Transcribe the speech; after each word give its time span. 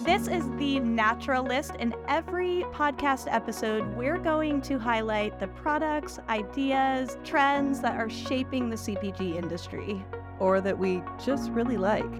This 0.00 0.26
is 0.26 0.44
the 0.58 0.80
Natural 0.80 1.44
List. 1.44 1.76
In 1.76 1.94
every 2.08 2.64
podcast 2.72 3.32
episode, 3.32 3.86
we're 3.96 4.18
going 4.18 4.60
to 4.62 4.76
highlight 4.76 5.38
the 5.38 5.46
products, 5.46 6.18
ideas, 6.28 7.16
trends 7.22 7.80
that 7.80 7.96
are 7.96 8.10
shaping 8.10 8.68
the 8.68 8.76
CPG 8.76 9.36
industry. 9.36 10.04
Or 10.40 10.60
that 10.60 10.76
we 10.76 11.00
just 11.24 11.50
really 11.52 11.76
like. 11.76 12.10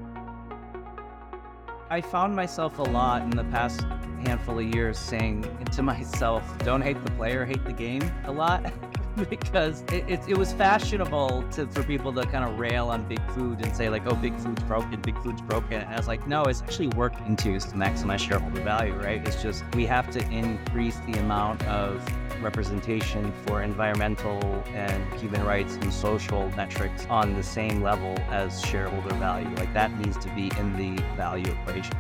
I 1.91 2.01
found 2.01 2.37
myself 2.37 2.79
a 2.79 2.85
lot 2.85 3.23
in 3.23 3.31
the 3.31 3.45
past 3.45 3.83
handful 4.25 4.61
of 4.61 4.73
years 4.73 4.97
saying 4.97 5.45
to 5.73 5.83
myself, 5.83 6.57
don't 6.59 6.81
hate 6.81 7.05
the 7.05 7.11
player, 7.13 7.45
hate 7.45 7.65
the 7.65 7.73
game 7.73 8.09
a 8.25 8.33
lot. 8.33 8.73
because 9.31 9.83
it, 9.93 10.09
it, 10.09 10.21
it, 10.29 10.37
was 10.37 10.53
fashionable 10.53 11.45
to, 11.53 11.67
for 11.69 11.83
people 11.85 12.13
to 12.13 12.23
kind 12.25 12.45
of 12.45 12.59
rail 12.59 12.89
on 12.89 13.07
big 13.07 13.21
food 13.31 13.61
and 13.61 13.75
say 13.77 13.89
like, 13.89 14.03
oh, 14.07 14.15
big 14.17 14.37
food's 14.39 14.63
broken, 14.65 15.01
big 15.01 15.17
food's 15.23 15.41
broken. 15.43 15.75
And 15.75 15.89
I 15.89 15.97
was 15.97 16.09
like, 16.09 16.27
no, 16.27 16.43
it's 16.45 16.63
actually 16.63 16.89
working 16.89 17.37
to 17.37 17.59
to 17.59 17.69
maximize 17.77 18.19
shareholder 18.19 18.61
value, 18.63 18.95
right? 18.95 19.25
It's 19.27 19.41
just 19.41 19.63
we 19.75 19.87
have 19.87 20.11
to 20.13 20.21
increase 20.31 20.99
the 21.07 21.21
amount 21.21 21.65
of 21.67 22.05
representation 22.43 23.33
for 23.47 23.63
environmental 23.63 24.41
and 24.75 25.21
human 25.21 25.45
rights 25.45 25.75
and 25.77 25.93
social 25.93 26.51
metrics 26.51 27.07
on 27.07 27.35
the 27.35 27.43
same 27.43 27.83
level 27.83 28.17
as 28.31 28.61
shareholder 28.65 29.15
value. 29.17 29.49
Like 29.57 29.73
that 29.75 29.97
needs 29.99 30.17
to 30.19 30.29
be 30.35 30.51
in 30.59 30.77
the 30.77 31.03
value 31.17 31.53
equation. 31.53 31.97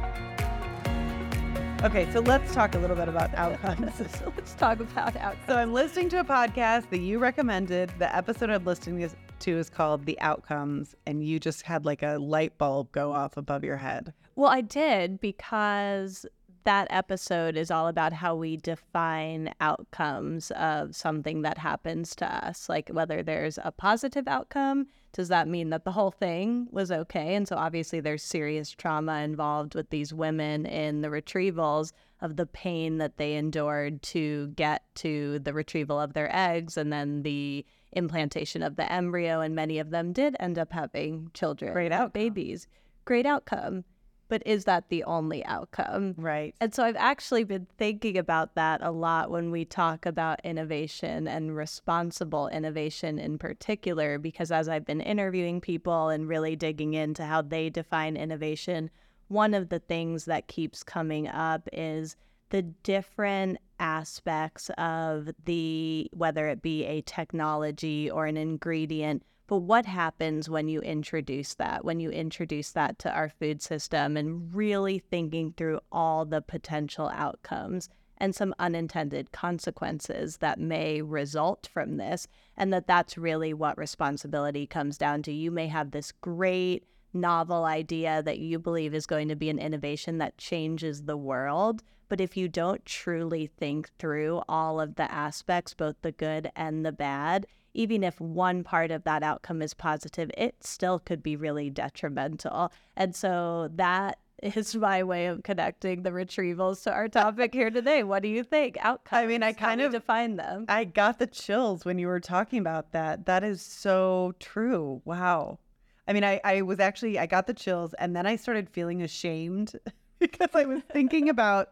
Okay, 1.84 2.11
so 2.12 2.20
let's 2.20 2.55
talk 2.55 2.74
a 2.74 2.79
little 2.79 2.97
bit 2.97 3.09
about 3.09 3.34
outcomes. 3.34 3.95
so 4.19 4.33
let's 4.34 4.55
talk 4.55 4.80
about 4.80 5.15
outcomes. 5.16 5.47
So 5.47 5.59
I'm 5.59 5.75
listening 5.75 6.09
to 6.09 6.20
a 6.20 6.25
podcast 6.25 6.88
that 6.88 7.01
you 7.01 7.19
recommended. 7.19 7.92
The 7.98 8.16
episode 8.16 8.48
I'm 8.48 8.65
listening 8.65 9.06
to 9.41 9.59
is 9.59 9.69
called 9.69 10.06
The 10.06 10.19
Outcomes, 10.20 10.95
and 11.06 11.23
you 11.23 11.39
just 11.39 11.61
had 11.61 11.84
like 11.84 12.02
a 12.02 12.16
light 12.16 12.56
bulb 12.56 12.91
go 12.92 13.12
off 13.12 13.37
above 13.37 13.65
your 13.65 13.77
head. 13.77 14.15
Well, 14.34 14.51
I 14.51 14.62
did 14.62 15.20
because 15.20 16.25
that 16.65 16.87
episode 16.89 17.55
is 17.55 17.70
all 17.70 17.89
about 17.89 18.14
how 18.14 18.34
we 18.34 18.56
define 18.56 19.53
outcomes 19.61 20.50
of 20.53 20.97
something 20.97 21.42
that 21.42 21.59
happens 21.59 22.16
to 22.16 22.47
us. 22.47 22.66
Like 22.66 22.89
whether 22.89 23.22
there's 23.22 23.59
a 23.62 23.70
positive 23.70 24.27
outcome, 24.27 24.87
does 25.15 25.29
that 25.29 25.47
mean 25.47 25.70
that 25.70 25.84
the 25.84 25.93
whole 25.93 26.11
thing 26.11 26.67
was 26.73 26.91
okay? 26.91 27.37
And 27.37 27.47
so 27.47 27.57
obviously 27.57 28.01
there's 28.01 28.23
serious 28.23 28.70
trauma 28.70 29.21
involved 29.21 29.75
with 29.77 29.89
these 29.91 30.12
women 30.12 30.67
in 30.67 31.03
the 31.03 31.09
retrievals 31.09 31.93
of 32.21 32.37
the 32.37 32.47
pain 32.47 32.98
that 32.98 33.17
they 33.17 33.34
endured 33.34 34.03
to 34.03 34.48
get 34.48 34.83
to 34.97 35.39
the 35.39 35.55
retrieval 35.55 36.01
of 36.01 36.15
their 36.15 36.34
eggs 36.34 36.77
and 36.77 36.93
then 36.93 37.23
the 37.23 37.65
implantation 37.93 38.61
of 38.62 38.75
the 38.75 38.93
embryo. 38.93 39.41
And 39.41 39.55
many 39.55 39.79
of 39.79 39.91
them 39.91 40.12
did 40.12 40.37
end 40.41 40.59
up 40.59 40.73
having 40.73 41.31
children, 41.33 41.73
great 41.73 41.93
out 41.93 42.12
babies. 42.12 42.67
Great 43.05 43.25
outcome 43.25 43.84
but 44.28 44.42
is 44.47 44.64
that 44.64 44.89
the 44.89 45.05
only 45.05 45.44
outcome? 45.44 46.14
Right. 46.17 46.55
And 46.61 46.75
so 46.75 46.84
I've 46.84 46.97
actually 46.97 47.44
been 47.44 47.67
thinking 47.78 48.17
about 48.19 48.55
that 48.55 48.83
a 48.83 48.91
lot 48.91 49.31
when 49.31 49.50
we 49.50 49.64
talk 49.64 50.06
about 50.06 50.41
innovation 50.44 51.28
and 51.28 51.56
responsible 51.56 52.48
innovation 52.48 53.19
in 53.19 53.39
particular, 53.39 54.19
because 54.19 54.50
as 54.50 54.69
I've 54.69 54.86
been 54.86 55.00
interviewing 55.00 55.61
people 55.61 56.08
and 56.08 56.28
really 56.28 56.56
digging 56.56 56.94
into 56.94 57.25
how 57.25 57.42
they 57.42 57.70
define 57.70 58.16
innovation, 58.16 58.91
one 59.28 59.55
of 59.55 59.69
the 59.69 59.78
things 59.78 60.25
that 60.27 60.48
keeps 60.48 60.83
coming 60.83 61.28
up 61.28 61.69
is 61.72 62.16
the 62.50 62.62
different 62.62 63.59
aspects 63.81 64.70
of 64.78 65.31
the, 65.44 66.09
whether 66.12 66.47
it 66.48 66.62
be 66.62 66.84
a 66.84 67.00
technology 67.03 68.11
or 68.11 68.27
an 68.27 68.36
ingredient 68.36 69.22
but 69.47 69.59
what 69.59 69.84
happens 69.84 70.48
when 70.48 70.69
you 70.69 70.81
introduce 70.81 71.55
that, 71.55 71.84
when 71.84 72.00
you 72.00 72.11
introduce 72.11 72.70
that 72.73 72.98
to 73.00 73.12
our 73.12 73.28
food 73.28 73.61
system 73.61 74.17
and 74.17 74.55
really 74.55 74.98
thinking 74.98 75.53
through 75.53 75.81
all 75.92 76.25
the 76.25 76.41
potential 76.41 77.11
outcomes 77.14 77.91
and 78.17 78.34
some 78.34 78.55
unintended 78.59 79.33
consequences 79.33 80.39
that 80.39 80.59
may 80.59 81.03
result 81.03 81.69
from 81.72 81.99
this? 81.99 82.27
And 82.56 82.72
that 82.72 82.87
that's 82.87 83.19
really 83.19 83.53
what 83.53 83.77
responsibility 83.77 84.66
comes 84.66 84.97
down 84.97 85.22
to. 85.25 85.32
You 85.32 85.50
may 85.50 85.66
have 85.66 85.91
this 85.91 86.12
great 86.12 86.84
novel 87.12 87.65
idea 87.65 88.22
that 88.22 88.38
you 88.38 88.59
believe 88.59 88.94
is 88.94 89.06
going 89.06 89.28
to 89.28 89.37
be 89.37 89.50
an 89.50 89.59
innovation 89.59 90.19
that 90.19 90.38
changes 90.38 91.03
the 91.03 91.16
world. 91.16 91.82
But 92.09 92.21
if 92.21 92.37
you 92.37 92.49
don't 92.49 92.84
truly 92.84 93.47
think 93.47 93.91
through 93.99 94.43
all 94.49 94.81
of 94.81 94.94
the 94.94 95.11
aspects, 95.12 95.75
both 95.75 95.97
the 96.03 96.12
good 96.12 96.50
and 96.56 96.84
the 96.84 96.93
bad, 96.93 97.47
even 97.75 98.05
if 98.05 98.21
one 98.21 98.65
part 98.65 98.91
of 98.91 99.05
that 99.05 99.23
outcome 99.23 99.61
is 99.61 99.75
positive, 99.75 100.31
it 100.39 100.62
still 100.65 100.99
could 100.99 101.23
be 101.23 101.37
really 101.37 101.71
detrimental. 101.71 102.73
And 102.97 103.15
so 103.15 103.69
that 103.75 104.19
is 104.43 104.75
my 104.77 105.03
way 105.03 105.27
of 105.27 105.43
connecting 105.43 106.03
the 106.03 106.11
retrievals 106.11 106.83
to 106.85 106.93
our 106.93 107.09
topic 107.09 107.53
here 107.53 107.71
today. 107.71 108.03
What 108.03 108.23
do 108.23 108.29
you 108.29 108.45
think? 108.45 108.77
Outcomes. 108.81 109.23
I 109.23 109.27
mean, 109.27 109.43
I 109.43 109.53
kind 109.53 109.81
of 109.81 109.93
define 109.93 110.37
them. 110.37 110.67
I 110.69 110.85
got 110.85 111.19
the 111.19 111.27
chills 111.27 111.85
when 111.85 111.99
you 111.99 112.07
were 112.07 112.21
talking 112.21 112.59
about 112.59 112.93
that. 112.93 113.27
That 113.27 113.43
is 113.43 113.61
so 113.61 114.35
true. 114.39 115.03
Wow. 115.05 115.59
I 116.06 116.12
mean, 116.12 116.25
I, 116.25 116.41
I 116.45 116.62
was 116.62 116.81
actually, 116.81 117.19
I 117.19 117.27
got 117.27 117.47
the 117.47 117.55
chills 117.55 117.95
and 117.95 118.15
then 118.15 118.27
I 118.27 118.37
started 118.37 118.69
feeling 118.69 119.03
ashamed 119.03 119.73
because 120.19 120.51
I 120.55 120.65
was 120.65 120.83
thinking 120.93 121.29
about 121.29 121.71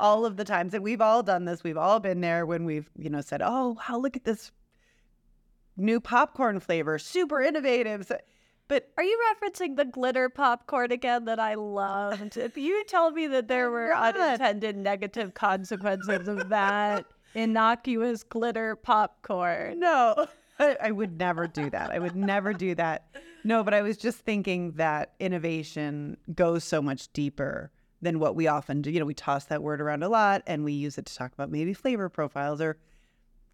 all 0.00 0.24
of 0.24 0.36
the 0.36 0.44
times 0.44 0.72
that 0.72 0.82
we've 0.82 1.00
all 1.00 1.22
done 1.22 1.44
this. 1.44 1.62
We've 1.62 1.76
all 1.76 2.00
been 2.00 2.20
there 2.20 2.46
when 2.46 2.64
we've, 2.64 2.90
you 2.98 3.10
know, 3.10 3.20
said, 3.20 3.42
oh, 3.44 3.76
wow, 3.88 3.98
look 3.98 4.16
at 4.16 4.24
this 4.24 4.50
new 5.76 6.00
popcorn 6.00 6.60
flavor, 6.60 6.98
super 6.98 7.40
innovative. 7.40 8.06
So, 8.06 8.18
but 8.68 8.88
are 8.96 9.04
you 9.04 9.18
referencing 9.32 9.76
the 9.76 9.84
glitter 9.84 10.28
popcorn 10.28 10.90
again 10.90 11.24
that 11.26 11.38
I 11.38 11.54
loved? 11.54 12.36
if 12.36 12.56
you 12.56 12.84
tell 12.84 13.10
me 13.10 13.26
that 13.28 13.48
there 13.48 13.70
were 13.70 13.92
unintended 13.96 14.76
negative 14.76 15.34
consequences 15.34 16.26
of 16.26 16.48
that 16.48 17.06
innocuous 17.34 18.22
glitter 18.22 18.74
popcorn. 18.76 19.78
No, 19.78 20.26
I, 20.58 20.76
I 20.82 20.90
would 20.90 21.18
never 21.18 21.46
do 21.46 21.70
that. 21.70 21.90
I 21.90 21.98
would 21.98 22.16
never 22.16 22.52
do 22.52 22.74
that. 22.74 23.06
No, 23.44 23.62
but 23.62 23.74
I 23.74 23.82
was 23.82 23.96
just 23.96 24.18
thinking 24.18 24.72
that 24.72 25.12
innovation 25.20 26.16
goes 26.34 26.64
so 26.64 26.82
much 26.82 27.12
deeper 27.12 27.70
than 28.02 28.18
what 28.18 28.34
we 28.34 28.46
often 28.46 28.82
do. 28.82 28.90
You 28.90 29.00
know, 29.00 29.06
we 29.06 29.14
toss 29.14 29.44
that 29.46 29.62
word 29.62 29.80
around 29.80 30.02
a 30.02 30.08
lot 30.08 30.42
and 30.46 30.64
we 30.64 30.72
use 30.72 30.98
it 30.98 31.06
to 31.06 31.14
talk 31.14 31.32
about 31.32 31.50
maybe 31.50 31.72
flavor 31.72 32.08
profiles 32.08 32.60
or 32.60 32.78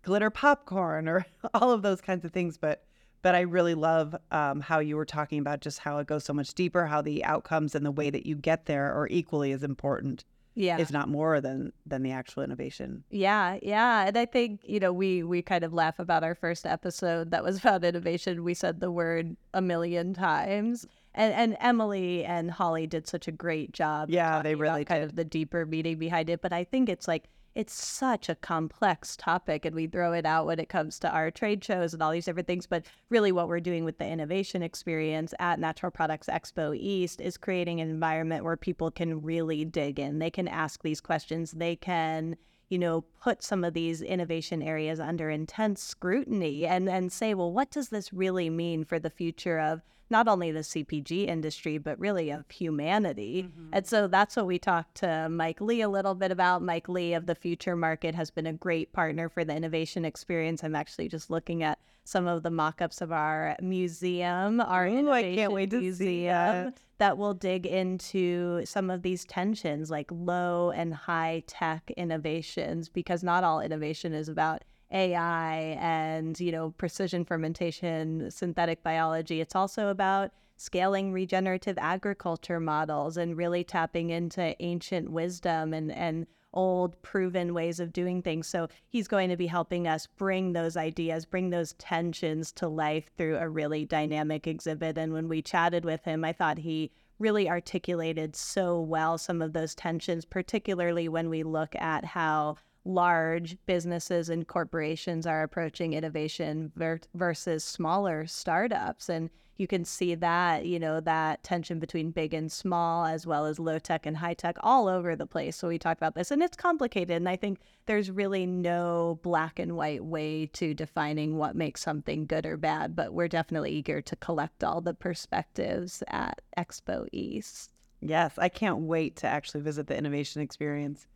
glitter 0.02 0.30
popcorn 0.30 1.08
or 1.08 1.26
all 1.54 1.70
of 1.72 1.82
those 1.82 2.00
kinds 2.00 2.24
of 2.24 2.32
things. 2.32 2.58
But 2.58 2.84
but 3.22 3.36
I 3.36 3.40
really 3.40 3.74
love 3.74 4.16
um, 4.32 4.60
how 4.60 4.80
you 4.80 4.96
were 4.96 5.04
talking 5.04 5.38
about 5.38 5.60
just 5.60 5.78
how 5.78 5.98
it 5.98 6.08
goes 6.08 6.24
so 6.24 6.32
much 6.32 6.54
deeper, 6.54 6.86
how 6.86 7.00
the 7.00 7.24
outcomes 7.24 7.74
and 7.74 7.86
the 7.86 7.92
way 7.92 8.10
that 8.10 8.26
you 8.26 8.34
get 8.34 8.66
there 8.66 8.92
are 8.92 9.06
equally 9.08 9.52
as 9.52 9.62
important. 9.62 10.24
Yeah. 10.54 10.78
If 10.78 10.92
not 10.92 11.08
more 11.08 11.40
than 11.40 11.72
than 11.86 12.02
the 12.02 12.10
actual 12.10 12.42
innovation. 12.42 13.04
Yeah, 13.10 13.58
yeah. 13.62 14.06
And 14.06 14.18
I 14.18 14.26
think, 14.26 14.60
you 14.64 14.80
know, 14.80 14.92
we 14.92 15.22
we 15.22 15.40
kind 15.40 15.64
of 15.64 15.72
laugh 15.72 15.98
about 15.98 16.24
our 16.24 16.34
first 16.34 16.66
episode 16.66 17.30
that 17.30 17.42
was 17.42 17.58
about 17.60 17.84
innovation. 17.84 18.44
We 18.44 18.52
said 18.52 18.80
the 18.80 18.90
word 18.90 19.36
a 19.54 19.62
million 19.62 20.12
times. 20.12 20.86
And 21.14 21.32
and 21.32 21.56
Emily 21.60 22.24
and 22.24 22.50
Holly 22.50 22.86
did 22.86 23.06
such 23.06 23.28
a 23.28 23.32
great 23.32 23.72
job. 23.72 24.10
Yeah, 24.10 24.42
they 24.42 24.54
really 24.54 24.84
kind 24.84 25.02
of 25.04 25.14
the 25.14 25.24
deeper 25.24 25.64
meaning 25.64 25.98
behind 25.98 26.28
it. 26.28 26.42
But 26.42 26.52
I 26.52 26.64
think 26.64 26.90
it's 26.90 27.08
like 27.08 27.28
it's 27.54 27.72
such 27.72 28.28
a 28.28 28.34
complex 28.34 29.16
topic 29.16 29.64
and 29.64 29.74
we 29.74 29.86
throw 29.86 30.12
it 30.12 30.24
out 30.24 30.46
when 30.46 30.58
it 30.58 30.68
comes 30.68 30.98
to 30.98 31.10
our 31.10 31.30
trade 31.30 31.62
shows 31.62 31.92
and 31.92 32.02
all 32.02 32.12
these 32.12 32.24
different 32.24 32.46
things 32.46 32.66
but 32.66 32.84
really 33.10 33.32
what 33.32 33.48
we're 33.48 33.60
doing 33.60 33.84
with 33.84 33.98
the 33.98 34.06
innovation 34.06 34.62
experience 34.62 35.34
at 35.38 35.58
natural 35.58 35.90
products 35.90 36.28
expo 36.28 36.76
east 36.76 37.20
is 37.20 37.36
creating 37.36 37.80
an 37.80 37.90
environment 37.90 38.44
where 38.44 38.56
people 38.56 38.90
can 38.90 39.22
really 39.22 39.64
dig 39.64 39.98
in. 39.98 40.18
They 40.18 40.30
can 40.30 40.48
ask 40.48 40.82
these 40.82 41.00
questions. 41.00 41.52
They 41.52 41.76
can 41.76 42.36
you 42.68 42.78
know 42.78 43.02
put 43.20 43.42
some 43.42 43.64
of 43.64 43.74
these 43.74 44.00
innovation 44.00 44.62
areas 44.62 44.98
under 44.98 45.28
intense 45.28 45.82
scrutiny 45.82 46.66
and 46.66 46.88
and 46.88 47.12
say 47.12 47.34
well 47.34 47.52
what 47.52 47.70
does 47.70 47.90
this 47.90 48.14
really 48.14 48.48
mean 48.48 48.82
for 48.82 48.98
the 48.98 49.10
future 49.10 49.58
of 49.58 49.82
not 50.12 50.28
only 50.28 50.52
the 50.52 50.60
CPG 50.60 51.26
industry, 51.26 51.78
but 51.78 51.98
really 51.98 52.30
of 52.30 52.48
humanity. 52.48 53.48
Mm-hmm. 53.48 53.70
And 53.72 53.86
so 53.86 54.06
that's 54.06 54.36
what 54.36 54.46
we 54.46 54.60
talked 54.60 54.94
to 54.96 55.28
Mike 55.28 55.60
Lee 55.60 55.80
a 55.80 55.88
little 55.88 56.14
bit 56.14 56.30
about. 56.30 56.62
Mike 56.62 56.88
Lee 56.88 57.14
of 57.14 57.26
the 57.26 57.34
Future 57.34 57.74
Market 57.74 58.14
has 58.14 58.30
been 58.30 58.46
a 58.46 58.52
great 58.52 58.92
partner 58.92 59.28
for 59.28 59.44
the 59.44 59.56
innovation 59.56 60.04
experience. 60.04 60.62
I'm 60.62 60.76
actually 60.76 61.08
just 61.08 61.30
looking 61.30 61.64
at 61.64 61.80
some 62.04 62.26
of 62.26 62.42
the 62.42 62.50
mock-ups 62.50 63.00
of 63.00 63.12
our 63.12 63.56
museum, 63.60 64.60
our 64.60 64.86
Ooh, 64.86 64.98
innovation 64.98 65.32
I 65.32 65.36
can't 65.36 65.52
wait 65.52 65.70
to 65.70 65.80
museum 65.80 66.26
that. 66.26 66.78
that 66.98 67.18
will 67.18 67.34
dig 67.34 67.64
into 67.64 68.64
some 68.66 68.90
of 68.90 69.02
these 69.02 69.24
tensions 69.24 69.90
like 69.90 70.10
low 70.12 70.70
and 70.72 70.94
high 70.94 71.44
tech 71.46 71.90
innovations 71.96 72.88
because 72.88 73.22
not 73.22 73.44
all 73.44 73.60
innovation 73.60 74.12
is 74.12 74.28
about 74.28 74.62
AI 74.92 75.76
and, 75.80 76.38
you 76.38 76.52
know, 76.52 76.70
precision 76.78 77.24
fermentation, 77.24 78.30
synthetic 78.30 78.82
biology. 78.82 79.40
It's 79.40 79.56
also 79.56 79.88
about 79.88 80.32
scaling 80.56 81.12
regenerative 81.12 81.78
agriculture 81.78 82.60
models 82.60 83.16
and 83.16 83.36
really 83.36 83.64
tapping 83.64 84.10
into 84.10 84.54
ancient 84.62 85.10
wisdom 85.10 85.74
and, 85.74 85.90
and 85.90 86.26
old 86.54 87.00
proven 87.02 87.54
ways 87.54 87.80
of 87.80 87.92
doing 87.92 88.22
things. 88.22 88.46
So 88.46 88.68
he's 88.88 89.08
going 89.08 89.30
to 89.30 89.36
be 89.36 89.46
helping 89.46 89.88
us 89.88 90.06
bring 90.06 90.52
those 90.52 90.76
ideas, 90.76 91.24
bring 91.24 91.50
those 91.50 91.72
tensions 91.74 92.52
to 92.52 92.68
life 92.68 93.10
through 93.16 93.38
a 93.38 93.48
really 93.48 93.84
dynamic 93.84 94.46
exhibit. 94.46 94.98
And 94.98 95.12
when 95.12 95.28
we 95.28 95.42
chatted 95.42 95.84
with 95.84 96.04
him, 96.04 96.24
I 96.24 96.32
thought 96.32 96.58
he 96.58 96.92
really 97.18 97.48
articulated 97.48 98.36
so 98.36 98.80
well 98.80 99.16
some 99.16 99.40
of 99.40 99.52
those 99.52 99.74
tensions, 99.74 100.24
particularly 100.24 101.08
when 101.08 101.30
we 101.30 101.42
look 101.42 101.74
at 101.76 102.04
how 102.04 102.56
large 102.84 103.56
businesses 103.66 104.28
and 104.28 104.46
corporations 104.46 105.26
are 105.26 105.42
approaching 105.42 105.92
innovation 105.92 106.72
ver- 106.74 107.00
versus 107.14 107.64
smaller 107.64 108.26
startups. 108.26 109.08
And 109.08 109.30
you 109.56 109.66
can 109.66 109.84
see 109.84 110.14
that, 110.16 110.66
you 110.66 110.78
know, 110.78 110.98
that 111.00 111.44
tension 111.44 111.78
between 111.78 112.10
big 112.10 112.34
and 112.34 112.50
small, 112.50 113.04
as 113.04 113.26
well 113.26 113.46
as 113.46 113.58
low 113.58 113.78
tech 113.78 114.06
and 114.06 114.16
high 114.16 114.34
tech 114.34 114.56
all 114.60 114.88
over 114.88 115.14
the 115.14 115.26
place. 115.26 115.56
So 115.56 115.68
we 115.68 115.78
talk 115.78 115.96
about 115.96 116.14
this, 116.14 116.30
and 116.30 116.42
it's 116.42 116.56
complicated. 116.56 117.16
And 117.16 117.28
I 117.28 117.36
think 117.36 117.60
there's 117.86 118.10
really 118.10 118.46
no 118.46 119.20
black 119.22 119.58
and 119.58 119.76
white 119.76 120.04
way 120.04 120.46
to 120.54 120.74
defining 120.74 121.36
what 121.36 121.54
makes 121.54 121.82
something 121.82 122.26
good 122.26 122.46
or 122.46 122.56
bad, 122.56 122.96
but 122.96 123.12
we're 123.12 123.28
definitely 123.28 123.72
eager 123.72 124.00
to 124.00 124.16
collect 124.16 124.64
all 124.64 124.80
the 124.80 124.94
perspectives 124.94 126.02
at 126.08 126.40
Expo 126.58 127.06
East. 127.12 127.72
Yes, 128.00 128.38
I 128.38 128.48
can't 128.48 128.80
wait 128.80 129.16
to 129.16 129.28
actually 129.28 129.60
visit 129.60 129.86
the 129.86 129.96
innovation 129.96 130.42
experience 130.42 131.06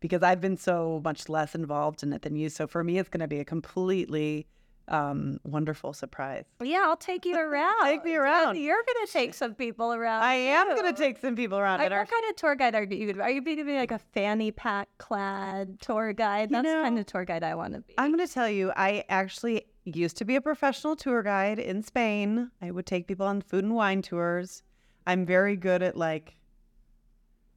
because 0.00 0.22
I've 0.22 0.40
been 0.40 0.56
so 0.56 1.00
much 1.04 1.28
less 1.28 1.54
involved 1.54 2.02
in 2.02 2.12
it 2.12 2.22
than 2.22 2.36
you. 2.36 2.48
So 2.48 2.66
for 2.66 2.82
me, 2.82 2.98
it's 2.98 3.08
going 3.08 3.20
to 3.20 3.28
be 3.28 3.38
a 3.40 3.44
completely 3.44 4.46
um, 4.88 5.38
wonderful 5.44 5.92
surprise. 5.92 6.44
Yeah, 6.62 6.82
I'll 6.84 6.96
take 6.96 7.24
you 7.24 7.36
around. 7.38 7.84
Take 7.84 8.04
me 8.04 8.16
around. 8.16 8.56
You're 8.56 8.82
going 8.82 9.06
to 9.06 9.12
take 9.12 9.34
some 9.34 9.54
people 9.54 9.92
around. 9.92 10.22
I 10.24 10.34
am 10.34 10.68
going 10.74 10.92
to 10.92 11.00
take 11.00 11.18
some 11.18 11.36
people 11.36 11.58
around. 11.58 11.80
I, 11.80 11.84
at 11.86 11.92
our- 11.92 12.00
what 12.00 12.10
kind 12.10 12.24
of 12.28 12.36
tour 12.36 12.56
guide 12.56 12.74
are 12.74 12.82
you? 12.82 13.20
Are 13.20 13.30
you 13.30 13.40
going 13.40 13.58
to 13.58 13.64
be 13.64 13.76
like 13.76 13.92
a 13.92 13.98
fanny 14.00 14.50
pack 14.50 14.88
clad 14.98 15.80
tour 15.80 16.12
guide? 16.12 16.50
That's 16.50 16.66
the 16.66 16.74
kind 16.82 16.98
of 16.98 17.06
tour 17.06 17.24
guide 17.24 17.44
I 17.44 17.54
want 17.54 17.74
to 17.74 17.80
be. 17.82 17.94
I'm 17.98 18.10
going 18.14 18.26
to 18.26 18.32
tell 18.32 18.48
you, 18.48 18.72
I 18.76 19.04
actually 19.08 19.66
used 19.84 20.16
to 20.16 20.24
be 20.24 20.34
a 20.36 20.40
professional 20.40 20.96
tour 20.96 21.22
guide 21.22 21.58
in 21.58 21.82
Spain. 21.82 22.50
I 22.60 22.70
would 22.72 22.86
take 22.86 23.06
people 23.06 23.26
on 23.26 23.42
food 23.42 23.64
and 23.64 23.74
wine 23.74 24.02
tours. 24.02 24.62
I'm 25.06 25.24
very 25.24 25.56
good 25.56 25.82
at 25.82 25.96
like 25.96 26.36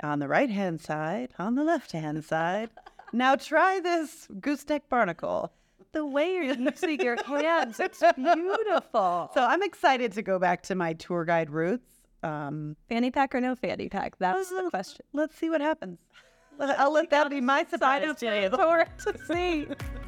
on 0.03 0.19
the 0.19 0.27
right 0.27 0.49
hand 0.49 0.81
side, 0.81 1.33
on 1.39 1.55
the 1.55 1.63
left 1.63 1.91
hand 1.93 2.23
side. 2.23 2.69
Now 3.11 3.35
try 3.35 3.79
this 3.79 4.27
gooseneck 4.39 4.89
barnacle. 4.89 5.51
the 5.91 6.05
way 6.05 6.33
you're 6.33 6.43
using 6.55 6.99
your 6.99 7.23
hands, 7.23 7.79
it's 7.79 8.03
beautiful. 8.15 9.31
So 9.33 9.43
I'm 9.43 9.63
excited 9.63 10.11
to 10.13 10.21
go 10.21 10.39
back 10.39 10.63
to 10.63 10.75
my 10.75 10.93
tour 10.93 11.23
guide 11.25 11.49
roots. 11.49 11.89
Um, 12.23 12.75
fanny 12.89 13.11
pack 13.11 13.35
or 13.35 13.41
no 13.41 13.55
fanny 13.55 13.89
pack? 13.89 14.17
That's 14.17 14.49
the 14.49 14.69
question. 14.69 15.05
let's 15.13 15.35
see 15.35 15.49
what 15.49 15.61
happens. 15.61 15.99
I'll 16.59 16.93
let 16.93 17.09
that 17.09 17.29
be 17.29 17.41
my 17.41 17.65
surprise 17.65 18.15
today. 18.17 18.49
for 18.49 18.79
a 18.79 18.87
tour 18.97 19.13
to 19.13 19.25
see. 19.25 19.67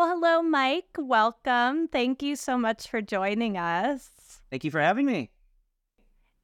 Well, 0.00 0.16
hello, 0.16 0.40
Mike. 0.40 0.96
Welcome. 0.96 1.86
Thank 1.88 2.22
you 2.22 2.34
so 2.34 2.56
much 2.56 2.88
for 2.88 3.02
joining 3.02 3.58
us. 3.58 4.08
Thank 4.48 4.64
you 4.64 4.70
for 4.70 4.80
having 4.80 5.04
me. 5.04 5.28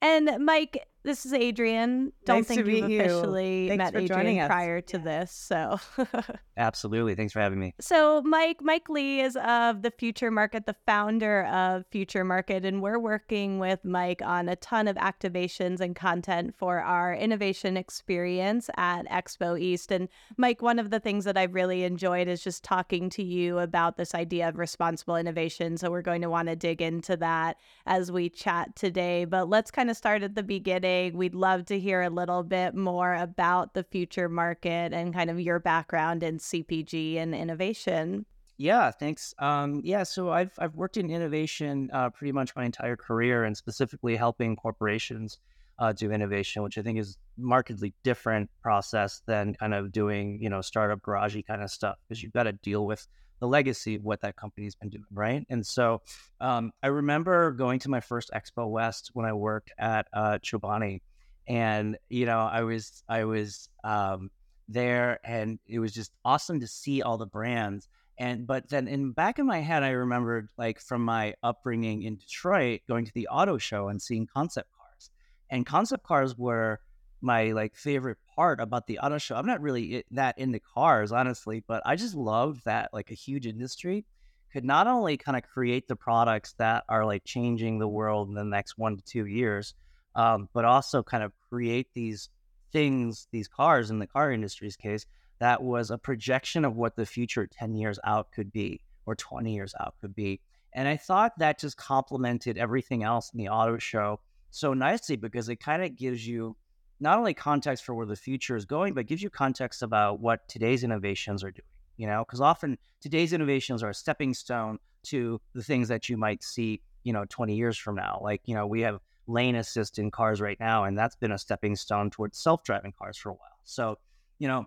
And 0.02 0.44
Mike, 0.44 0.86
this 1.06 1.24
is 1.24 1.32
Adrienne. 1.32 2.12
Don't 2.24 2.38
Nice 2.38 2.48
to 2.48 2.54
think 2.54 2.66
you've 2.66 2.88
meet 2.88 2.92
you. 2.92 3.00
officially 3.00 3.76
met 3.76 3.94
Adrienne 3.94 4.46
prior 4.48 4.80
to 4.80 4.98
this. 4.98 5.30
So 5.30 5.78
Absolutely. 6.56 7.14
Thanks 7.14 7.32
for 7.32 7.40
having 7.40 7.60
me. 7.60 7.74
So 7.80 8.22
Mike, 8.22 8.58
Mike 8.60 8.88
Lee 8.88 9.20
is 9.20 9.36
of 9.36 9.82
the 9.82 9.92
Future 9.92 10.30
Market, 10.32 10.66
the 10.66 10.74
founder 10.84 11.44
of 11.44 11.84
Future 11.92 12.24
Market, 12.24 12.64
and 12.64 12.82
we're 12.82 12.98
working 12.98 13.60
with 13.60 13.84
Mike 13.84 14.20
on 14.20 14.48
a 14.48 14.56
ton 14.56 14.88
of 14.88 14.96
activations 14.96 15.80
and 15.80 15.94
content 15.94 16.54
for 16.56 16.80
our 16.80 17.14
innovation 17.14 17.76
experience 17.76 18.68
at 18.76 19.06
Expo 19.08 19.60
East. 19.60 19.92
And 19.92 20.08
Mike, 20.36 20.60
one 20.60 20.80
of 20.80 20.90
the 20.90 20.98
things 20.98 21.24
that 21.24 21.36
I've 21.36 21.54
really 21.54 21.84
enjoyed 21.84 22.26
is 22.26 22.42
just 22.42 22.64
talking 22.64 23.10
to 23.10 23.22
you 23.22 23.58
about 23.58 23.96
this 23.96 24.14
idea 24.14 24.48
of 24.48 24.58
responsible 24.58 25.16
innovation. 25.16 25.76
So 25.76 25.90
we're 25.90 26.02
going 26.02 26.22
to 26.22 26.30
want 26.30 26.48
to 26.48 26.56
dig 26.56 26.82
into 26.82 27.16
that 27.18 27.58
as 27.86 28.10
we 28.10 28.28
chat 28.28 28.74
today. 28.74 29.24
But 29.24 29.48
let's 29.48 29.70
kind 29.70 29.88
of 29.88 29.96
start 29.96 30.24
at 30.24 30.34
the 30.34 30.42
beginning. 30.42 30.95
We'd 31.14 31.34
love 31.34 31.66
to 31.66 31.78
hear 31.78 32.02
a 32.02 32.10
little 32.10 32.42
bit 32.42 32.74
more 32.74 33.14
about 33.14 33.74
the 33.74 33.84
future 33.84 34.28
market 34.28 34.92
and 34.92 35.14
kind 35.14 35.30
of 35.30 35.40
your 35.40 35.58
background 35.58 36.22
in 36.22 36.38
CPG 36.38 37.16
and 37.16 37.34
innovation. 37.34 38.26
Yeah, 38.58 38.90
thanks. 38.90 39.34
Um, 39.38 39.82
yeah, 39.84 40.02
so 40.02 40.30
I've 40.30 40.52
I've 40.58 40.74
worked 40.74 40.96
in 40.96 41.10
innovation 41.10 41.90
uh, 41.92 42.10
pretty 42.10 42.32
much 42.32 42.56
my 42.56 42.64
entire 42.64 42.96
career, 42.96 43.44
and 43.44 43.56
specifically 43.56 44.16
helping 44.16 44.56
corporations 44.56 45.38
uh, 45.78 45.92
do 45.92 46.10
innovation, 46.10 46.62
which 46.62 46.78
I 46.78 46.82
think 46.82 46.98
is 46.98 47.18
markedly 47.36 47.92
different 48.02 48.48
process 48.62 49.20
than 49.26 49.54
kind 49.54 49.74
of 49.74 49.92
doing 49.92 50.38
you 50.40 50.48
know 50.48 50.62
startup 50.62 51.02
garagey 51.02 51.46
kind 51.46 51.62
of 51.62 51.70
stuff 51.70 51.96
because 52.08 52.22
you've 52.22 52.32
got 52.32 52.44
to 52.44 52.52
deal 52.52 52.86
with 52.86 53.06
the 53.40 53.48
legacy 53.48 53.96
of 53.96 54.04
what 54.04 54.20
that 54.22 54.36
company's 54.36 54.74
been 54.74 54.88
doing, 54.88 55.04
right? 55.12 55.46
And 55.48 55.66
so 55.66 56.02
um, 56.40 56.72
I 56.82 56.88
remember 56.88 57.52
going 57.52 57.78
to 57.80 57.90
my 57.90 58.00
first 58.00 58.30
Expo 58.34 58.68
West 58.68 59.10
when 59.12 59.26
I 59.26 59.32
worked 59.32 59.72
at 59.78 60.06
uh, 60.12 60.38
Chobani, 60.38 61.02
and 61.48 61.96
you 62.08 62.26
know 62.26 62.38
I 62.38 62.62
was 62.62 63.02
I 63.08 63.24
was 63.24 63.68
um, 63.84 64.30
there, 64.68 65.20
and 65.24 65.58
it 65.66 65.78
was 65.78 65.92
just 65.92 66.12
awesome 66.24 66.60
to 66.60 66.66
see 66.66 67.02
all 67.02 67.18
the 67.18 67.26
brands. 67.26 67.88
And 68.18 68.46
but 68.46 68.70
then 68.70 68.88
in 68.88 69.12
back 69.12 69.38
of 69.38 69.46
my 69.46 69.60
head, 69.60 69.82
I 69.82 69.90
remembered 69.90 70.48
like 70.56 70.80
from 70.80 71.04
my 71.04 71.34
upbringing 71.42 72.02
in 72.02 72.16
Detroit, 72.16 72.80
going 72.88 73.04
to 73.04 73.12
the 73.14 73.28
auto 73.28 73.58
show 73.58 73.88
and 73.88 74.00
seeing 74.00 74.26
concept 74.26 74.70
cars, 74.76 75.10
and 75.50 75.66
concept 75.66 76.04
cars 76.04 76.36
were 76.36 76.80
my 77.20 77.52
like 77.52 77.76
favorite 77.76 78.18
part 78.34 78.60
about 78.60 78.86
the 78.86 78.98
auto 78.98 79.18
show. 79.18 79.36
I'm 79.36 79.46
not 79.46 79.60
really 79.60 80.04
that 80.12 80.38
into 80.38 80.60
cars, 80.60 81.12
honestly, 81.12 81.62
but 81.66 81.82
I 81.86 81.96
just 81.96 82.14
loved 82.14 82.64
that 82.64 82.90
like 82.92 83.10
a 83.10 83.14
huge 83.14 83.46
industry 83.46 84.04
could 84.52 84.64
not 84.64 84.86
only 84.86 85.16
kind 85.16 85.36
of 85.36 85.42
create 85.42 85.88
the 85.88 85.96
products 85.96 86.54
that 86.58 86.84
are 86.88 87.04
like 87.04 87.24
changing 87.24 87.78
the 87.78 87.88
world 87.88 88.28
in 88.28 88.34
the 88.34 88.44
next 88.44 88.78
one 88.78 88.96
to 88.96 89.02
two 89.02 89.26
years, 89.26 89.74
um, 90.14 90.48
but 90.52 90.64
also 90.64 91.02
kind 91.02 91.22
of 91.22 91.32
create 91.48 91.88
these 91.94 92.28
things, 92.72 93.28
these 93.32 93.48
cars 93.48 93.90
in 93.90 93.98
the 93.98 94.06
car 94.06 94.32
industry's 94.32 94.76
case, 94.76 95.06
that 95.38 95.62
was 95.62 95.90
a 95.90 95.98
projection 95.98 96.64
of 96.64 96.76
what 96.76 96.96
the 96.96 97.06
future 97.06 97.46
10 97.46 97.74
years 97.74 97.98
out 98.04 98.32
could 98.32 98.52
be 98.52 98.80
or 99.04 99.14
20 99.14 99.54
years 99.54 99.74
out 99.80 99.94
could 100.00 100.14
be. 100.14 100.40
And 100.72 100.88
I 100.88 100.96
thought 100.96 101.38
that 101.38 101.58
just 101.58 101.76
complemented 101.76 102.58
everything 102.58 103.02
else 103.02 103.30
in 103.32 103.38
the 103.38 103.48
auto 103.48 103.78
show 103.78 104.20
so 104.50 104.74
nicely 104.74 105.16
because 105.16 105.48
it 105.48 105.56
kind 105.56 105.82
of 105.82 105.96
gives 105.96 106.26
you 106.26 106.56
not 107.00 107.18
only 107.18 107.34
context 107.34 107.84
for 107.84 107.94
where 107.94 108.06
the 108.06 108.16
future 108.16 108.56
is 108.56 108.64
going, 108.64 108.94
but 108.94 109.06
gives 109.06 109.22
you 109.22 109.30
context 109.30 109.82
about 109.82 110.20
what 110.20 110.48
today's 110.48 110.84
innovations 110.84 111.44
are 111.44 111.50
doing. 111.50 111.66
You 111.96 112.06
know, 112.06 112.24
because 112.24 112.40
often 112.40 112.78
today's 113.00 113.32
innovations 113.32 113.82
are 113.82 113.90
a 113.90 113.94
stepping 113.94 114.34
stone 114.34 114.78
to 115.04 115.40
the 115.54 115.62
things 115.62 115.88
that 115.88 116.08
you 116.08 116.16
might 116.16 116.42
see, 116.42 116.82
you 117.04 117.12
know, 117.12 117.24
20 117.28 117.54
years 117.54 117.78
from 117.78 117.94
now. 117.94 118.20
Like, 118.22 118.42
you 118.44 118.54
know, 118.54 118.66
we 118.66 118.82
have 118.82 119.00
lane 119.26 119.56
assist 119.56 119.98
in 119.98 120.10
cars 120.10 120.40
right 120.40 120.58
now, 120.60 120.84
and 120.84 120.96
that's 120.96 121.16
been 121.16 121.32
a 121.32 121.38
stepping 121.38 121.74
stone 121.74 122.10
towards 122.10 122.38
self 122.38 122.62
driving 122.64 122.92
cars 122.92 123.16
for 123.16 123.30
a 123.30 123.34
while. 123.34 123.58
So, 123.64 123.98
you 124.38 124.48
know, 124.48 124.66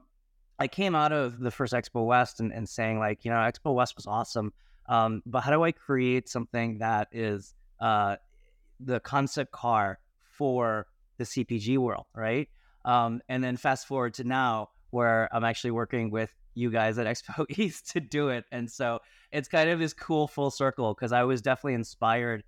I 0.57 0.67
came 0.67 0.95
out 0.95 1.11
of 1.11 1.39
the 1.39 1.51
first 1.51 1.73
Expo 1.73 2.05
West 2.05 2.39
and, 2.39 2.51
and 2.51 2.67
saying, 2.67 2.99
like, 2.99 3.23
you 3.23 3.31
know, 3.31 3.37
Expo 3.37 3.73
West 3.73 3.95
was 3.95 4.07
awesome. 4.07 4.51
Um, 4.87 5.21
but 5.25 5.41
how 5.41 5.51
do 5.51 5.63
I 5.63 5.71
create 5.71 6.27
something 6.27 6.79
that 6.79 7.07
is 7.11 7.53
uh, 7.79 8.17
the 8.79 8.99
concept 8.99 9.51
car 9.51 9.99
for 10.19 10.87
the 11.19 11.25
CPG 11.25 11.77
world, 11.77 12.07
right? 12.15 12.49
Um, 12.83 13.21
and 13.29 13.43
then 13.43 13.57
fast 13.57 13.85
forward 13.85 14.15
to 14.15 14.23
now, 14.23 14.69
where 14.89 15.29
I'm 15.31 15.43
actually 15.43 15.71
working 15.71 16.09
with 16.09 16.33
you 16.55 16.71
guys 16.71 16.97
at 16.97 17.05
Expo 17.05 17.45
East 17.59 17.91
to 17.91 17.99
do 17.99 18.29
it, 18.29 18.45
and 18.51 18.69
so 18.69 18.99
it's 19.31 19.47
kind 19.47 19.69
of 19.69 19.77
this 19.77 19.93
cool 19.93 20.27
full 20.27 20.49
circle 20.49 20.95
because 20.95 21.11
I 21.11 21.23
was 21.23 21.43
definitely 21.43 21.75
inspired 21.75 22.43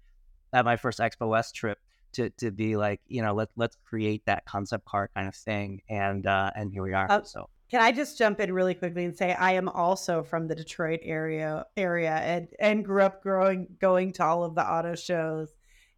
at 0.51 0.66
my 0.66 0.78
first 0.78 1.00
Expo 1.00 1.30
West 1.30 1.54
trip 1.54 1.78
to 2.13 2.30
to 2.32 2.51
be 2.51 2.75
like, 2.75 3.01
you 3.08 3.22
know, 3.22 3.34
let 3.34 3.50
let's 3.56 3.78
create 3.86 4.25
that 4.25 4.46
concept 4.46 4.86
car 4.86 5.10
kind 5.16 5.28
of 5.28 5.36
thing, 5.36 5.82
and 5.90 6.25
uh, 6.25 6.51
and 6.56 6.72
here 6.72 6.84
we 6.84 6.94
are. 6.94 7.12
Uh, 7.12 7.24
so 7.24 7.50
Can 7.70 7.82
I 7.82 7.92
just 7.92 8.18
jump 8.18 8.40
in 8.40 8.54
really 8.54 8.74
quickly 8.74 9.06
and 9.06 9.16
say 9.16 9.34
I 9.34 9.54
am 9.54 9.70
also 9.70 10.24
from 10.24 10.48
the 10.48 10.56
Detroit 10.56 11.01
area 11.04 11.66
area 11.78 12.13
and 12.13 12.48
and 12.60 12.84
grew 12.84 13.04
up 13.04 13.22
growing 13.22 13.68
going 13.80 14.13
to 14.13 14.24
all 14.24 14.44
of 14.44 14.56
the 14.56 14.66
auto 14.66 14.96
shows. 14.96 15.54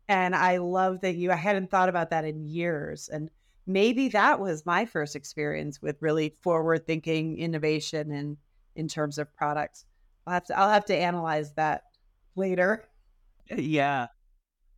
And 0.08 0.36
I 0.36 0.58
love 0.58 1.02
that 1.02 1.16
you 1.16 1.32
I 1.32 1.36
hadn't 1.36 1.72
thought 1.72 1.90
about 1.90 2.10
that 2.10 2.26
in 2.26 2.46
years. 2.46 3.10
And 3.10 3.30
maybe 3.66 4.10
that 4.10 4.40
was 4.40 4.66
my 4.66 4.86
first 4.86 5.16
experience 5.16 5.82
with 5.82 6.02
really 6.02 6.36
forward 6.42 6.86
thinking 6.86 7.38
innovation 7.38 8.12
and 8.12 8.38
in 8.76 8.88
terms 8.88 9.18
of 9.18 9.34
products. 9.36 9.86
I'll 10.26 10.34
have 10.34 10.46
to 10.46 10.58
I'll 10.58 10.70
have 10.70 10.86
to 10.86 10.96
analyze 10.96 11.54
that 11.54 11.84
later. 12.36 12.86
Yeah, 13.56 14.08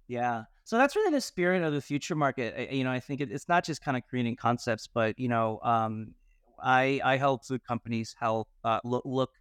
yeah. 0.07 0.43
So 0.63 0.77
that's 0.77 0.95
really 0.95 1.11
the 1.11 1.21
spirit 1.21 1.61
of 1.61 1.73
the 1.73 1.81
future 1.81 2.15
market. 2.15 2.71
You 2.71 2.83
know, 2.83 2.91
I 2.91 2.99
think 2.99 3.21
it's 3.21 3.47
not 3.47 3.63
just 3.63 3.83
kind 3.83 3.95
of 3.95 4.03
creating 4.09 4.35
concepts, 4.35 4.87
but 4.87 5.19
you 5.19 5.27
know, 5.27 5.59
um, 5.61 6.15
I 6.59 6.99
I 7.03 7.17
help 7.17 7.45
food 7.45 7.63
companies 7.63 8.15
help 8.19 8.47
uh, 8.63 8.79
look, 8.83 9.03
look 9.05 9.31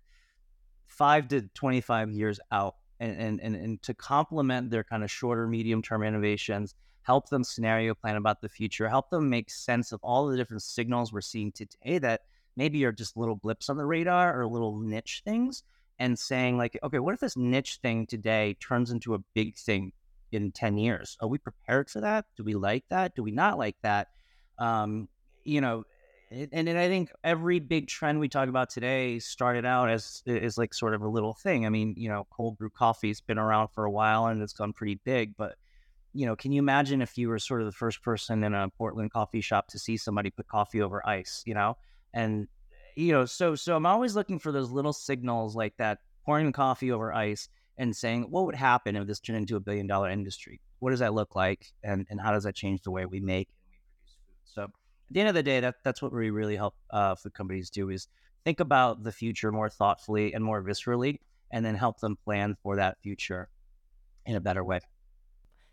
five 0.87 1.29
to 1.29 1.43
twenty 1.55 1.81
five 1.81 2.11
years 2.11 2.38
out, 2.53 2.76
and 3.01 3.19
and 3.21 3.41
and, 3.41 3.57
and 3.57 3.83
to 3.83 3.95
complement 3.95 4.71
their 4.71 4.85
kind 4.85 5.05
of 5.05 5.11
shorter, 5.11 5.47
medium 5.47 5.83
term 5.83 6.03
innovations, 6.03 6.75
help 7.03 7.29
them 7.29 7.45
scenario 7.45 7.95
plan 7.95 8.17
about 8.17 8.41
the 8.41 8.49
future, 8.49 8.89
help 8.89 9.11
them 9.11 9.29
make 9.29 9.51
sense 9.51 9.93
of 9.93 10.01
all 10.03 10.27
the 10.27 10.37
different 10.37 10.63
signals 10.63 11.13
we're 11.13 11.21
seeing 11.21 11.53
today 11.53 11.99
that 11.99 12.23
maybe 12.57 12.85
are 12.85 12.93
just 12.93 13.17
little 13.17 13.37
blips 13.37 13.69
on 13.69 13.77
the 13.77 13.85
radar 13.85 14.41
or 14.41 14.47
little 14.47 14.79
niche 14.79 15.23
things 15.25 15.63
and 15.99 16.19
saying 16.19 16.57
like, 16.57 16.79
okay, 16.83 16.99
what 16.99 17.15
if 17.15 17.21
this 17.21 17.37
niche 17.37 17.79
thing 17.83 18.07
today 18.07 18.57
turns 18.61 18.91
into 18.91 19.15
a 19.15 19.19
big 19.35 19.57
thing 19.57 19.93
in 20.33 20.51
10 20.51 20.79
years? 20.79 21.17
Are 21.21 21.29
we 21.29 21.39
prepared 21.39 21.91
for 21.91 22.01
that? 22.01 22.27
Do 22.37 22.45
we 22.45 22.55
like 22.55 22.85
that? 22.91 23.15
Do 23.15 23.23
we 23.23 23.31
not 23.31 23.59
like 23.59 23.77
that? 23.83 24.09
Um, 24.59 25.09
you 25.45 25.61
know, 25.61 25.85
and, 26.31 26.69
and 26.69 26.78
I 26.78 26.88
think 26.88 27.11
every 27.23 27.61
big 27.61 27.87
trend 27.88 28.19
we 28.19 28.28
talk 28.28 28.49
about 28.49 28.71
today 28.71 29.19
started 29.19 29.64
out 29.64 29.90
as 29.90 30.23
is 30.26 30.59
like 30.59 30.75
sort 30.75 30.95
of 30.95 31.02
a 31.02 31.09
little 31.09 31.35
thing. 31.35 31.66
I 31.66 31.69
mean, 31.69 31.95
you 31.97 32.09
know, 32.09 32.26
cold 32.31 32.59
brew 32.59 32.71
coffee's 32.71 33.21
been 33.21 33.38
around 33.38 33.69
for 33.69 33.85
a 33.85 33.90
while 33.90 34.26
and 34.26 34.43
it's 34.43 34.52
gone 34.52 34.73
pretty 34.73 35.00
big, 35.04 35.37
but 35.37 35.57
you 36.12 36.26
know, 36.26 36.37
can 36.37 36.52
you 36.52 36.61
imagine 36.61 37.02
if 37.02 37.19
you 37.19 37.28
were 37.28 37.38
sort 37.38 37.61
of 37.61 37.66
the 37.66 37.73
first 37.73 38.02
person 38.02 38.45
in 38.45 38.54
a 38.54 38.69
Portland 38.69 39.12
coffee 39.12 39.40
shop 39.40 39.66
to 39.69 39.78
see 39.78 39.97
somebody 39.97 40.31
put 40.31 40.47
coffee 40.47 40.81
over 40.81 41.07
ice, 41.07 41.43
you 41.45 41.54
know? 41.54 41.76
And 42.12 42.47
you 42.97 43.12
know, 43.12 43.25
so 43.25 43.57
so 43.57 43.76
I'm 43.76 43.87
always 43.87 44.14
looking 44.14 44.38
for 44.38 44.52
those 44.52 44.71
little 44.71 44.93
signals 44.93 45.57
like 45.57 45.76
that, 45.78 45.99
pouring 46.25 46.52
coffee 46.52 46.93
over 46.93 47.12
ice 47.12 47.49
and 47.76 47.95
saying, 47.95 48.26
what 48.31 48.47
would 48.47 48.54
happen 48.54 48.95
if 48.95 49.07
this 49.07 49.19
turned 49.19 49.38
into 49.38 49.57
a 49.57 49.61
billion 49.61 49.88
dollar 49.88 50.09
industry? 50.09 50.61
What 50.78 50.90
does 50.90 51.00
that 51.00 51.14
look 51.14 51.35
like? 51.35 51.66
And 51.83 52.07
and 52.09 52.21
how 52.21 52.33
does 52.33 52.45
that 52.45 52.54
change 52.54 52.83
the 52.83 52.93
way 52.93 53.07
we 53.07 53.21
make 53.21 53.49
and 53.49 53.73
we 53.73 53.78
produce 53.88 54.16
food? 54.25 54.37
So 54.45 54.69
at 55.09 55.15
the 55.15 55.21
end 55.21 55.29
of 55.29 55.35
the 55.35 55.43
day, 55.43 55.61
that 55.61 55.77
that's 55.85 56.01
what 56.03 56.13
we 56.13 56.31
really 56.31 56.57
help 56.57 56.75
uh, 56.91 57.15
food 57.15 57.35
companies 57.35 57.71
do 57.71 57.91
is 57.91 58.09
think 58.45 58.61
about 58.61 59.03
the 59.03 59.13
future 59.13 59.53
more 59.53 59.69
thoughtfully 59.69 60.33
and 60.35 60.45
more 60.45 60.63
viscerally, 60.63 61.19
and 61.51 61.65
then 61.65 61.75
help 61.75 62.01
them 62.01 62.17
plan 62.25 62.57
for 62.63 62.77
that 62.77 62.99
future 63.03 63.49
in 64.27 64.37
a 64.37 64.41
better 64.41 64.65
way. 64.65 64.81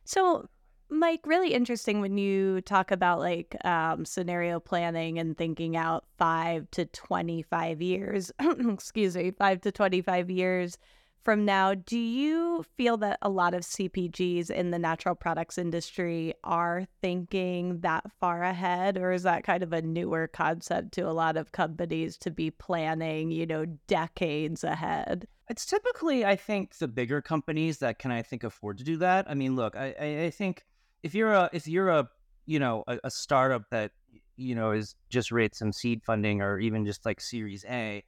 So, 0.03 0.47
Mike, 0.89 1.21
really 1.25 1.53
interesting 1.53 2.01
when 2.01 2.17
you 2.17 2.59
talk 2.61 2.91
about 2.91 3.19
like 3.19 3.55
um, 3.65 4.03
scenario 4.03 4.59
planning 4.59 5.19
and 5.19 5.37
thinking 5.37 5.77
out 5.77 6.05
five 6.17 6.69
to 6.71 6.85
25 6.85 7.81
years, 7.81 8.31
excuse 8.39 9.15
me, 9.15 9.31
five 9.31 9.61
to 9.61 9.71
25 9.71 10.29
years 10.29 10.77
from 11.23 11.45
now. 11.45 11.73
Do 11.73 11.97
you 11.97 12.65
feel 12.77 12.97
that 12.97 13.19
a 13.21 13.29
lot 13.29 13.53
of 13.53 13.61
CPGs 13.61 14.49
in 14.49 14.71
the 14.71 14.79
natural 14.79 15.15
products 15.15 15.57
industry 15.57 16.33
are 16.43 16.85
thinking 17.01 17.79
that 17.81 18.11
far 18.19 18.43
ahead, 18.43 18.97
or 18.97 19.11
is 19.11 19.23
that 19.23 19.43
kind 19.43 19.63
of 19.63 19.73
a 19.73 19.81
newer 19.81 20.27
concept 20.27 20.93
to 20.93 21.01
a 21.01 21.11
lot 21.11 21.37
of 21.37 21.51
companies 21.51 22.17
to 22.17 22.31
be 22.31 22.51
planning, 22.51 23.31
you 23.31 23.45
know, 23.45 23.65
decades 23.87 24.63
ahead? 24.63 25.27
It's 25.49 25.65
typically, 25.65 26.25
I 26.25 26.35
think, 26.35 26.77
the 26.77 26.87
bigger 26.87 27.21
companies 27.21 27.79
that 27.79 27.99
can, 27.99 28.11
I 28.11 28.21
think, 28.21 28.43
afford 28.43 28.77
to 28.77 28.83
do 28.83 28.97
that. 28.97 29.29
I 29.29 29.33
mean, 29.33 29.55
look, 29.55 29.75
I, 29.75 29.93
I, 29.99 30.23
I 30.25 30.29
think 30.29 30.65
if 31.03 31.13
you're 31.13 31.33
a, 31.33 31.49
if 31.51 31.67
you're 31.67 31.89
a, 31.89 32.09
you 32.45 32.59
know, 32.59 32.83
a, 32.87 32.99
a 33.03 33.11
startup 33.11 33.69
that, 33.71 33.91
you 34.37 34.55
know, 34.55 34.71
is 34.71 34.95
just 35.09 35.31
raised 35.31 35.55
some 35.55 35.73
seed 35.73 36.03
funding 36.03 36.41
or 36.41 36.57
even 36.57 36.85
just 36.85 37.05
like 37.05 37.19
Series 37.19 37.65
A, 37.69 38.03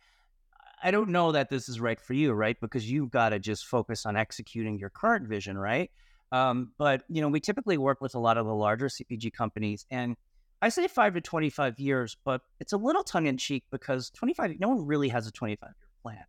I 0.83 0.91
don't 0.91 1.09
know 1.09 1.31
that 1.31 1.49
this 1.49 1.69
is 1.69 1.79
right 1.79 1.99
for 1.99 2.13
you, 2.13 2.33
right? 2.33 2.59
Because 2.59 2.89
you've 2.89 3.09
got 3.09 3.29
to 3.29 3.39
just 3.39 3.65
focus 3.65 4.05
on 4.05 4.17
executing 4.17 4.77
your 4.77 4.89
current 4.89 5.27
vision, 5.27 5.57
right? 5.57 5.89
Um, 6.31 6.71
but 6.77 7.03
you 7.07 7.21
know, 7.21 7.29
we 7.29 7.39
typically 7.39 7.77
work 7.77 8.01
with 8.01 8.15
a 8.15 8.19
lot 8.19 8.37
of 8.37 8.45
the 8.45 8.53
larger 8.53 8.87
CPG 8.87 9.31
companies, 9.33 9.85
and 9.89 10.17
I 10.61 10.69
say 10.69 10.87
five 10.87 11.13
to 11.13 11.21
twenty-five 11.21 11.79
years, 11.79 12.17
but 12.25 12.41
it's 12.59 12.73
a 12.73 12.77
little 12.77 13.03
tongue 13.03 13.27
in 13.27 13.37
cheek 13.37 13.63
because 13.71 14.09
twenty-five. 14.09 14.59
No 14.59 14.69
one 14.69 14.85
really 14.85 15.09
has 15.09 15.25
a 15.25 15.31
twenty-five 15.31 15.73
year 15.79 15.89
plan. 16.01 16.25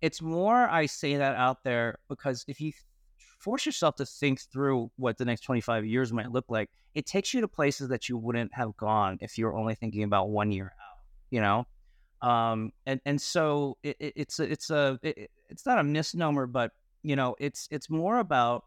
It's 0.00 0.22
more 0.22 0.68
I 0.68 0.86
say 0.86 1.16
that 1.16 1.34
out 1.34 1.64
there 1.64 1.98
because 2.08 2.44
if 2.46 2.60
you 2.60 2.72
force 3.38 3.66
yourself 3.66 3.96
to 3.96 4.06
think 4.06 4.40
through 4.40 4.90
what 4.96 5.16
the 5.16 5.24
next 5.24 5.42
25 5.42 5.86
years 5.86 6.12
might 6.12 6.30
look 6.30 6.44
like, 6.48 6.70
it 6.94 7.06
takes 7.06 7.32
you 7.32 7.40
to 7.40 7.48
places 7.48 7.88
that 7.88 8.08
you 8.08 8.16
wouldn't 8.16 8.52
have 8.54 8.76
gone 8.76 9.18
if 9.20 9.38
you 9.38 9.46
were 9.46 9.56
only 9.56 9.74
thinking 9.74 10.02
about 10.02 10.28
one 10.28 10.50
year 10.50 10.66
out, 10.66 10.98
you 11.30 11.40
know? 11.40 11.66
Um, 12.20 12.72
and, 12.86 13.00
and 13.04 13.20
so 13.20 13.78
it, 13.82 13.96
it, 14.00 14.12
it's 14.16 14.40
it's 14.40 14.70
a, 14.70 14.98
it, 15.02 15.30
it's 15.48 15.66
not 15.66 15.78
a 15.78 15.84
misnomer, 15.84 16.46
but 16.46 16.72
you 17.02 17.16
know, 17.16 17.36
it's, 17.38 17.68
it's 17.70 17.88
more 17.88 18.18
about 18.18 18.64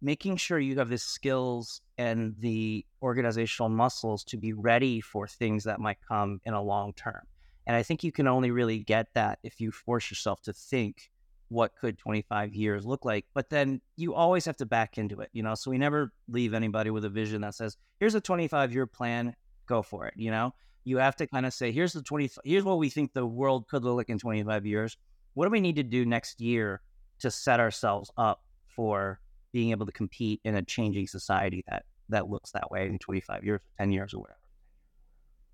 making 0.00 0.36
sure 0.36 0.58
you 0.58 0.78
have 0.78 0.88
the 0.88 0.98
skills 0.98 1.80
and 1.98 2.34
the 2.38 2.84
organizational 3.02 3.68
muscles 3.68 4.24
to 4.24 4.36
be 4.36 4.52
ready 4.52 5.00
for 5.00 5.26
things 5.26 5.64
that 5.64 5.80
might 5.80 5.98
come 6.06 6.40
in 6.44 6.54
a 6.54 6.62
long 6.62 6.92
term. 6.92 7.22
And 7.66 7.76
I 7.76 7.82
think 7.82 8.04
you 8.04 8.12
can 8.12 8.26
only 8.26 8.50
really 8.50 8.78
get 8.78 9.08
that 9.14 9.38
if 9.42 9.60
you 9.60 9.70
force 9.70 10.10
yourself 10.10 10.42
to 10.42 10.52
think 10.52 11.10
what 11.48 11.72
could 11.80 11.98
25 11.98 12.54
years 12.54 12.84
look 12.84 13.04
like. 13.04 13.24
But 13.32 13.48
then 13.48 13.80
you 13.96 14.14
always 14.14 14.44
have 14.44 14.56
to 14.58 14.66
back 14.66 14.98
into 14.98 15.20
it, 15.20 15.30
you 15.32 15.42
know? 15.42 15.54
So 15.54 15.70
we 15.70 15.78
never 15.78 16.12
leave 16.28 16.52
anybody 16.52 16.90
with 16.90 17.04
a 17.04 17.08
vision 17.08 17.40
that 17.42 17.54
says, 17.54 17.76
here's 18.00 18.14
a 18.14 18.20
25 18.20 18.72
year 18.72 18.86
plan, 18.86 19.34
go 19.66 19.82
for 19.82 20.06
it, 20.06 20.14
you 20.16 20.30
know? 20.30 20.52
You 20.84 20.98
have 20.98 21.16
to 21.16 21.26
kind 21.26 21.46
of 21.46 21.54
say, 21.54 21.72
here's 21.72 21.92
the 21.92 22.02
20, 22.02 22.30
here's 22.44 22.64
what 22.64 22.78
we 22.78 22.90
think 22.90 23.12
the 23.12 23.26
world 23.26 23.68
could 23.68 23.84
look 23.84 23.96
like 23.96 24.10
in 24.10 24.18
25 24.18 24.66
years. 24.66 24.96
What 25.34 25.46
do 25.46 25.50
we 25.50 25.60
need 25.60 25.76
to 25.76 25.82
do 25.82 26.04
next 26.04 26.40
year 26.40 26.82
to 27.20 27.30
set 27.30 27.58
ourselves 27.58 28.10
up 28.16 28.42
for 28.68 29.20
being 29.52 29.70
able 29.70 29.86
to 29.86 29.92
compete 29.92 30.40
in 30.44 30.56
a 30.56 30.62
changing 30.62 31.06
society 31.06 31.64
that 31.68 31.84
that 32.10 32.28
looks 32.28 32.50
that 32.50 32.70
way 32.70 32.86
in 32.86 32.98
25 32.98 33.44
years, 33.44 33.60
10 33.78 33.92
years, 33.92 34.12
or 34.12 34.20
whatever? 34.20 34.38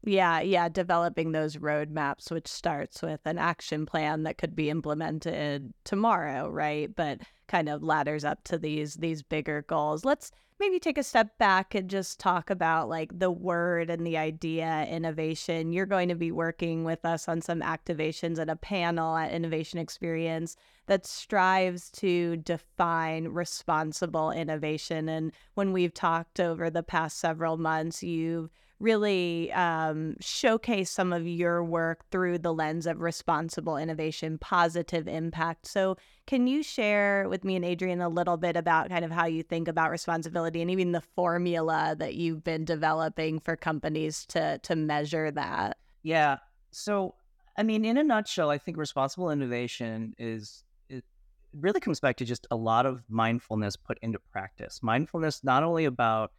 Yeah, 0.02 0.40
yeah, 0.40 0.68
developing 0.70 1.32
those 1.32 1.56
roadmaps, 1.56 2.30
which 2.30 2.48
starts 2.48 3.02
with 3.02 3.20
an 3.26 3.36
action 3.36 3.84
plan 3.84 4.22
that 4.22 4.38
could 4.38 4.56
be 4.56 4.70
implemented 4.70 5.74
tomorrow, 5.84 6.48
right? 6.48 6.94
But 6.94 7.20
kind 7.48 7.68
of 7.68 7.82
ladders 7.82 8.24
up 8.24 8.42
to 8.44 8.56
these 8.58 8.94
these 8.94 9.22
bigger 9.22 9.62
goals. 9.62 10.04
Let's 10.04 10.30
maybe 10.58 10.78
take 10.78 10.98
a 10.98 11.02
step 11.02 11.36
back 11.38 11.74
and 11.74 11.90
just 11.90 12.20
talk 12.20 12.50
about 12.50 12.88
like 12.88 13.18
the 13.18 13.30
word 13.30 13.90
and 13.90 14.06
the 14.06 14.16
idea 14.16 14.86
innovation. 14.88 15.72
You're 15.72 15.86
going 15.86 16.08
to 16.10 16.14
be 16.14 16.30
working 16.32 16.84
with 16.84 17.04
us 17.04 17.28
on 17.28 17.40
some 17.40 17.60
activations 17.60 18.38
and 18.38 18.50
a 18.50 18.56
panel 18.56 19.16
at 19.16 19.32
Innovation 19.32 19.78
Experience 19.78 20.56
that 20.86 21.06
strives 21.06 21.90
to 21.92 22.36
define 22.36 23.28
responsible 23.28 24.30
innovation. 24.30 25.08
And 25.08 25.32
when 25.54 25.72
we've 25.72 25.94
talked 25.94 26.40
over 26.40 26.70
the 26.70 26.82
past 26.82 27.18
several 27.18 27.56
months, 27.56 28.02
you've 28.02 28.50
really 28.80 29.52
um, 29.52 30.16
showcase 30.20 30.90
some 30.90 31.12
of 31.12 31.26
your 31.26 31.62
work 31.62 32.04
through 32.10 32.38
the 32.38 32.52
lens 32.52 32.86
of 32.86 33.00
responsible 33.00 33.76
innovation, 33.76 34.38
positive 34.38 35.06
impact. 35.06 35.66
So, 35.66 35.96
can 36.26 36.46
you 36.46 36.62
share 36.62 37.28
with 37.28 37.44
me 37.44 37.56
and 37.56 37.64
Adrienne 37.64 38.00
a 38.00 38.08
little 38.08 38.36
bit 38.36 38.56
about 38.56 38.88
kind 38.88 39.04
of 39.04 39.10
how 39.10 39.26
you 39.26 39.42
think 39.42 39.68
about 39.68 39.90
responsibility 39.90 40.62
and 40.62 40.70
even 40.70 40.92
the 40.92 41.00
formula 41.00 41.94
that 41.98 42.14
you've 42.14 42.42
been 42.42 42.64
developing 42.64 43.38
for 43.38 43.56
companies 43.56 44.24
to 44.26 44.58
to 44.58 44.74
measure 44.74 45.30
that? 45.30 45.76
Yeah. 46.02 46.38
So, 46.70 47.14
I 47.56 47.62
mean, 47.62 47.84
in 47.84 47.98
a 47.98 48.04
nutshell, 48.04 48.50
I 48.50 48.58
think 48.58 48.76
responsible 48.76 49.30
innovation 49.30 50.14
is 50.18 50.64
it 50.88 51.04
really 51.52 51.80
comes 51.80 52.00
back 52.00 52.16
to 52.16 52.24
just 52.24 52.46
a 52.50 52.56
lot 52.56 52.86
of 52.86 53.02
mindfulness 53.08 53.76
put 53.76 53.98
into 54.02 54.18
practice. 54.32 54.80
Mindfulness 54.82 55.44
not 55.44 55.62
only 55.62 55.84
about 55.84 56.32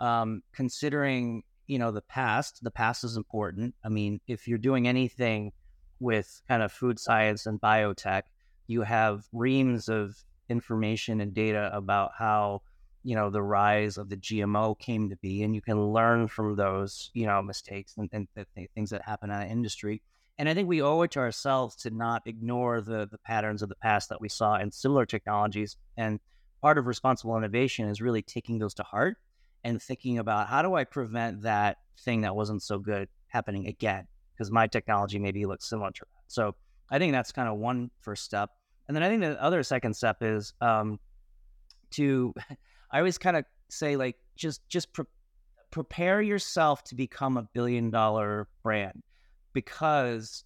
um, 0.00 0.42
considering 0.52 1.42
you 1.72 1.78
know 1.78 1.90
the 1.90 2.02
past 2.02 2.62
the 2.62 2.70
past 2.70 3.02
is 3.02 3.16
important. 3.16 3.74
I 3.82 3.88
mean 3.88 4.20
if 4.28 4.46
you're 4.46 4.58
doing 4.58 4.86
anything 4.86 5.52
with 6.00 6.42
kind 6.46 6.62
of 6.62 6.70
food 6.70 6.98
science 6.98 7.46
and 7.46 7.58
biotech 7.58 8.24
you 8.66 8.82
have 8.82 9.24
reams 9.32 9.88
of 9.88 10.14
information 10.50 11.22
and 11.22 11.32
data 11.32 11.70
about 11.72 12.10
how 12.18 12.60
you 13.02 13.16
know 13.16 13.30
the 13.30 13.42
rise 13.42 13.96
of 13.96 14.10
the 14.10 14.18
gmo 14.18 14.78
came 14.78 15.08
to 15.08 15.16
be 15.16 15.42
and 15.42 15.54
you 15.54 15.62
can 15.62 15.80
learn 15.92 16.28
from 16.28 16.56
those 16.56 17.10
you 17.14 17.24
know 17.26 17.40
mistakes 17.40 17.94
and, 17.96 18.10
and, 18.12 18.28
things 18.74 18.90
that 18.90 19.02
happen 19.02 19.30
in 19.30 19.40
the 19.40 19.46
industry. 19.46 20.02
And 20.38 20.48
i 20.50 20.54
think 20.54 20.68
we 20.68 20.82
owe 20.82 21.00
it 21.02 21.12
to 21.12 21.20
ourselves 21.20 21.74
to 21.76 21.90
not 21.90 22.22
ignore 22.26 22.82
the 22.82 23.08
the 23.10 23.18
patterns 23.18 23.62
of 23.62 23.70
the 23.70 23.76
past 23.76 24.10
that 24.10 24.20
we 24.20 24.28
saw 24.28 24.56
in 24.56 24.72
similar 24.72 25.06
technologies 25.06 25.78
and 25.96 26.20
part 26.60 26.76
of 26.76 26.86
responsible 26.86 27.38
innovation 27.38 27.88
is 27.88 28.02
really 28.02 28.22
taking 28.22 28.58
those 28.58 28.74
to 28.74 28.82
heart 28.82 29.16
and 29.64 29.80
thinking 29.80 30.18
about 30.18 30.48
how 30.48 30.62
do 30.62 30.74
I 30.74 30.84
prevent 30.84 31.42
that 31.42 31.78
thing 32.00 32.22
that 32.22 32.34
wasn't 32.34 32.62
so 32.62 32.78
good 32.78 33.08
happening 33.28 33.66
again? 33.66 34.06
Because 34.34 34.50
my 34.50 34.66
technology 34.66 35.18
maybe 35.18 35.46
looks 35.46 35.68
similar 35.68 35.90
to 35.90 36.00
that. 36.00 36.32
So 36.32 36.54
I 36.90 36.98
think 36.98 37.12
that's 37.12 37.32
kind 37.32 37.48
of 37.48 37.58
one 37.58 37.90
first 38.00 38.24
step. 38.24 38.50
And 38.88 38.96
then 38.96 39.02
I 39.02 39.08
think 39.08 39.22
the 39.22 39.42
other 39.42 39.62
second 39.62 39.94
step 39.94 40.18
is 40.20 40.52
um, 40.60 40.98
to, 41.92 42.34
I 42.90 42.98
always 42.98 43.18
kind 43.18 43.36
of 43.36 43.44
say 43.70 43.96
like, 43.96 44.16
just, 44.36 44.66
just 44.68 44.92
pre- 44.92 45.04
prepare 45.70 46.20
yourself 46.20 46.84
to 46.84 46.94
become 46.94 47.36
a 47.36 47.42
billion 47.54 47.90
dollar 47.90 48.48
brand 48.62 49.02
because 49.52 50.44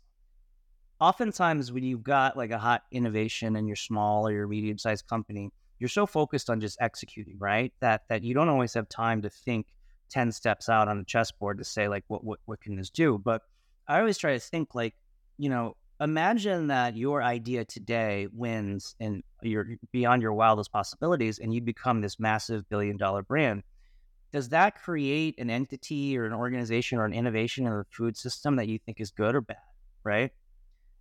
oftentimes 1.00 1.72
when 1.72 1.84
you've 1.84 2.02
got 2.02 2.36
like 2.36 2.50
a 2.50 2.58
hot 2.58 2.82
innovation 2.90 3.56
and 3.56 3.66
you're 3.66 3.76
small 3.76 4.26
or 4.26 4.32
you're 4.32 4.48
medium 4.48 4.78
sized 4.78 5.06
company, 5.06 5.50
you're 5.78 5.88
so 5.88 6.06
focused 6.06 6.50
on 6.50 6.60
just 6.60 6.78
executing, 6.80 7.36
right? 7.38 7.72
That 7.80 8.02
that 8.08 8.22
you 8.22 8.34
don't 8.34 8.48
always 8.48 8.74
have 8.74 8.88
time 8.88 9.22
to 9.22 9.30
think 9.30 9.66
10 10.10 10.32
steps 10.32 10.68
out 10.68 10.88
on 10.88 10.98
a 10.98 11.04
chessboard 11.04 11.58
to 11.58 11.64
say 11.64 11.88
like 11.88 12.04
what 12.08 12.24
what 12.24 12.40
what 12.46 12.60
can 12.60 12.76
this 12.76 12.90
do? 12.90 13.18
But 13.18 13.42
I 13.88 13.98
always 14.00 14.18
try 14.18 14.32
to 14.32 14.40
think 14.40 14.74
like, 14.74 14.94
you 15.38 15.48
know, 15.48 15.76
imagine 16.00 16.68
that 16.68 16.96
your 16.96 17.22
idea 17.22 17.64
today 17.64 18.28
wins 18.32 18.94
and 19.00 19.22
you're 19.42 19.66
beyond 19.92 20.22
your 20.22 20.32
wildest 20.32 20.72
possibilities 20.72 21.38
and 21.38 21.54
you 21.54 21.60
become 21.60 22.00
this 22.00 22.18
massive 22.18 22.68
billion 22.68 22.96
dollar 22.96 23.22
brand. 23.22 23.62
Does 24.32 24.48
that 24.50 24.74
create 24.82 25.38
an 25.38 25.50
entity 25.50 26.18
or 26.18 26.26
an 26.26 26.32
organization 26.32 26.98
or 26.98 27.04
an 27.04 27.12
innovation 27.12 27.66
in 27.66 27.72
the 27.72 27.84
food 27.90 28.16
system 28.16 28.56
that 28.56 28.68
you 28.68 28.78
think 28.78 29.00
is 29.00 29.10
good 29.10 29.34
or 29.34 29.40
bad? 29.40 29.56
right? 30.06 30.30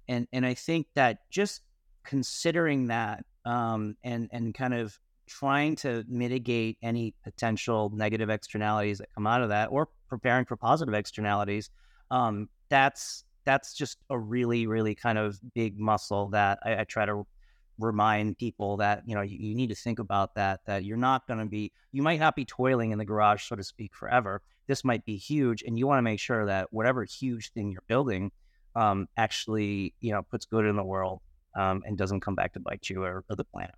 And 0.09 0.27
and 0.33 0.45
I 0.45 0.55
think 0.55 0.87
that 0.95 1.19
just 1.29 1.61
considering 2.03 2.87
that 2.87 3.23
um, 3.45 3.95
and 4.03 4.29
and 4.31 4.53
kind 4.53 4.73
of 4.73 4.97
trying 5.27 5.75
to 5.75 6.03
mitigate 6.07 6.77
any 6.83 7.13
potential 7.23 7.91
negative 7.93 8.29
externalities 8.29 8.99
that 8.99 9.09
come 9.13 9.27
out 9.27 9.41
of 9.41 9.49
that, 9.49 9.69
or 9.71 9.89
preparing 10.07 10.45
for 10.45 10.55
positive 10.55 10.93
externalities, 10.93 11.69
um, 12.11 12.49
that's 12.69 13.23
that's 13.45 13.73
just 13.73 13.97
a 14.09 14.17
really 14.17 14.67
really 14.67 14.95
kind 14.95 15.17
of 15.17 15.39
big 15.53 15.79
muscle 15.79 16.29
that 16.29 16.59
I, 16.63 16.81
I 16.81 16.83
try 16.83 17.05
to 17.05 17.25
remind 17.77 18.37
people 18.37 18.77
that 18.77 19.03
you 19.05 19.15
know 19.15 19.21
you, 19.21 19.37
you 19.37 19.55
need 19.55 19.69
to 19.69 19.75
think 19.75 19.99
about 19.99 20.35
that 20.35 20.61
that 20.65 20.83
you're 20.83 20.97
not 20.97 21.27
going 21.27 21.39
to 21.39 21.45
be 21.45 21.71
you 21.91 22.01
might 22.01 22.19
not 22.19 22.35
be 22.35 22.45
toiling 22.45 22.91
in 22.91 22.97
the 22.97 23.05
garage 23.05 23.43
so 23.47 23.55
to 23.55 23.63
speak 23.63 23.93
forever. 23.93 24.41
This 24.67 24.83
might 24.83 25.05
be 25.05 25.17
huge 25.17 25.63
and 25.63 25.77
you 25.77 25.85
want 25.85 25.99
to 25.99 26.03
make 26.03 26.19
sure 26.19 26.45
that 26.47 26.71
whatever 26.71 27.03
huge 27.03 27.51
thing 27.51 27.71
you're 27.71 27.83
building 27.87 28.31
um, 28.75 29.07
actually 29.17 29.93
you 29.99 30.11
know 30.11 30.23
puts 30.23 30.45
good 30.45 30.65
in 30.65 30.75
the 30.75 30.83
world 30.83 31.21
um, 31.55 31.83
and 31.85 31.97
doesn't 31.97 32.21
come 32.21 32.35
back 32.35 32.53
to 32.53 32.59
bite 32.59 32.89
you 32.89 33.03
or, 33.03 33.23
or 33.29 33.35
the 33.35 33.43
planet 33.45 33.75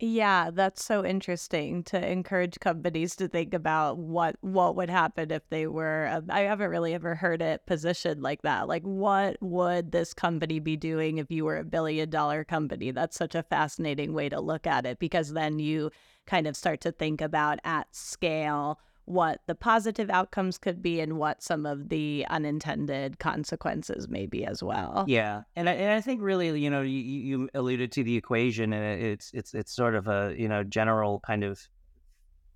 yeah, 0.00 0.50
that's 0.52 0.84
so 0.84 1.04
interesting 1.04 1.84
to 1.84 2.10
encourage 2.10 2.58
companies 2.58 3.14
to 3.16 3.28
think 3.28 3.54
about 3.54 3.96
what 3.96 4.36
what 4.40 4.74
would 4.74 4.90
happen 4.90 5.30
if 5.30 5.48
they 5.50 5.68
were. 5.68 6.08
Um, 6.10 6.26
I 6.30 6.40
haven't 6.40 6.70
really 6.70 6.94
ever 6.94 7.14
heard 7.14 7.40
it 7.40 7.64
positioned 7.66 8.20
like 8.20 8.42
that. 8.42 8.66
Like, 8.66 8.82
what 8.82 9.36
would 9.40 9.92
this 9.92 10.12
company 10.12 10.58
be 10.58 10.76
doing 10.76 11.18
if 11.18 11.30
you 11.30 11.44
were 11.44 11.58
a 11.58 11.64
billion 11.64 12.10
dollar 12.10 12.42
company? 12.44 12.90
That's 12.90 13.16
such 13.16 13.36
a 13.36 13.44
fascinating 13.44 14.14
way 14.14 14.28
to 14.28 14.40
look 14.40 14.66
at 14.66 14.84
it 14.84 14.98
because 14.98 15.32
then 15.32 15.60
you 15.60 15.90
kind 16.26 16.46
of 16.48 16.56
start 16.56 16.80
to 16.82 16.92
think 16.92 17.20
about 17.20 17.60
at 17.64 17.94
scale 17.94 18.80
what 19.06 19.40
the 19.46 19.54
positive 19.54 20.08
outcomes 20.08 20.56
could 20.56 20.82
be 20.82 21.00
and 21.00 21.18
what 21.18 21.42
some 21.42 21.66
of 21.66 21.88
the 21.88 22.26
unintended 22.30 23.18
consequences 23.18 24.08
may 24.08 24.26
be 24.26 24.44
as 24.44 24.62
well. 24.62 25.04
Yeah, 25.06 25.42
and 25.56 25.68
I, 25.68 25.72
and 25.72 25.92
I 25.92 26.00
think 26.00 26.22
really, 26.22 26.58
you 26.60 26.70
know, 26.70 26.80
you, 26.80 26.98
you 26.98 27.48
alluded 27.54 27.92
to 27.92 28.04
the 28.04 28.16
equation, 28.16 28.72
and 28.72 29.02
it's 29.02 29.30
it's 29.34 29.54
it's 29.54 29.72
sort 29.72 29.94
of 29.94 30.08
a 30.08 30.34
you 30.36 30.48
know 30.48 30.64
general 30.64 31.20
kind 31.20 31.44
of 31.44 31.60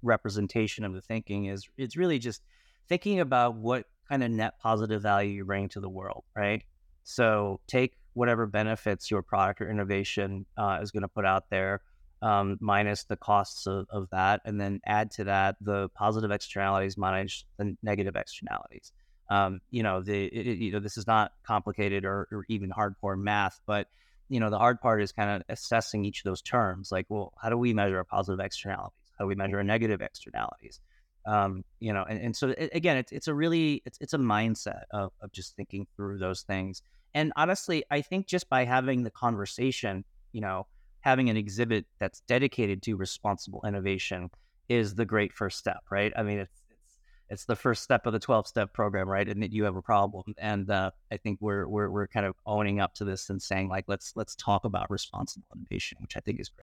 representation 0.02 0.84
of 0.84 0.94
the 0.94 1.00
thinking 1.00 1.46
is 1.46 1.68
it's 1.76 1.96
really 1.96 2.18
just 2.18 2.42
thinking 2.88 3.20
about 3.20 3.56
what 3.56 3.84
kind 4.08 4.22
of 4.22 4.30
net 4.30 4.58
positive 4.60 5.02
value 5.02 5.30
you 5.30 5.44
bring 5.44 5.68
to 5.68 5.80
the 5.80 5.88
world, 5.88 6.24
right? 6.34 6.62
So 7.04 7.60
take 7.66 7.94
whatever 8.14 8.46
benefits 8.46 9.10
your 9.10 9.22
product 9.22 9.60
or 9.60 9.70
innovation 9.70 10.46
uh, 10.56 10.78
is 10.82 10.90
going 10.90 11.02
to 11.02 11.08
put 11.08 11.24
out 11.24 11.50
there 11.50 11.82
um, 12.22 12.58
minus 12.60 13.04
the 13.04 13.16
costs 13.16 13.66
of, 13.66 13.86
of 13.90 14.08
that, 14.10 14.40
and 14.44 14.60
then 14.60 14.80
add 14.84 15.10
to 15.12 15.24
that 15.24 15.56
the 15.60 15.88
positive 15.90 16.30
externalities 16.30 16.96
minus 16.96 17.44
the 17.58 17.76
negative 17.82 18.16
externalities. 18.16 18.92
Um, 19.30 19.60
you 19.70 19.82
know, 19.82 20.00
the 20.00 20.24
it, 20.24 20.58
you 20.58 20.72
know 20.72 20.80
this 20.80 20.96
is 20.96 21.06
not 21.06 21.32
complicated 21.46 22.04
or, 22.04 22.28
or 22.32 22.44
even 22.48 22.70
hardcore 22.70 23.18
math, 23.18 23.60
but 23.66 23.88
you 24.28 24.40
know 24.40 24.50
the 24.50 24.58
hard 24.58 24.80
part 24.80 25.02
is 25.02 25.12
kind 25.12 25.30
of 25.30 25.42
assessing 25.48 26.04
each 26.04 26.20
of 26.20 26.24
those 26.24 26.42
terms. 26.42 26.90
Like, 26.90 27.06
well, 27.08 27.32
how 27.40 27.50
do 27.50 27.56
we 27.58 27.74
measure 27.74 28.00
a 28.00 28.04
positive 28.04 28.40
externalities? 28.40 28.96
How 29.18 29.24
do 29.24 29.28
we 29.28 29.34
measure 29.34 29.58
a 29.58 29.64
negative 29.64 30.00
externalities? 30.00 30.80
Um, 31.26 31.64
you 31.78 31.92
know, 31.92 32.04
and, 32.08 32.20
and 32.20 32.36
so 32.36 32.48
it, 32.48 32.70
again, 32.72 32.96
it's 32.96 33.12
it's 33.12 33.28
a 33.28 33.34
really 33.34 33.82
it's 33.84 33.98
it's 34.00 34.14
a 34.14 34.18
mindset 34.18 34.84
of, 34.90 35.12
of 35.20 35.30
just 35.30 35.54
thinking 35.56 35.86
through 35.94 36.18
those 36.18 36.42
things. 36.42 36.82
And 37.14 37.32
honestly, 37.36 37.84
I 37.90 38.00
think 38.00 38.26
just 38.26 38.48
by 38.48 38.64
having 38.64 39.02
the 39.02 39.10
conversation, 39.10 40.04
you 40.32 40.40
know, 40.40 40.66
having 41.00 41.30
an 41.30 41.36
exhibit 41.36 41.86
that's 41.98 42.20
dedicated 42.20 42.82
to 42.82 42.96
responsible 42.96 43.62
innovation 43.66 44.30
is 44.68 44.94
the 44.94 45.04
great 45.04 45.32
first 45.32 45.58
step, 45.58 45.80
right? 45.90 46.12
I 46.16 46.22
mean, 46.22 46.38
it's 46.38 46.62
it's 46.70 46.98
it's 47.30 47.44
the 47.44 47.56
first 47.56 47.82
step 47.82 48.06
of 48.06 48.12
the 48.12 48.18
twelve 48.18 48.46
step 48.46 48.72
program, 48.72 49.08
right? 49.08 49.28
And 49.28 49.42
that 49.42 49.52
you 49.52 49.64
have 49.64 49.76
a 49.76 49.82
problem, 49.82 50.34
and 50.38 50.70
uh, 50.70 50.90
I 51.12 51.16
think 51.16 51.38
we're 51.40 51.66
we're 51.66 51.90
we're 51.90 52.08
kind 52.08 52.26
of 52.26 52.34
owning 52.46 52.80
up 52.80 52.94
to 52.94 53.04
this 53.04 53.30
and 53.30 53.40
saying 53.40 53.68
like, 53.68 53.84
let's 53.88 54.12
let's 54.16 54.34
talk 54.34 54.64
about 54.64 54.90
responsible 54.90 55.46
innovation, 55.54 55.98
which 56.00 56.16
I 56.16 56.20
think 56.20 56.40
is 56.40 56.48
great. 56.48 56.64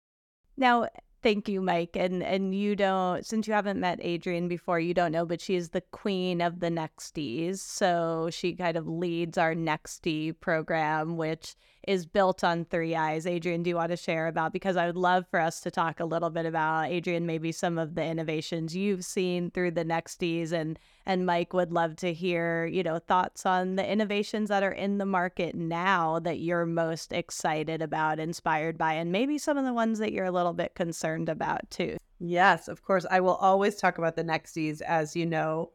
Now, 0.58 0.88
Thank 1.24 1.50
you, 1.50 1.62
Mike. 1.62 1.96
And 1.96 2.22
and 2.24 2.54
you 2.54 2.76
don't 2.76 3.26
since 3.26 3.48
you 3.48 3.54
haven't 3.54 3.80
met 3.80 4.00
Adrienne 4.06 4.48
before, 4.48 4.80
you 4.80 4.94
don't 4.94 5.12
know, 5.12 5.26
but 5.26 5.42
she 5.42 5.56
is 5.56 5.70
the 5.70 5.82
queen 5.92 6.42
of 6.42 6.60
the 6.60 6.70
Nexties. 6.70 7.58
So 7.58 8.30
she 8.32 8.54
kind 8.54 8.78
of 8.78 8.88
leads 8.88 9.38
our 9.38 9.56
Nexty 9.56 10.40
program, 10.40 11.18
which 11.18 11.56
is 11.88 12.06
built 12.06 12.43
on 12.43 12.65
three 12.65 12.95
eyes. 12.95 13.26
Adrienne, 13.26 13.63
do 13.63 13.69
you 13.69 13.78
want 13.78 13.91
to 13.91 13.97
share 13.97 14.28
about 14.28 14.52
because 14.52 14.76
I 14.76 14.86
would 14.86 14.97
love 14.97 15.26
for 15.32 15.39
us 15.39 15.62
to 15.62 15.71
talk 15.71 16.02
a 16.02 16.06
little 16.06 16.30
bit 16.30 16.45
about 16.45 16.91
Adrienne, 16.91 17.26
maybe 17.26 17.54
some 17.54 17.78
of 17.78 17.95
the 17.95 18.04
innovations 18.04 18.76
you've 18.76 19.06
seen 19.06 19.50
through 19.50 19.71
the 19.71 19.86
Nexties 19.86 20.52
and 20.52 20.78
and 21.06 21.26
Mike 21.26 21.54
would 21.54 21.71
love 21.71 21.95
to 21.97 22.12
hear, 22.12 22.65
you 22.65 22.84
know, 22.84 23.00
thoughts 23.00 23.45
on 23.45 23.78
the 23.78 23.89
innovations 23.89 24.50
that 24.50 24.62
are 24.62 24.73
in 24.73 24.97
the 24.97 25.06
market 25.06 25.56
now 25.56 26.19
that 26.19 26.39
you're 26.39 26.65
most 26.65 27.13
excited 27.13 27.82
about, 27.82 28.19
inspired 28.19 28.78
by, 28.78 28.93
and 28.93 29.10
maybe 29.10 29.38
some 29.38 29.58
of 29.58 29.63
the 29.63 29.73
ones 29.73 30.00
that 30.00 30.12
you're 30.12 30.26
a 30.26 30.32
little 30.32 30.52
bit 30.52 30.76
concerned 30.76 31.30
about 31.30 31.69
too. 31.71 31.95
Yes, 32.19 32.67
of 32.67 32.84
course. 32.84 33.06
I 33.10 33.21
will 33.21 33.36
always 33.36 33.78
talk 33.78 33.97
about 33.97 34.17
the 34.17 34.23
Nexties, 34.26 34.82
as 34.82 35.15
you 35.15 35.26
know. 35.26 35.71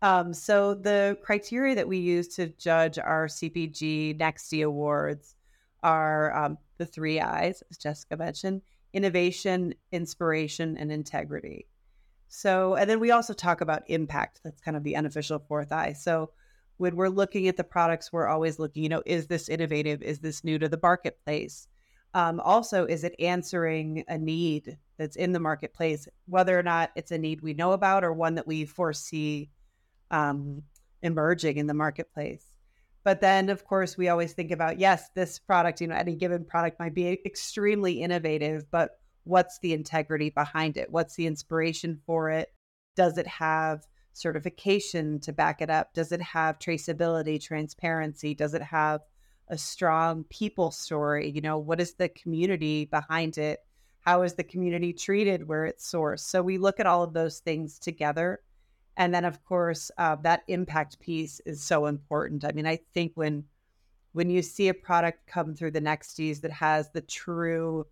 Um, 0.00 0.32
so 0.32 0.74
the 0.74 1.18
criteria 1.24 1.74
that 1.74 1.88
we 1.88 1.98
use 1.98 2.28
to 2.36 2.48
judge 2.50 2.98
our 3.00 3.26
CPG 3.26 4.16
Nexty 4.16 4.64
awards 4.64 5.34
are 5.82 6.34
um, 6.36 6.58
the 6.78 6.86
three 6.86 7.20
I's, 7.20 7.62
as 7.70 7.78
Jessica 7.78 8.16
mentioned: 8.16 8.62
innovation, 8.92 9.74
inspiration, 9.92 10.76
and 10.76 10.90
integrity. 10.90 11.66
So, 12.28 12.74
and 12.74 12.88
then 12.88 13.00
we 13.00 13.10
also 13.10 13.32
talk 13.32 13.60
about 13.60 13.88
impact. 13.88 14.40
That's 14.44 14.60
kind 14.60 14.76
of 14.76 14.84
the 14.84 14.96
unofficial 14.96 15.38
fourth 15.38 15.72
eye. 15.72 15.94
So, 15.94 16.30
when 16.76 16.94
we're 16.94 17.08
looking 17.08 17.48
at 17.48 17.56
the 17.56 17.64
products, 17.64 18.12
we're 18.12 18.28
always 18.28 18.58
looking, 18.58 18.82
you 18.82 18.88
know, 18.88 19.02
is 19.06 19.26
this 19.26 19.48
innovative? 19.48 20.02
Is 20.02 20.20
this 20.20 20.44
new 20.44 20.58
to 20.58 20.68
the 20.68 20.78
marketplace? 20.80 21.66
Um, 22.14 22.40
also, 22.40 22.84
is 22.84 23.04
it 23.04 23.14
answering 23.18 24.04
a 24.08 24.16
need 24.16 24.78
that's 24.96 25.16
in 25.16 25.32
the 25.32 25.40
marketplace, 25.40 26.08
whether 26.26 26.58
or 26.58 26.62
not 26.62 26.90
it's 26.96 27.10
a 27.10 27.18
need 27.18 27.42
we 27.42 27.54
know 27.54 27.72
about 27.72 28.04
or 28.04 28.12
one 28.12 28.36
that 28.36 28.46
we 28.46 28.64
foresee 28.64 29.50
um, 30.10 30.62
emerging 31.02 31.56
in 31.58 31.66
the 31.66 31.74
marketplace? 31.74 32.44
But 33.08 33.22
then, 33.22 33.48
of 33.48 33.64
course, 33.64 33.96
we 33.96 34.10
always 34.10 34.34
think 34.34 34.50
about 34.50 34.78
yes, 34.78 35.08
this 35.14 35.38
product, 35.38 35.80
you 35.80 35.86
know, 35.86 35.94
any 35.94 36.14
given 36.14 36.44
product 36.44 36.78
might 36.78 36.92
be 36.92 37.18
extremely 37.24 38.02
innovative, 38.02 38.70
but 38.70 39.00
what's 39.24 39.58
the 39.60 39.72
integrity 39.72 40.28
behind 40.28 40.76
it? 40.76 40.92
What's 40.92 41.14
the 41.14 41.26
inspiration 41.26 42.02
for 42.04 42.28
it? 42.28 42.52
Does 42.96 43.16
it 43.16 43.26
have 43.26 43.86
certification 44.12 45.20
to 45.20 45.32
back 45.32 45.62
it 45.62 45.70
up? 45.70 45.94
Does 45.94 46.12
it 46.12 46.20
have 46.20 46.58
traceability, 46.58 47.42
transparency? 47.42 48.34
Does 48.34 48.52
it 48.52 48.60
have 48.60 49.00
a 49.48 49.56
strong 49.56 50.24
people 50.24 50.70
story? 50.70 51.30
You 51.30 51.40
know, 51.40 51.56
what 51.56 51.80
is 51.80 51.94
the 51.94 52.10
community 52.10 52.84
behind 52.84 53.38
it? 53.38 53.60
How 54.00 54.20
is 54.20 54.34
the 54.34 54.44
community 54.44 54.92
treated 54.92 55.48
where 55.48 55.64
it's 55.64 55.90
sourced? 55.90 56.20
So 56.28 56.42
we 56.42 56.58
look 56.58 56.78
at 56.78 56.84
all 56.84 57.02
of 57.02 57.14
those 57.14 57.38
things 57.38 57.78
together. 57.78 58.40
And 58.98 59.14
then, 59.14 59.24
of 59.24 59.42
course, 59.44 59.92
uh, 59.96 60.16
that 60.22 60.42
impact 60.48 60.98
piece 60.98 61.40
is 61.46 61.62
so 61.62 61.86
important. 61.86 62.44
I 62.44 62.50
mean, 62.52 62.66
I 62.66 62.80
think 62.92 63.12
when 63.14 63.44
when 64.12 64.28
you 64.28 64.42
see 64.42 64.68
a 64.68 64.74
product 64.74 65.26
come 65.28 65.54
through 65.54 65.70
the 65.70 65.80
Nexties 65.80 66.40
that 66.40 66.50
has 66.50 66.90
the 66.90 67.02
true 67.02 67.86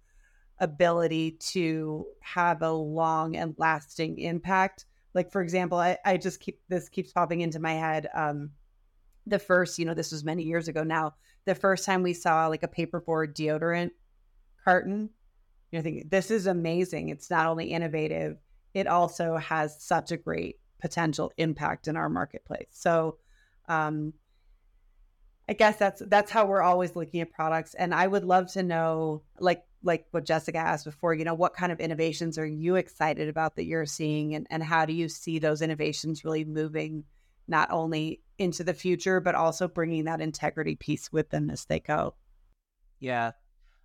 ability 0.59 1.33
to 1.33 2.07
have 2.21 2.63
a 2.63 2.73
long 2.73 3.37
and 3.37 3.55
lasting 3.59 4.19
impact. 4.19 4.87
Like 5.15 5.31
for 5.31 5.43
example, 5.43 5.79
I, 5.79 5.97
I 6.05 6.17
just 6.17 6.41
keep 6.41 6.61
this 6.69 6.89
keeps 6.89 7.13
popping 7.13 7.41
into 7.41 7.61
my 7.61 7.75
head. 7.75 8.09
Um, 8.13 8.51
the 9.27 9.39
first, 9.39 9.79
you 9.79 9.85
know, 9.85 9.95
this 9.95 10.11
was 10.11 10.25
many 10.25 10.43
years 10.43 10.67
ago 10.67 10.83
now. 10.83 11.15
The 11.45 11.55
first 11.55 11.85
time 11.85 12.03
we 12.03 12.15
saw 12.15 12.49
like 12.49 12.65
a 12.65 12.69
paperboard 12.69 13.35
deodorant 13.35 13.91
carton, 14.65 15.11
you 15.71 15.79
know, 15.79 15.83
thinking 15.83 16.09
this 16.11 16.33
is 16.33 16.47
amazing. 16.47 17.11
It's 17.11 17.31
not 17.31 17.47
only 17.47 17.67
innovative, 17.67 18.39
it 18.75 18.89
also 18.89 19.37
has 19.37 19.81
such 19.81 20.11
a 20.11 20.17
great 20.17 20.57
potential 20.81 21.33
impact 21.37 21.89
in 21.89 21.97
our 21.97 22.09
marketplace. 22.09 22.69
So, 22.71 23.19
um, 23.69 24.13
I 25.49 25.53
guess 25.53 25.77
that's 25.77 26.03
that's 26.07 26.31
how 26.31 26.47
we're 26.47 26.63
always 26.63 26.97
looking 26.97 27.21
at 27.21 27.31
products. 27.31 27.75
And 27.75 27.95
I 27.95 28.07
would 28.07 28.25
love 28.25 28.53
to 28.53 28.63
know, 28.63 29.23
like 29.39 29.63
like 29.83 30.07
what 30.11 30.25
Jessica 30.25 30.59
asked 30.59 30.85
before, 30.85 31.15
you 31.15 31.25
know, 31.25 31.35
what 31.35 31.55
kind 31.55 31.71
of 31.71 31.79
innovations 31.79 32.39
are 32.39 32.47
you 32.47 32.75
excited 32.75 33.29
about 33.29 33.57
that 33.57 33.65
you're 33.65 33.87
seeing 33.87 34.35
and, 34.35 34.47
and 34.51 34.63
how 34.63 34.85
do 34.85 34.93
you 34.93 35.09
see 35.09 35.39
those 35.39 35.63
innovations 35.63 36.25
really 36.25 36.45
moving 36.45 37.05
not 37.47 37.71
only 37.71 38.21
into 38.39 38.65
the 38.65 38.75
future, 38.75 39.21
but 39.21 39.37
also 39.37 39.69
bringing 39.69 40.05
that 40.05 40.21
integrity 40.21 40.75
piece 40.75 41.13
with 41.13 41.31
them 41.31 41.49
as 41.51 41.65
they 41.67 41.79
go? 41.79 42.15
Yeah. 42.99 43.33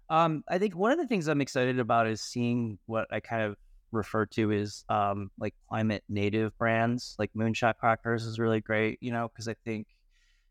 Um, 0.10 0.44
I 0.50 0.58
think 0.58 0.76
one 0.76 0.92
of 0.92 0.98
the 0.98 1.08
things 1.08 1.28
I'm 1.28 1.42
excited 1.42 1.80
about 1.80 2.08
is 2.08 2.22
seeing 2.22 2.80
what 2.88 3.08
I 3.12 3.20
kind 3.20 3.44
of 3.44 3.56
refer 3.92 4.26
to 4.26 4.52
as 4.52 4.84
um, 4.90 5.32
like 5.40 5.54
climate 5.70 6.04
native 6.10 6.58
brands, 6.58 7.16
like 7.20 7.32
Moonshot 7.36 7.78
Crackers 7.78 8.26
is 8.26 8.40
really 8.40 8.62
great, 8.62 9.00
you 9.02 9.12
know, 9.12 9.28
because 9.28 9.48
I 9.48 9.56
think, 9.66 9.88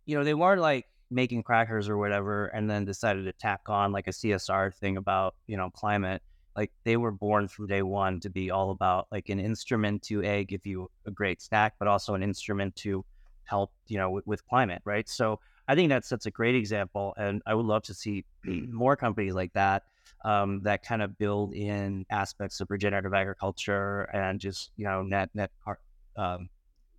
you 0.07 0.17
know, 0.17 0.25
they 0.25 0.35
weren't 0.35 0.61
like 0.61 0.87
making 1.11 1.43
crackers 1.43 1.89
or 1.89 1.99
whatever 1.99 2.47
and 2.47 2.71
then 2.71 2.85
decided 2.85 3.25
to 3.25 3.33
tack 3.33 3.63
on 3.69 3.93
like 3.93 4.07
a 4.07 4.13
CSR 4.13 4.75
thing 4.75 4.97
about, 4.97 5.35
you 5.47 5.57
know, 5.57 5.71
climate. 5.71 6.23
Like 6.57 6.73
they 6.85 6.97
were 6.97 7.13
born 7.13 7.49
from 7.49 7.67
day 7.67 7.83
one 7.83 8.21
to 8.21 8.31
be 8.31 8.51
all 8.51 8.71
about 8.71 9.07
like 9.11 9.29
an 9.29 9.41
instrument 9.41 10.03
to 10.05 10.23
a 10.23 10.45
give 10.45 10.67
you 10.67 10.91
a 11.07 11.11
great 11.11 11.41
snack, 11.41 11.75
but 11.79 11.89
also 11.89 12.15
an 12.15 12.23
instrument 12.23 12.77
to 12.77 13.05
help, 13.45 13.73
you 13.87 13.99
know, 13.99 14.11
with, 14.11 14.27
with 14.27 14.47
climate, 14.47 14.83
right? 14.85 15.09
So 15.09 15.41
I 15.71 15.77
think 15.77 15.89
that's 15.89 16.09
that's 16.09 16.27
a 16.27 16.33
great 16.33 16.57
example, 16.57 17.15
and 17.17 17.43
I 17.47 17.55
would 17.55 17.65
love 17.65 17.85
to 17.85 17.95
see 17.95 18.25
more 18.45 18.97
companies 18.97 19.35
like 19.35 19.53
that 19.53 19.85
um, 20.25 20.61
that 20.63 20.83
kind 20.83 21.03
of 21.03 21.17
build 21.19 21.55
in 21.55 22.05
aspects 22.11 22.61
of 22.61 22.71
regenerative 22.71 23.15
agriculture 23.15 24.03
and 24.13 24.41
just 24.41 24.71
you 24.77 24.85
know 24.85 25.03
net 25.03 25.31
net 25.35 25.51
car- 25.65 25.81
um, 26.17 26.49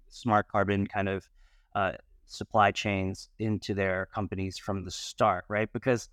smart 0.09 0.47
carbon 0.47 0.87
kind 0.87 1.09
of 1.09 1.27
uh, 1.75 1.93
supply 2.25 2.71
chains 2.71 3.29
into 3.39 3.73
their 3.73 4.07
companies 4.13 4.57
from 4.57 4.85
the 4.85 4.91
start, 4.91 5.45
right? 5.49 5.71
Because 5.71 6.09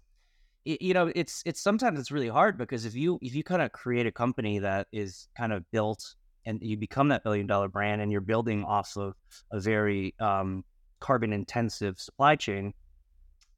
you 0.65 0.93
know 0.93 1.11
it's 1.15 1.43
it's 1.47 1.61
sometimes 1.63 1.99
it's 1.99 2.11
really 2.11 2.29
hard 2.29 2.59
because 2.59 2.85
if 2.85 2.95
you 2.95 3.19
if 3.23 3.35
you 3.35 3.43
kind 3.43 3.63
of 3.63 3.73
create 3.73 4.07
a 4.07 4.13
company 4.13 4.59
that 4.59 4.87
is 4.93 5.29
kind 5.37 5.53
of 5.53 5.65
built 5.71 6.15
and 6.45 6.59
you 6.63 6.77
become 6.77 7.09
that 7.09 7.25
billion 7.25 7.47
dollar 7.47 7.69
brand 7.69 8.03
and 8.03 8.13
you're 8.13 8.21
building 8.21 8.65
off 8.65 8.97
of 8.97 9.15
a 9.51 9.61
very 9.61 10.15
um, 10.21 10.65
carbon 11.01 11.33
intensive 11.33 11.99
supply 11.99 12.37
chain 12.37 12.75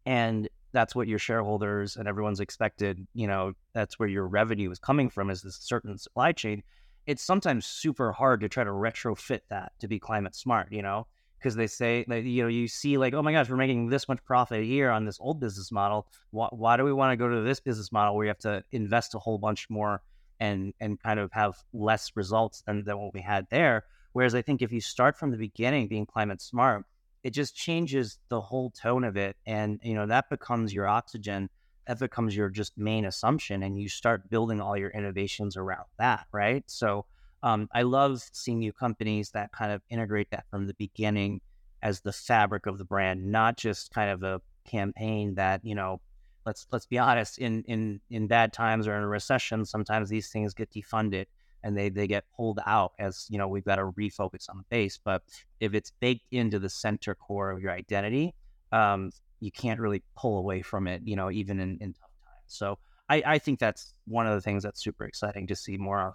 and 0.07 0.49
that's 0.73 0.95
what 0.95 1.09
your 1.09 1.19
shareholders 1.19 1.97
and 1.97 2.07
everyone's 2.09 2.41
expected 2.41 3.07
you 3.15 3.27
know 3.27 3.53
that's 3.73 3.99
where 3.99 4.09
your 4.09 4.27
revenue 4.27 4.71
is 4.71 4.79
coming 4.79 5.11
from 5.11 5.31
is 5.31 5.43
this 5.43 5.57
certain 5.57 5.97
supply 5.99 6.33
chain 6.33 6.63
it's 7.07 7.23
sometimes 7.23 7.67
super 7.67 8.13
hard 8.13 8.41
to 8.41 8.49
try 8.49 8.65
to 8.65 8.71
retrofit 8.71 9.41
that 9.49 9.73
to 9.81 9.89
be 9.89 9.99
climate 9.99 10.35
smart 10.35 10.69
you 10.71 10.83
know? 10.83 11.07
Because 11.39 11.57
they 11.57 11.67
say 11.67 12.05
that 12.07 12.25
you 12.25 12.43
know 12.43 12.49
you 12.49 12.69
see 12.69 12.99
like 12.99 13.15
oh 13.15 13.23
my 13.23 13.33
gosh 13.33 13.49
we're 13.49 13.57
making 13.57 13.89
this 13.89 14.09
much 14.09 14.23
profit 14.25 14.65
year 14.65 14.91
on 14.91 15.07
this 15.07 15.19
old 15.21 15.41
business 15.41 15.73
model. 15.73 16.07
Why, 16.31 16.49
why 16.51 16.77
do 16.77 16.85
we 16.85 16.93
want 16.93 17.13
to 17.13 17.17
go 17.17 17.29
to 17.29 17.41
this 17.41 17.61
business 17.61 17.91
model 17.91 18.15
where 18.15 18.27
you 18.27 18.29
have 18.29 18.39
to 18.41 18.63
invest 18.73 19.15
a 19.15 19.19
whole 19.19 19.39
bunch 19.39 19.69
more 19.71 20.03
and 20.39 20.75
and 20.81 21.03
kind 21.03 21.19
of 21.19 21.33
have 21.33 21.55
less 21.73 22.13
results 22.15 22.63
than, 22.67 22.85
than 22.85 22.99
what 22.99 23.15
we 23.15 23.23
had 23.23 23.47
there? 23.51 23.85
Whereas 24.13 24.35
i 24.35 24.43
think 24.43 24.61
if 24.61 24.71
you 24.71 24.83
start 24.83 25.17
from 25.17 25.31
the 25.31 25.39
beginning 25.39 25.89
being 25.89 26.05
climate 26.05 26.43
smart 26.43 26.85
it 27.23 27.31
just 27.31 27.55
changes 27.55 28.19
the 28.29 28.41
whole 28.41 28.71
tone 28.71 29.05
of 29.05 29.17
it 29.17 29.37
and 29.47 29.81
you 29.83 29.95
know 29.95 30.07
that 30.07 30.31
becomes 30.31 30.73
your 30.73 30.87
oxygen 30.87 31.49
that 31.87 31.99
becomes 31.99 32.37
your 32.37 32.49
just 32.49 32.77
main 32.79 33.05
assumption 33.05 33.63
and 33.63 33.81
you 33.81 33.89
start 33.89 34.31
building 34.31 34.61
all 34.61 34.77
your 34.77 34.91
innovations 34.91 35.57
around 35.57 35.87
that 35.99 36.27
right? 36.33 36.65
So 36.67 37.07
um, 37.43 37.69
i 37.73 37.83
love 37.83 38.23
seeing 38.33 38.59
new 38.59 38.73
companies 38.73 39.31
that 39.31 39.53
kind 39.53 39.73
of 39.73 39.83
integrate 39.89 40.31
that 40.31 40.45
from 40.51 40.67
the 40.67 40.75
beginning 40.75 41.41
as 41.83 42.01
the 42.01 42.13
fabric 42.13 42.67
of 42.67 42.79
the 42.79 42.85
brand 42.85 43.25
not 43.31 43.57
just 43.57 43.91
kind 43.93 44.11
of 44.11 44.23
a 44.23 44.41
campaign 44.67 45.35
that 45.35 45.65
you 45.65 45.75
know 45.75 46.01
let's 46.45 46.67
let's 46.71 46.87
be 46.87 46.99
honest 46.99 47.39
in 47.39 47.63
in 47.65 48.01
in 48.11 48.27
bad 48.27 48.53
times 48.53 48.87
or 48.87 48.97
in 48.97 49.03
a 49.03 49.09
recession 49.09 49.65
sometimes 49.65 50.09
these 50.09 50.29
things 50.29 50.55
get 50.55 50.71
defunded 50.71 51.27
and 51.63 51.77
they 51.77 51.89
they 51.89 52.07
get 52.07 52.25
pulled 52.37 52.61
out 52.67 52.93
as 52.99 53.27
you 53.29 53.39
know 53.39 53.49
we've 53.49 53.65
got 53.65 53.77
to 53.77 53.91
refocus 53.93 54.49
on 54.49 54.59
the 54.59 54.65
base. 54.71 54.99
But 55.03 55.23
if 55.61 55.75
it's 55.75 55.93
baked 56.01 56.27
into 56.31 56.59
the 56.59 56.69
center 56.69 57.15
core 57.15 57.51
of 57.51 57.61
your 57.61 57.73
identity, 57.73 58.35
um, 58.73 59.11
you 59.41 59.51
can't 59.51 59.81
really 59.81 60.03
pull 60.17 60.39
away 60.39 60.63
from 60.63 60.87
it. 60.87 61.03
You 61.05 61.17
know, 61.17 61.31
even 61.31 61.61
in, 61.61 61.79
in 61.81 61.93
tough 61.93 62.11
times. 62.25 62.45
So 62.47 62.79
I, 63.09 63.23
I 63.27 63.39
think 63.39 63.59
that's 63.59 63.95
one 64.07 64.27
of 64.27 64.35
the 64.35 64.41
things 64.41 64.63
that's 64.63 64.83
super 64.83 65.05
exciting 65.05 65.47
to 65.49 65.57
see 65.57 65.77
more 65.77 66.01
of. 66.01 66.15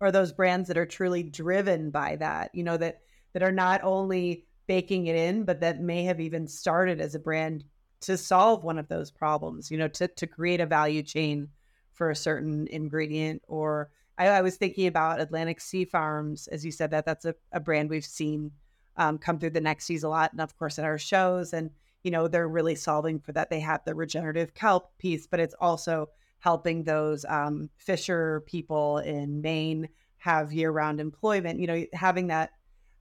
Or 0.00 0.10
those 0.10 0.32
brands 0.32 0.68
that 0.68 0.78
are 0.78 0.86
truly 0.86 1.22
driven 1.22 1.90
by 1.90 2.16
that. 2.16 2.50
You 2.54 2.64
know 2.64 2.76
that 2.76 3.00
that 3.32 3.42
are 3.42 3.52
not 3.52 3.82
only 3.84 4.46
baking 4.66 5.06
it 5.06 5.16
in, 5.16 5.44
but 5.44 5.60
that 5.60 5.80
may 5.80 6.04
have 6.04 6.20
even 6.20 6.46
started 6.46 7.00
as 7.00 7.14
a 7.14 7.18
brand 7.20 7.64
to 8.00 8.16
solve 8.16 8.64
one 8.64 8.78
of 8.78 8.88
those 8.88 9.10
problems. 9.10 9.70
You 9.70 9.78
know, 9.78 9.88
to 9.88 10.08
to 10.08 10.26
create 10.26 10.60
a 10.60 10.66
value 10.66 11.02
chain 11.02 11.48
for 11.92 12.10
a 12.10 12.16
certain 12.16 12.66
ingredient 12.68 13.42
or 13.46 13.90
I, 14.18 14.28
I, 14.28 14.40
was 14.42 14.56
thinking 14.56 14.86
about 14.86 15.20
Atlantic 15.20 15.60
Sea 15.60 15.84
Farms, 15.84 16.46
as 16.48 16.64
you 16.64 16.70
said 16.70 16.90
that 16.90 17.04
that's 17.04 17.24
a, 17.24 17.34
a 17.52 17.60
brand 17.60 17.90
we've 17.90 18.04
seen 18.04 18.52
um, 18.96 19.18
come 19.18 19.38
through 19.38 19.50
the 19.50 19.60
Nexties 19.60 20.04
a 20.04 20.08
lot, 20.08 20.32
and 20.32 20.40
of 20.40 20.56
course 20.56 20.78
at 20.78 20.84
our 20.84 20.98
shows. 20.98 21.52
And 21.52 21.70
you 22.02 22.10
know 22.10 22.28
they're 22.28 22.48
really 22.48 22.74
solving 22.74 23.20
for 23.20 23.32
that. 23.32 23.50
They 23.50 23.60
have 23.60 23.84
the 23.84 23.94
regenerative 23.94 24.54
kelp 24.54 24.96
piece, 24.98 25.26
but 25.26 25.40
it's 25.40 25.54
also 25.60 26.08
helping 26.40 26.84
those 26.84 27.24
um, 27.28 27.70
fisher 27.76 28.42
people 28.46 28.98
in 28.98 29.40
Maine 29.40 29.88
have 30.18 30.52
year-round 30.52 31.00
employment. 31.00 31.60
You 31.60 31.66
know, 31.66 31.84
having 31.92 32.28
that, 32.28 32.50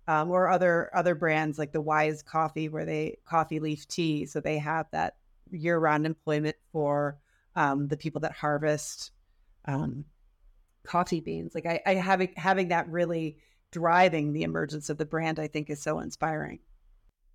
um, 0.07 0.29
or 0.31 0.49
other 0.49 0.89
other 0.95 1.15
brands 1.15 1.59
like 1.59 1.71
the 1.71 1.81
Wise 1.81 2.21
Coffee, 2.21 2.69
where 2.69 2.85
they 2.85 3.17
coffee 3.25 3.59
leaf 3.59 3.87
tea, 3.87 4.25
so 4.25 4.39
they 4.39 4.59
have 4.59 4.87
that 4.91 5.15
year-round 5.51 6.05
employment 6.05 6.55
for 6.71 7.17
um, 7.55 7.87
the 7.87 7.97
people 7.97 8.21
that 8.21 8.31
harvest 8.31 9.11
um, 9.65 10.05
coffee 10.83 11.19
beans. 11.19 11.53
Like 11.55 11.65
I, 11.65 11.81
I 11.85 11.93
having 11.95 12.33
having 12.35 12.69
that 12.69 12.89
really 12.89 13.37
driving 13.71 14.33
the 14.33 14.43
emergence 14.43 14.89
of 14.89 14.97
the 14.97 15.05
brand, 15.05 15.39
I 15.39 15.47
think 15.47 15.69
is 15.69 15.81
so 15.81 15.99
inspiring. 15.99 16.59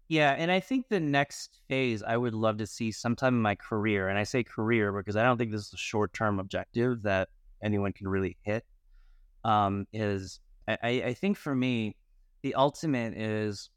Yeah, 0.09 0.33
and 0.39 0.53
I 0.53 0.61
think 0.61 0.89
the 0.89 1.01
next 1.01 1.61
phase 1.69 2.03
I 2.03 2.17
would 2.17 2.35
love 2.35 2.59
to 2.59 2.67
see 2.67 2.93
sometime 2.93 3.35
in 3.35 3.43
my 3.43 3.57
career, 3.57 4.09
and 4.09 4.19
I 4.19 4.23
say 4.23 4.45
career 4.45 4.93
because 4.93 5.17
I 5.17 5.25
don't 5.25 5.37
think 5.37 5.51
this 5.51 5.67
is 5.67 5.73
a 5.73 5.79
short 5.79 6.13
term 6.13 6.39
objective 6.39 7.03
that 7.03 7.29
anyone 7.63 7.93
can 7.93 8.07
really 8.07 8.37
hit. 8.43 8.65
Um, 9.45 9.87
is 9.93 10.41
I, 10.69 11.03
I 11.07 11.15
think 11.15 11.37
for 11.37 11.55
me, 11.55 11.97
the 12.43 12.55
ultimate 12.55 13.15
is 13.17 13.71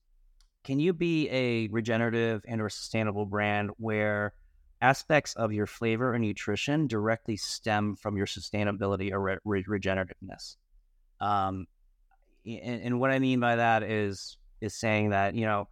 can 0.64 0.80
you 0.80 0.94
be 0.94 1.30
a 1.30 1.68
regenerative 1.70 2.44
and 2.48 2.62
or 2.62 2.70
sustainable 2.70 3.26
brand 3.26 3.72
where 3.78 4.34
aspects 4.82 5.34
of 5.36 5.52
your 5.52 5.66
flavor 5.66 6.14
and 6.14 6.24
nutrition 6.24 6.88
directly 6.88 7.36
stem 7.36 7.96
from 7.96 8.16
your 8.16 8.26
sustainability 8.26 9.12
or 9.12 9.22
re- 9.22 9.38
re- 9.44 9.64
regenerativeness. 9.64 10.56
Um, 11.20 11.68
and, 12.46 12.82
and, 12.82 13.00
what 13.00 13.12
I 13.12 13.20
mean 13.20 13.42
by 13.42 13.58
that 13.58 13.84
is 13.84 14.38
is 14.62 14.74
saying 14.74 15.10
that 15.10 15.36
you 15.36 15.46
know, 15.46 15.68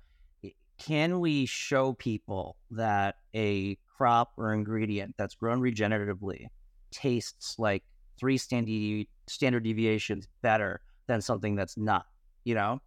can 0.78 1.22
we 1.22 1.46
show 1.46 1.93
people 1.93 2.58
that 2.72 3.15
a 3.34 3.78
crop 3.98 4.34
or 4.38 4.54
ingredient 4.54 5.15
that's 5.17 5.36
grown 5.36 5.62
regeneratively 5.62 6.48
tastes 6.91 7.58
like 7.58 7.84
three 8.20 8.38
standard 8.38 9.08
standard 9.28 9.63
deviations 9.63 10.28
better 10.41 10.82
than 11.08 11.22
something 11.22 11.56
that's 11.56 11.78
not? 11.78 12.06
You 12.43 12.56
know, 12.56 12.82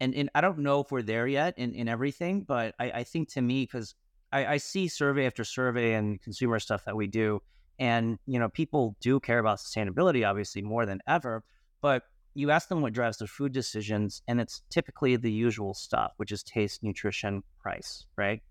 and 0.00 0.12
and 0.14 0.30
I 0.34 0.40
don't 0.40 0.58
know 0.58 0.80
if 0.80 0.90
we're 0.90 1.02
there 1.02 1.28
yet 1.28 1.54
in 1.56 1.74
in 1.74 1.86
everything, 1.86 2.42
but 2.42 2.74
I, 2.80 2.90
I 2.90 3.04
think 3.04 3.32
to 3.34 3.40
me 3.40 3.62
because 3.62 3.94
I, 4.32 4.46
I 4.46 4.56
see 4.58 4.88
survey 4.88 5.26
after 5.26 5.44
survey 5.44 5.94
and 5.94 6.20
consumer 6.22 6.58
stuff 6.58 6.84
that 6.84 6.96
we 6.96 7.06
do, 7.06 7.42
and 7.78 8.18
you 8.26 8.38
know 8.38 8.48
people 8.48 8.96
do 9.00 9.20
care 9.20 9.38
about 9.38 9.58
sustainability 9.58 10.28
obviously 10.28 10.62
more 10.62 10.86
than 10.86 11.00
ever. 11.06 11.42
But 11.80 12.04
you 12.34 12.50
ask 12.50 12.68
them 12.68 12.80
what 12.80 12.92
drives 12.92 13.18
their 13.18 13.28
food 13.28 13.52
decisions, 13.52 14.22
and 14.28 14.40
it's 14.40 14.62
typically 14.70 15.16
the 15.16 15.32
usual 15.32 15.74
stuff, 15.74 16.12
which 16.16 16.30
is 16.32 16.42
taste, 16.42 16.82
nutrition, 16.82 17.42
price, 17.60 18.06
right? 18.16 18.42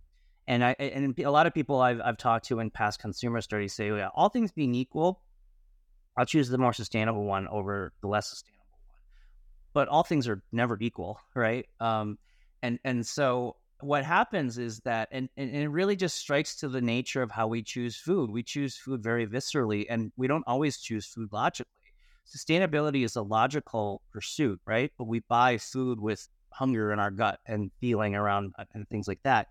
And 0.48 0.64
I 0.64 0.72
and 0.80 1.18
a 1.20 1.32
lot 1.32 1.48
of 1.48 1.54
people 1.54 1.80
I've 1.80 2.02
I've 2.02 2.18
talked 2.18 2.46
to 2.48 2.60
in 2.60 2.72
past 2.72 3.00
consumer 3.00 3.40
studies 3.42 3.74
say, 3.74 3.88
yeah, 3.90 4.10
all 4.16 4.30
things 4.30 4.52
being 4.52 4.76
equal, 4.76 5.22
I'll 6.18 6.26
choose 6.26 6.50
the 6.50 6.58
more 6.58 6.74
sustainable 6.74 7.24
one 7.24 7.48
over 7.48 7.94
the 8.02 8.08
less 8.08 8.30
sustainable 8.30 8.66
one. 8.72 8.80
But 9.74 9.88
all 9.88 10.04
things 10.04 10.28
are 10.28 10.42
never 10.52 10.78
equal, 10.82 11.20
right? 11.36 11.66
Um, 11.80 12.18
and 12.62 12.80
and 12.84 13.06
so 13.06 13.56
what 13.82 14.04
happens 14.04 14.58
is 14.58 14.80
that 14.82 15.08
and, 15.12 15.30
and 15.38 15.56
it 15.56 15.70
really 15.70 15.96
just 15.96 16.18
strikes 16.18 16.56
to 16.58 16.70
the 16.70 16.82
nature 16.82 17.22
of 17.22 17.32
how 17.32 17.48
we 17.48 17.64
choose 17.64 17.96
food. 17.96 18.30
We 18.30 18.44
choose 18.44 18.76
food 18.76 19.02
very 19.02 19.26
viscerally 19.26 19.86
and 19.90 20.12
we 20.18 20.28
don't 20.28 20.44
always 20.48 20.80
choose 20.80 21.06
food 21.06 21.30
logically. 21.32 21.72
Sustainability 22.28 23.04
is 23.04 23.16
a 23.16 23.22
logical 23.22 24.02
pursuit 24.12 24.60
right? 24.66 24.92
But 24.98 25.06
we 25.06 25.22
buy 25.22 25.58
food 25.58 26.00
with 26.00 26.28
hunger 26.52 26.92
in 26.92 27.00
our 27.00 27.12
gut 27.12 27.40
and 27.46 27.72
feeling 27.80 28.16
around 28.16 28.54
uh, 28.60 28.66
and 28.74 28.88
things 28.90 29.08
like 29.08 29.24
that. 29.24 29.48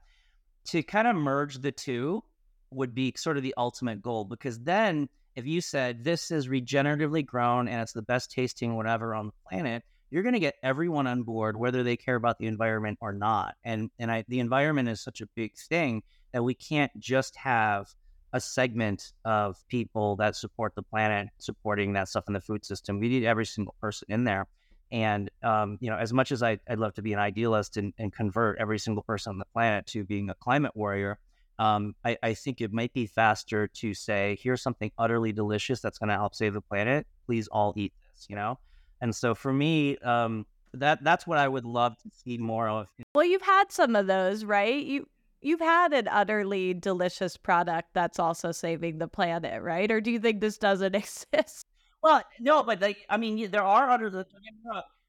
To 0.67 0.83
kind 0.83 1.09
of 1.09 1.17
merge 1.17 1.59
the 1.59 1.73
two 1.73 2.23
would 2.71 2.95
be 2.95 3.15
sort 3.17 3.39
of 3.39 3.43
the 3.43 3.55
ultimate 3.57 4.03
goal 4.03 4.25
because 4.25 4.59
then 4.61 5.09
if 5.37 5.47
you 5.47 5.61
said 5.61 6.05
this 6.05 6.31
is 6.31 6.49
regeneratively 6.49 7.25
grown 7.25 7.69
and 7.69 7.81
it's 7.81 7.93
the 7.93 8.03
best 8.03 8.31
tasting 8.31 8.77
whatever 8.77 9.15
on 9.15 9.27
the 9.27 9.33
planet 9.49 9.83
you're 10.11 10.23
going 10.23 10.35
to 10.35 10.41
get 10.41 10.57
everyone 10.63 11.07
on 11.07 11.23
board, 11.23 11.57
whether 11.57 11.83
they 11.83 11.97
care 11.97 12.15
about 12.17 12.39
the 12.39 12.47
environment 12.47 12.99
or 13.01 13.13
not. 13.13 13.55
And 13.65 13.91
and 13.99 14.11
I, 14.11 14.25
the 14.29 14.41
environment 14.41 14.89
is 14.89 15.01
such 15.01 15.21
a 15.21 15.27
big 15.35 15.57
thing 15.57 16.03
that 16.33 16.43
we 16.43 16.55
can't 16.55 16.93
just 16.99 17.37
have 17.37 17.89
a 18.33 18.41
segment 18.41 19.13
of 19.25 19.57
people 19.69 20.17
that 20.17 20.37
support 20.37 20.75
the 20.75 20.83
planet 20.83 21.29
supporting 21.39 21.95
that 21.95 22.09
stuff 22.09 22.25
in 22.29 22.35
the 22.35 22.41
food 22.41 22.65
system. 22.65 23.01
We 23.01 23.09
need 23.09 23.25
every 23.25 23.47
single 23.47 23.75
person 23.81 24.07
in 24.11 24.25
there. 24.25 24.47
And 24.91 25.31
um, 25.43 25.79
you 25.81 25.91
know, 25.91 25.97
as 25.97 26.13
much 26.13 26.33
as 26.33 26.43
I, 26.43 26.59
would 26.69 26.79
love 26.79 26.95
to 26.95 27.03
be 27.03 27.13
an 27.13 27.19
idealist 27.19 27.77
and, 27.77 27.93
and, 27.99 28.13
convert 28.13 28.59
every 28.59 28.79
single 28.79 29.03
person 29.03 29.33
on 29.33 29.39
the 29.39 29.45
planet 29.53 29.87
to 29.89 30.05
being 30.05 30.31
a 30.31 30.35
climate 30.35 30.73
warrior, 30.75 31.19
um, 31.59 31.95
I, 32.05 32.17
I 32.23 32.35
think 32.35 32.63
it 32.63 32.73
might 32.73 32.95
be 32.95 33.07
faster 33.07 33.69
to 33.69 33.93
say, 33.93 34.39
here's 34.41 34.63
something 34.63 34.91
utterly 34.97 35.33
delicious 35.33 35.81
that's 35.81 35.99
going 35.99 36.09
to 36.09 36.15
help 36.15 36.35
save 36.35 36.55
the 36.55 36.63
planet. 36.63 37.07
Please 37.27 37.49
all 37.49 37.75
eat 37.77 37.93
this. 38.01 38.27
You 38.31 38.37
know, 38.37 38.59
and 39.01 39.15
so 39.15 39.35
for 39.35 39.53
me, 39.53 39.97
um, 39.99 40.47
that 40.75 41.03
that's 41.03 41.27
what 41.27 41.39
I 41.39 41.49
would 41.49 41.65
love 41.65 41.97
to 41.99 42.11
see 42.13 42.39
more 42.39 42.69
of. 42.69 42.89
Well, 43.15 43.25
you've 43.25 43.43
had 43.43 43.71
some 43.71 43.97
of 43.97 44.07
those, 44.07 44.45
right? 44.45 44.83
You 44.85 45.09
you've 45.41 45.61
had 45.61 45.93
an 45.93 46.09
utterly 46.09 46.75
delicious 46.75 47.37
product 47.37 47.91
that's 47.95 48.19
also 48.19 48.53
saving 48.53 48.99
the 48.99 49.09
planet, 49.09 49.63
right? 49.63 49.91
Or 49.91 50.01
do 50.01 50.11
you 50.11 50.19
think 50.19 50.41
this 50.41 50.59
doesn't 50.59 50.95
exist? 50.95 51.67
Well, 52.03 52.23
no, 52.41 52.63
but 52.63 52.81
like 52.81 52.99
I 53.09 53.17
mean, 53.17 53.51
there 53.51 53.65
are 53.65 53.91
other 53.91 54.27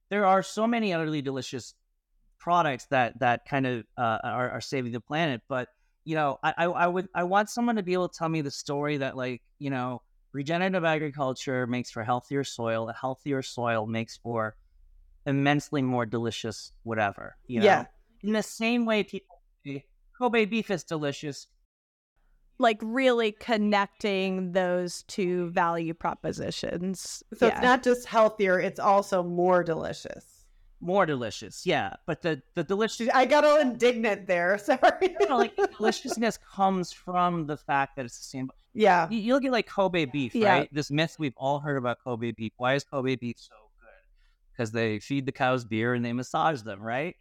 there 0.10 0.26
are 0.26 0.44
so 0.44 0.66
many 0.66 0.94
utterly 0.94 1.22
delicious 1.22 1.74
products 2.40 2.86
that 2.90 3.20
that 3.20 3.46
kind 3.46 3.68
of 3.68 3.86
uh, 3.98 4.20
are, 4.24 4.50
are 4.50 4.62
saving 4.62 4.92
the 4.92 5.02
planet, 5.02 5.42
but 5.48 5.70
you 6.10 6.16
know, 6.16 6.40
I, 6.42 6.54
I, 6.58 6.66
I 6.66 6.88
would, 6.88 7.08
I 7.14 7.24
want 7.24 7.52
someone 7.52 7.76
to 7.76 7.84
be 7.84 7.94
able 7.94 8.10
to 8.10 8.18
tell 8.18 8.30
me 8.30 8.42
the 8.42 8.50
story 8.50 8.98
that, 8.98 9.16
like, 9.16 9.44
you 9.60 9.70
know, 9.70 10.02
regenerative 10.32 10.84
agriculture 10.84 11.66
makes 11.68 11.90
for 11.92 12.04
healthier 12.04 12.44
soil. 12.44 12.90
A 12.90 12.94
healthier 12.94 13.42
soil 13.42 13.86
makes 13.88 14.18
for 14.18 14.56
immensely 15.26 15.82
more 15.82 16.06
delicious 16.06 16.72
whatever. 16.84 17.36
You 17.48 17.60
know? 17.60 17.66
Yeah. 17.66 17.86
In 18.24 18.34
the 18.34 18.44
same 18.44 18.86
way, 18.86 19.04
people 19.04 19.42
say 19.66 19.86
oh, 19.86 20.18
Kobe 20.18 20.46
beef 20.46 20.70
is 20.72 20.84
delicious. 20.84 21.48
like 22.62 22.78
really 22.82 23.32
connecting 23.32 24.52
those 24.52 25.04
two 25.04 25.50
value 25.52 25.94
propositions. 25.94 27.24
So 27.34 27.48
Yeah. 27.48 27.54
it's 27.54 27.62
not 27.62 27.84
just 27.84 28.06
healthier, 28.06 28.60
it's 28.60 28.80
also 28.82 29.24
more 29.24 29.64
delicious. 29.64 30.26
More 30.82 31.06
delicious, 31.06 31.66
yeah. 31.66 31.96
But 32.06 32.22
the 32.22 32.42
the 32.56 32.64
delicious, 32.64 33.10
I 33.14 33.26
got 33.26 33.44
all 33.44 33.60
indignant 33.60 34.28
there. 34.28 34.58
Sorry. 34.64 34.80
you 35.02 35.28
know, 35.28 35.38
like 35.38 35.56
deliciousness 35.78 36.38
comes 36.38 36.92
from 36.94 37.48
the 37.48 37.58
fact 37.58 37.98
that 37.98 38.06
it's 38.06 38.16
sustainable. 38.16 38.56
yeah. 38.74 39.10
You, 39.10 39.34
look 39.34 39.44
at 39.44 39.52
like 39.52 39.68
Kobe 39.68 40.06
beef, 40.06 40.34
Yeah. 40.34 40.50
right? 40.60 40.70
This 40.74 40.90
myth 40.90 41.18
we've 41.20 41.34
all 41.36 41.60
heard 41.60 41.76
about 41.78 41.98
Kobe 42.04 42.32
beef. 42.32 42.54
Why 42.58 42.76
is 42.76 42.84
Kobe 42.86 43.16
beef 43.18 43.36
so 43.38 43.54
good? 43.82 44.54
Because 44.54 44.72
they 44.72 45.00
feed 45.00 45.26
the 45.26 45.34
cows 45.34 45.66
beer 45.66 45.94
and 45.94 46.06
they 46.06 46.14
massage 46.14 46.62
them, 46.62 46.82
right? 46.82 47.16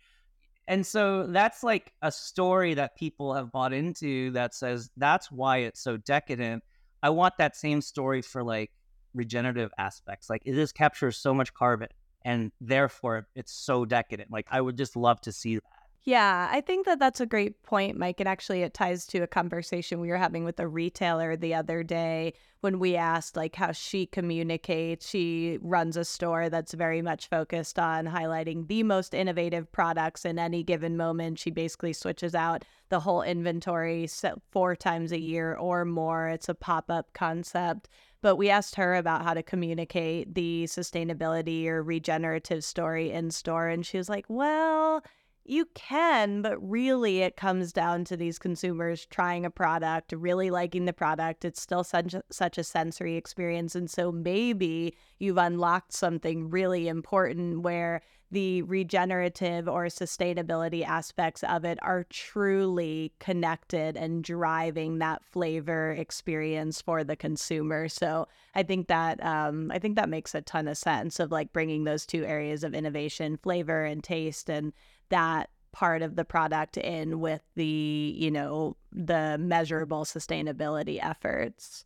And 0.68 0.86
so 0.86 1.26
that's 1.26 1.62
like 1.64 1.92
a 2.02 2.12
story 2.12 2.74
that 2.74 2.94
people 2.96 3.34
have 3.34 3.50
bought 3.50 3.72
into 3.72 4.30
that 4.32 4.54
says 4.54 4.90
that's 4.96 5.32
why 5.32 5.58
it's 5.58 5.80
so 5.80 5.96
decadent. 5.96 6.62
I 7.02 7.10
want 7.10 7.38
that 7.38 7.56
same 7.56 7.80
story 7.80 8.22
for 8.22 8.44
like 8.44 8.70
regenerative 9.14 9.70
aspects. 9.78 10.28
Like 10.30 10.42
it 10.44 10.54
just 10.54 10.74
captures 10.74 11.16
so 11.16 11.32
much 11.34 11.52
carbon 11.54 11.88
and 12.24 12.52
therefore 12.60 13.28
it's 13.34 13.52
so 13.52 13.84
decadent. 13.84 14.30
Like 14.30 14.46
I 14.50 14.60
would 14.60 14.76
just 14.76 14.96
love 14.96 15.20
to 15.22 15.32
see 15.32 15.56
that. 15.56 15.62
Yeah, 16.04 16.48
I 16.50 16.62
think 16.62 16.86
that 16.86 16.98
that's 16.98 17.20
a 17.20 17.26
great 17.26 17.62
point, 17.64 17.98
Mike. 17.98 18.18
And 18.18 18.28
actually, 18.28 18.62
it 18.62 18.72
ties 18.72 19.06
to 19.08 19.18
a 19.18 19.26
conversation 19.26 20.00
we 20.00 20.08
were 20.08 20.16
having 20.16 20.42
with 20.42 20.58
a 20.58 20.66
retailer 20.66 21.36
the 21.36 21.54
other 21.54 21.82
day 21.82 22.32
when 22.60 22.78
we 22.78 22.96
asked 22.96 23.36
like 23.36 23.54
how 23.56 23.72
she 23.72 24.06
communicates. 24.06 25.06
She 25.06 25.58
runs 25.60 25.98
a 25.98 26.06
store 26.06 26.48
that's 26.48 26.72
very 26.72 27.02
much 27.02 27.28
focused 27.28 27.78
on 27.78 28.06
highlighting 28.06 28.68
the 28.68 28.84
most 28.84 29.12
innovative 29.12 29.70
products 29.70 30.24
in 30.24 30.38
any 30.38 30.62
given 30.62 30.96
moment. 30.96 31.40
She 31.40 31.50
basically 31.50 31.92
switches 31.92 32.34
out 32.34 32.64
the 32.88 33.00
whole 33.00 33.20
inventory 33.20 34.08
four 34.50 34.74
times 34.76 35.12
a 35.12 35.20
year 35.20 35.56
or 35.56 35.84
more. 35.84 36.28
It's 36.28 36.48
a 36.48 36.54
pop 36.54 36.90
up 36.90 37.12
concept. 37.12 37.88
But 38.20 38.36
we 38.36 38.50
asked 38.50 38.74
her 38.74 38.94
about 38.94 39.22
how 39.22 39.34
to 39.34 39.42
communicate 39.42 40.34
the 40.34 40.64
sustainability 40.64 41.66
or 41.66 41.82
regenerative 41.82 42.64
story 42.64 43.12
in 43.12 43.30
store. 43.30 43.68
And 43.68 43.86
she 43.86 43.96
was 43.96 44.08
like, 44.08 44.26
well, 44.28 45.02
you 45.44 45.66
can, 45.74 46.42
but 46.42 46.58
really 46.58 47.22
it 47.22 47.36
comes 47.36 47.72
down 47.72 48.04
to 48.04 48.16
these 48.16 48.38
consumers 48.38 49.06
trying 49.06 49.46
a 49.46 49.50
product, 49.50 50.12
really 50.12 50.50
liking 50.50 50.84
the 50.84 50.92
product. 50.92 51.44
It's 51.44 51.62
still 51.62 51.84
such 51.84 52.12
a, 52.12 52.22
such 52.30 52.58
a 52.58 52.64
sensory 52.64 53.16
experience. 53.16 53.74
And 53.74 53.88
so 53.88 54.12
maybe 54.12 54.94
you've 55.18 55.38
unlocked 55.38 55.94
something 55.94 56.50
really 56.50 56.86
important 56.86 57.62
where 57.62 58.02
the 58.30 58.62
regenerative 58.62 59.68
or 59.68 59.86
sustainability 59.86 60.86
aspects 60.86 61.42
of 61.44 61.64
it 61.64 61.78
are 61.82 62.04
truly 62.04 63.12
connected 63.18 63.96
and 63.96 64.22
driving 64.22 64.98
that 64.98 65.24
flavor 65.24 65.92
experience 65.92 66.82
for 66.82 67.04
the 67.04 67.16
consumer. 67.16 67.88
So 67.88 68.28
I 68.54 68.62
think 68.62 68.88
that 68.88 69.24
um, 69.24 69.70
I 69.72 69.78
think 69.78 69.96
that 69.96 70.08
makes 70.08 70.34
a 70.34 70.42
ton 70.42 70.68
of 70.68 70.76
sense 70.76 71.18
of 71.20 71.32
like 71.32 71.52
bringing 71.52 71.84
those 71.84 72.04
two 72.04 72.24
areas 72.24 72.64
of 72.64 72.74
innovation, 72.74 73.38
flavor 73.42 73.84
and 73.84 74.04
taste, 74.04 74.50
and 74.50 74.72
that 75.08 75.48
part 75.72 76.02
of 76.02 76.16
the 76.16 76.24
product 76.24 76.76
in 76.76 77.20
with 77.20 77.42
the 77.54 78.14
you 78.16 78.30
know 78.30 78.76
the 78.92 79.36
measurable 79.38 80.04
sustainability 80.04 80.98
efforts. 81.02 81.84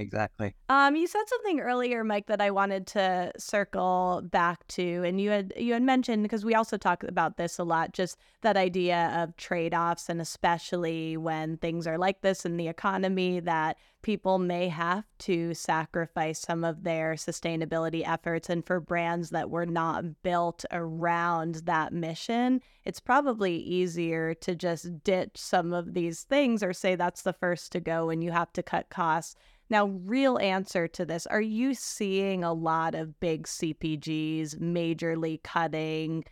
Exactly. 0.00 0.54
Um, 0.68 0.94
you 0.94 1.08
said 1.08 1.24
something 1.26 1.58
earlier, 1.58 2.04
Mike, 2.04 2.26
that 2.28 2.40
I 2.40 2.52
wanted 2.52 2.86
to 2.88 3.32
circle 3.36 4.22
back 4.24 4.64
to, 4.68 5.02
and 5.04 5.20
you 5.20 5.30
had 5.30 5.52
you 5.56 5.72
had 5.72 5.82
mentioned 5.82 6.22
because 6.22 6.44
we 6.44 6.54
also 6.54 6.76
talk 6.76 7.02
about 7.02 7.36
this 7.36 7.58
a 7.58 7.64
lot, 7.64 7.92
just 7.92 8.16
that 8.42 8.56
idea 8.56 9.12
of 9.16 9.36
trade 9.36 9.74
offs, 9.74 10.08
and 10.08 10.20
especially 10.20 11.16
when 11.16 11.56
things 11.56 11.84
are 11.84 11.98
like 11.98 12.20
this 12.20 12.46
in 12.46 12.56
the 12.56 12.68
economy, 12.68 13.40
that 13.40 13.76
people 14.02 14.38
may 14.38 14.68
have 14.68 15.04
to 15.18 15.52
sacrifice 15.52 16.38
some 16.38 16.62
of 16.62 16.84
their 16.84 17.14
sustainability 17.14 18.06
efforts, 18.06 18.48
and 18.48 18.64
for 18.64 18.78
brands 18.78 19.30
that 19.30 19.50
were 19.50 19.66
not 19.66 20.22
built 20.22 20.64
around 20.70 21.56
that 21.64 21.92
mission, 21.92 22.60
it's 22.84 23.00
probably 23.00 23.56
easier 23.56 24.32
to 24.32 24.54
just 24.54 25.02
ditch 25.02 25.32
some 25.34 25.72
of 25.72 25.94
these 25.94 26.22
things 26.22 26.62
or 26.62 26.72
say 26.72 26.94
that's 26.94 27.22
the 27.22 27.32
first 27.32 27.72
to 27.72 27.80
go, 27.80 28.10
and 28.10 28.22
you 28.22 28.30
have 28.30 28.52
to 28.52 28.62
cut 28.62 28.90
costs. 28.90 29.34
Now, 29.70 29.86
real 29.86 30.38
answer 30.38 30.88
to 30.88 31.04
this 31.04 31.26
are 31.26 31.40
you 31.40 31.74
seeing 31.74 32.42
a 32.42 32.52
lot 32.52 32.94
of 32.94 33.20
big 33.20 33.46
CPGs 33.46 34.56
majorly 34.56 35.42
cutting 35.42 36.24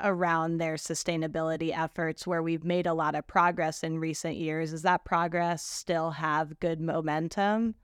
around 0.00 0.58
their 0.58 0.74
sustainability 0.74 1.76
efforts 1.76 2.26
where 2.26 2.42
we've 2.42 2.64
made 2.64 2.86
a 2.86 2.94
lot 2.94 3.14
of 3.14 3.26
progress 3.26 3.82
in 3.82 3.98
recent 3.98 4.36
years? 4.36 4.72
Does 4.72 4.82
that 4.82 5.04
progress 5.04 5.64
still 5.64 6.10
have 6.10 6.60
good 6.60 6.80
momentum? 6.80 7.74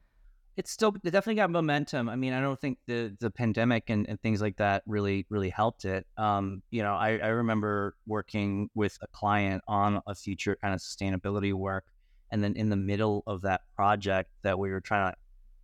it's 0.61 0.71
still 0.71 0.95
it 1.03 1.11
definitely 1.11 1.37
got 1.37 1.51
momentum. 1.51 2.11
I 2.11 2.17
mean, 2.17 2.35
I 2.35 2.41
don't 2.43 2.61
think 2.61 2.77
the 2.87 3.17
the 3.19 3.31
pandemic 3.31 3.89
and, 3.89 4.07
and 4.07 4.21
things 4.21 4.43
like 4.43 4.59
that 4.59 4.83
really 4.87 5.27
really 5.31 5.49
helped 5.49 5.87
it. 5.87 6.07
Um, 6.19 6.63
you 6.71 6.83
know, 6.83 6.95
I, 6.95 7.19
I 7.19 7.29
remember 7.29 7.97
working 8.07 8.69
with 8.75 8.99
a 9.01 9.07
client 9.07 9.63
on 9.67 10.03
a 10.07 10.15
future 10.15 10.59
kind 10.61 10.75
of 10.75 10.81
sustainability 10.81 11.55
work, 11.55 11.87
and 12.31 12.43
then 12.43 12.55
in 12.55 12.69
the 12.69 12.77
middle 12.77 13.23
of 13.27 13.43
that 13.43 13.63
project 13.75 14.31
that 14.43 14.59
we 14.59 14.71
were 14.71 14.81
trying 14.81 15.13
to 15.13 15.17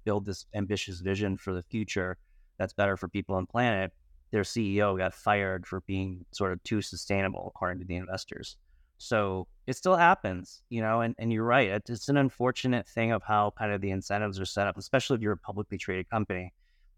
build 0.05 0.24
this 0.24 0.46
ambitious 0.55 1.00
vision 1.00 1.37
for 1.37 1.52
the 1.52 1.62
future 1.62 2.16
that's 2.59 2.72
better 2.72 2.96
for 2.96 3.09
people 3.09 3.37
and 3.37 3.48
planet, 3.48 3.92
their 4.31 4.42
CEO 4.42 4.96
got 4.96 5.14
fired 5.14 5.66
for 5.66 5.81
being 5.83 6.24
sort 6.33 6.52
of 6.52 6.62
too 6.62 6.81
sustainable, 6.81 7.52
according 7.55 7.81
to 7.81 7.85
the 7.87 7.96
investors. 7.96 8.57
So 8.98 9.46
it 9.66 9.76
still 9.76 9.96
happens, 9.96 10.62
you 10.70 10.81
know, 10.81 11.02
and, 11.02 11.14
and 11.18 11.33
you're 11.33 11.44
right. 11.44 11.83
It's 11.88 12.09
an 12.09 12.16
unfortunate 12.16 12.88
thing 12.88 13.12
of 13.12 13.22
how 13.22 13.52
kind 13.59 13.72
of 13.72 13.81
the 13.81 13.90
incentives 13.90 14.40
are 14.40 14.46
set 14.46 14.66
up, 14.66 14.79
especially 14.79 15.16
if 15.16 15.22
you're 15.22 15.33
a 15.33 15.38
publicly 15.38 15.76
traded 15.76 16.09
company, 16.09 16.52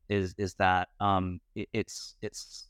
is 0.09 0.35
is 0.39 0.55
that 0.55 0.89
um 1.01 1.39
it, 1.55 1.69
it's 1.73 2.15
it's 2.23 2.67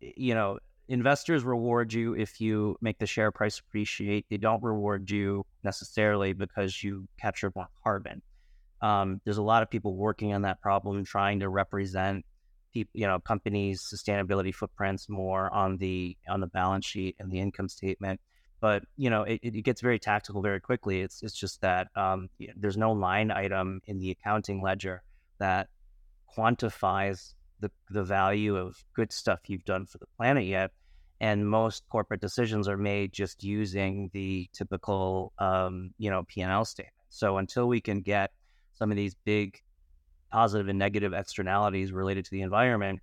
you 0.00 0.34
know 0.34 0.58
investors 0.88 1.44
reward 1.44 1.92
you 1.92 2.14
if 2.14 2.40
you 2.40 2.76
make 2.80 2.98
the 2.98 3.06
share 3.06 3.30
price 3.30 3.58
appreciate. 3.58 4.26
They 4.30 4.36
don't 4.36 4.62
reward 4.62 5.10
you 5.10 5.44
necessarily 5.64 6.32
because 6.32 6.82
you 6.82 7.08
capture 7.20 7.52
more 7.54 7.68
carbon. 7.82 8.22
Um, 8.80 9.20
there's 9.24 9.38
a 9.38 9.42
lot 9.42 9.62
of 9.62 9.70
people 9.70 9.96
working 9.96 10.34
on 10.34 10.42
that 10.42 10.60
problem, 10.60 11.04
trying 11.04 11.40
to 11.40 11.48
represent 11.48 12.24
people, 12.72 12.90
you 12.94 13.06
know, 13.06 13.18
companies' 13.18 13.82
sustainability 13.92 14.54
footprints 14.54 15.08
more 15.08 15.52
on 15.52 15.78
the 15.78 16.16
on 16.28 16.40
the 16.40 16.46
balance 16.46 16.86
sheet 16.86 17.16
and 17.18 17.30
the 17.30 17.40
income 17.40 17.68
statement 17.68 18.20
but 18.60 18.82
you 18.96 19.10
know 19.10 19.22
it, 19.22 19.40
it 19.42 19.62
gets 19.62 19.80
very 19.80 19.98
tactical 19.98 20.42
very 20.42 20.60
quickly 20.60 21.00
it's 21.00 21.22
it's 21.22 21.34
just 21.34 21.60
that 21.60 21.88
um, 21.96 22.28
there's 22.56 22.76
no 22.76 22.92
line 22.92 23.30
item 23.30 23.80
in 23.86 23.98
the 23.98 24.10
accounting 24.10 24.62
ledger 24.62 25.02
that 25.38 25.68
quantifies 26.36 27.34
the 27.60 27.70
the 27.90 28.04
value 28.04 28.56
of 28.56 28.76
good 28.94 29.12
stuff 29.12 29.40
you've 29.46 29.64
done 29.64 29.86
for 29.86 29.98
the 29.98 30.06
planet 30.16 30.44
yet 30.44 30.70
and 31.20 31.48
most 31.48 31.82
corporate 31.88 32.20
decisions 32.20 32.68
are 32.68 32.76
made 32.76 33.12
just 33.12 33.42
using 33.42 34.10
the 34.12 34.48
typical 34.52 35.32
um, 35.38 35.90
you 35.98 36.10
know 36.10 36.22
p&l 36.24 36.64
statement 36.64 36.92
so 37.08 37.38
until 37.38 37.66
we 37.66 37.80
can 37.80 38.00
get 38.00 38.30
some 38.74 38.90
of 38.90 38.96
these 38.96 39.14
big 39.24 39.60
positive 40.30 40.68
and 40.68 40.78
negative 40.78 41.12
externalities 41.12 41.92
related 41.92 42.24
to 42.24 42.30
the 42.30 42.42
environment 42.42 43.00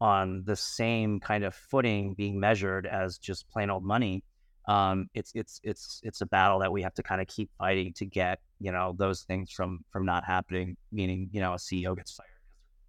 on 0.00 0.42
the 0.46 0.56
same 0.56 1.20
kind 1.20 1.44
of 1.44 1.54
footing 1.54 2.14
being 2.14 2.40
measured 2.40 2.86
as 2.86 3.18
just 3.18 3.48
plain 3.50 3.68
old 3.68 3.84
money 3.84 4.22
um, 4.70 5.08
it's 5.14 5.32
it's 5.34 5.60
it's 5.64 6.00
it's 6.04 6.20
a 6.20 6.26
battle 6.26 6.60
that 6.60 6.70
we 6.70 6.82
have 6.82 6.94
to 6.94 7.02
kind 7.02 7.20
of 7.20 7.26
keep 7.26 7.50
fighting 7.58 7.92
to 7.94 8.06
get 8.06 8.38
you 8.60 8.70
know 8.70 8.94
those 8.96 9.22
things 9.22 9.50
from 9.50 9.80
from 9.90 10.04
not 10.04 10.24
happening. 10.24 10.76
Meaning, 10.92 11.28
you 11.32 11.40
know, 11.40 11.54
a 11.54 11.56
CEO 11.56 11.96
gets 11.96 12.12
fired 12.12 12.28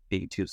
being 0.09 0.27
too. 0.27 0.45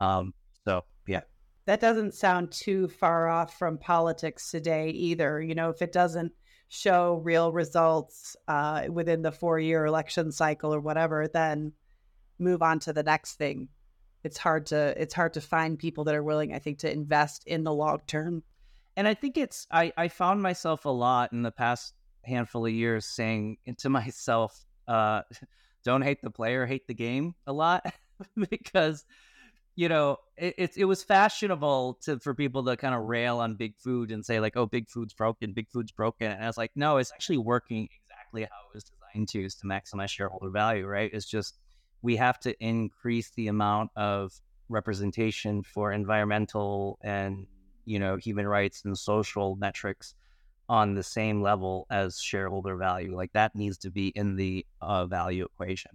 Um, 0.00 0.34
so 0.64 0.84
yeah, 1.06 1.22
That 1.66 1.80
doesn't 1.80 2.14
sound 2.14 2.52
too 2.52 2.88
far 2.88 3.28
off 3.28 3.58
from 3.58 3.78
politics 3.78 4.50
today 4.50 4.90
either. 4.90 5.40
You 5.40 5.54
know, 5.54 5.70
if 5.70 5.82
it 5.82 5.92
doesn't 5.92 6.32
show 6.68 7.20
real 7.24 7.52
results 7.52 8.36
uh, 8.48 8.84
within 8.90 9.22
the 9.22 9.32
four 9.32 9.58
year 9.58 9.84
election 9.84 10.32
cycle 10.32 10.74
or 10.74 10.80
whatever, 10.80 11.28
then 11.28 11.72
move 12.38 12.62
on 12.62 12.78
to 12.80 12.92
the 12.92 13.02
next 13.02 13.34
thing. 13.34 13.68
It's 14.22 14.38
hard 14.38 14.66
to 14.66 15.00
it's 15.00 15.14
hard 15.14 15.34
to 15.34 15.40
find 15.40 15.78
people 15.78 16.04
that 16.04 16.14
are 16.14 16.22
willing, 16.22 16.54
I 16.54 16.58
think, 16.58 16.78
to 16.80 16.92
invest 16.92 17.44
in 17.46 17.64
the 17.64 17.72
long 17.72 18.00
term. 18.06 18.42
and 18.96 19.08
I 19.08 19.14
think 19.14 19.36
it's 19.36 19.66
I 19.70 19.92
I 19.96 20.08
found 20.08 20.42
myself 20.42 20.84
a 20.84 20.90
lot 20.90 21.32
in 21.32 21.42
the 21.42 21.50
past 21.50 21.94
handful 22.24 22.66
of 22.66 22.72
years 22.72 23.06
saying 23.06 23.56
to 23.78 23.88
myself, 23.98 24.64
uh, 24.88 25.22
"Don't 25.84 26.02
hate 26.02 26.22
the 26.22 26.30
player, 26.30 26.66
hate 26.66 26.86
the 26.86 26.94
game." 26.94 27.34
A 27.46 27.52
lot 27.52 27.84
because 28.50 29.04
you 29.80 29.88
know, 29.88 30.18
it, 30.36 30.54
it, 30.58 30.76
it 30.76 30.84
was 30.84 31.02
fashionable 31.02 31.96
to 32.02 32.18
for 32.18 32.34
people 32.34 32.62
to 32.66 32.76
kind 32.76 32.94
of 32.94 33.04
rail 33.04 33.38
on 33.38 33.54
big 33.54 33.78
food 33.78 34.10
and 34.10 34.22
say 34.22 34.38
like, 34.38 34.54
"Oh, 34.54 34.66
big 34.66 34.90
food's 34.90 35.14
broken, 35.14 35.54
big 35.54 35.70
food's 35.70 35.90
broken," 35.90 36.30
and 36.30 36.44
I 36.44 36.46
was 36.46 36.58
like, 36.58 36.72
"No, 36.76 36.98
it's 36.98 37.10
actually 37.12 37.38
working 37.38 37.88
exactly 37.90 38.42
how 38.42 38.68
it 38.68 38.74
was 38.74 38.84
designed 38.84 39.28
to, 39.30 39.42
is 39.42 39.54
to 39.54 39.66
maximize 39.66 40.10
shareholder 40.10 40.50
value, 40.50 40.86
right? 40.86 41.08
It's 41.14 41.24
just 41.24 41.56
we 42.02 42.16
have 42.16 42.38
to 42.40 42.54
increase 42.62 43.30
the 43.30 43.48
amount 43.48 43.90
of 43.96 44.32
representation 44.68 45.62
for 45.62 45.92
environmental 45.92 46.98
and 47.00 47.46
you 47.86 47.98
know 47.98 48.16
human 48.16 48.46
rights 48.46 48.82
and 48.84 48.98
social 48.98 49.56
metrics 49.56 50.14
on 50.68 50.92
the 50.92 51.02
same 51.02 51.40
level 51.40 51.86
as 51.90 52.20
shareholder 52.20 52.76
value. 52.76 53.16
Like 53.16 53.32
that 53.32 53.54
needs 53.54 53.78
to 53.78 53.90
be 53.90 54.08
in 54.08 54.36
the 54.36 54.66
uh, 54.82 55.06
value 55.06 55.46
equation. 55.46 55.92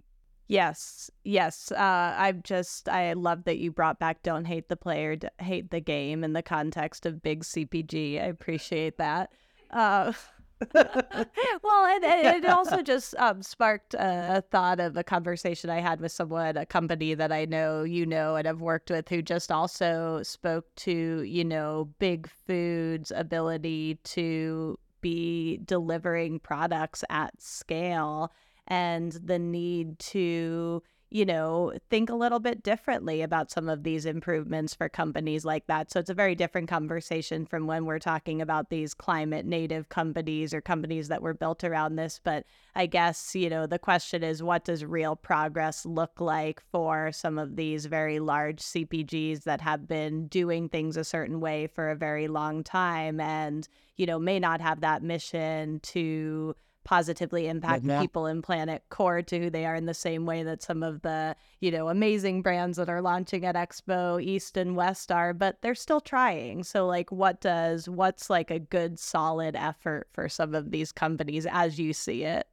Yes, 0.48 1.10
yes. 1.24 1.72
Uh, 1.72 2.14
I'm 2.16 2.42
just, 2.42 2.88
I 2.88 3.12
love 3.14 3.44
that 3.44 3.58
you 3.58 3.72
brought 3.72 3.98
back 3.98 4.22
don't 4.22 4.44
hate 4.44 4.68
the 4.68 4.76
player, 4.76 5.16
hate 5.38 5.70
the 5.70 5.80
game 5.80 6.22
in 6.22 6.34
the 6.34 6.42
context 6.42 7.04
of 7.04 7.22
big 7.22 7.42
CPG. 7.42 8.22
I 8.22 8.26
appreciate 8.26 8.96
that. 8.98 9.32
Uh, 9.70 10.12
well, 10.72 11.84
and, 11.86 12.04
and, 12.04 12.44
it 12.44 12.46
also 12.46 12.80
just 12.80 13.14
um, 13.18 13.42
sparked 13.42 13.92
a, 13.94 14.36
a, 14.36 14.40
thought 14.40 14.80
of 14.80 14.96
a 14.96 15.04
conversation 15.04 15.68
I 15.68 15.80
had 15.80 16.00
with 16.00 16.12
someone, 16.12 16.56
a 16.56 16.64
company 16.64 17.12
that 17.14 17.30
I 17.30 17.44
know 17.44 17.82
you 17.82 18.06
know 18.06 18.36
and 18.36 18.46
have 18.46 18.62
worked 18.62 18.90
with, 18.90 19.08
who 19.08 19.20
just 19.20 19.52
also 19.52 20.22
spoke 20.22 20.74
to, 20.76 21.22
you 21.22 21.44
know, 21.44 21.90
big 21.98 22.30
food's 22.46 23.10
ability 23.10 23.98
to 24.04 24.78
be 25.02 25.58
delivering 25.64 26.38
products 26.40 27.04
at 27.10 27.40
scale 27.42 28.32
and 28.66 29.12
the 29.12 29.38
need 29.38 29.98
to 29.98 30.82
you 31.08 31.24
know, 31.24 31.72
think 31.88 32.10
a 32.10 32.14
little 32.14 32.40
bit 32.40 32.64
differently 32.64 33.22
about 33.22 33.50
some 33.50 33.68
of 33.68 33.84
these 33.84 34.06
improvements 34.06 34.74
for 34.74 34.88
companies 34.88 35.44
like 35.44 35.66
that. 35.68 35.90
So 35.90 36.00
it's 36.00 36.10
a 36.10 36.14
very 36.14 36.34
different 36.34 36.68
conversation 36.68 37.46
from 37.46 37.68
when 37.68 37.84
we're 37.86 38.00
talking 38.00 38.42
about 38.42 38.70
these 38.70 38.92
climate 38.92 39.46
native 39.46 39.88
companies 39.88 40.52
or 40.52 40.60
companies 40.60 41.06
that 41.08 41.22
were 41.22 41.32
built 41.32 41.62
around 41.62 41.94
this. 41.94 42.20
But 42.22 42.44
I 42.74 42.86
guess, 42.86 43.36
you 43.36 43.48
know, 43.48 43.66
the 43.66 43.78
question 43.78 44.24
is 44.24 44.42
what 44.42 44.64
does 44.64 44.84
real 44.84 45.14
progress 45.14 45.86
look 45.86 46.20
like 46.20 46.60
for 46.72 47.12
some 47.12 47.38
of 47.38 47.54
these 47.54 47.86
very 47.86 48.18
large 48.18 48.58
CPGs 48.58 49.44
that 49.44 49.60
have 49.60 49.86
been 49.86 50.26
doing 50.26 50.68
things 50.68 50.96
a 50.96 51.04
certain 51.04 51.40
way 51.40 51.68
for 51.68 51.88
a 51.88 51.96
very 51.96 52.26
long 52.26 52.64
time 52.64 53.20
and, 53.20 53.68
you 53.96 54.06
know, 54.06 54.18
may 54.18 54.40
not 54.40 54.60
have 54.60 54.80
that 54.80 55.04
mission 55.04 55.78
to 55.80 56.56
positively 56.86 57.48
impact 57.48 57.84
yeah. 57.84 58.00
people 58.00 58.26
in 58.26 58.40
planet 58.40 58.80
core 58.90 59.20
to 59.20 59.40
who 59.40 59.50
they 59.50 59.66
are 59.66 59.74
in 59.74 59.86
the 59.86 59.92
same 59.92 60.24
way 60.24 60.44
that 60.44 60.62
some 60.62 60.84
of 60.84 61.02
the 61.02 61.34
you 61.60 61.68
know 61.68 61.88
amazing 61.88 62.42
brands 62.42 62.78
that 62.78 62.88
are 62.88 63.02
launching 63.02 63.44
at 63.44 63.56
expo 63.56 64.22
east 64.22 64.56
and 64.56 64.76
west 64.76 65.10
are 65.10 65.34
but 65.34 65.60
they're 65.60 65.74
still 65.74 66.00
trying. 66.00 66.62
So 66.62 66.86
like 66.86 67.10
what 67.10 67.40
does 67.40 67.88
what's 67.88 68.30
like 68.30 68.52
a 68.52 68.60
good 68.60 69.00
solid 69.00 69.56
effort 69.56 70.06
for 70.12 70.28
some 70.28 70.54
of 70.54 70.70
these 70.70 70.92
companies 70.92 71.44
as 71.50 71.76
you 71.76 71.92
see 71.92 72.22
it? 72.22 72.46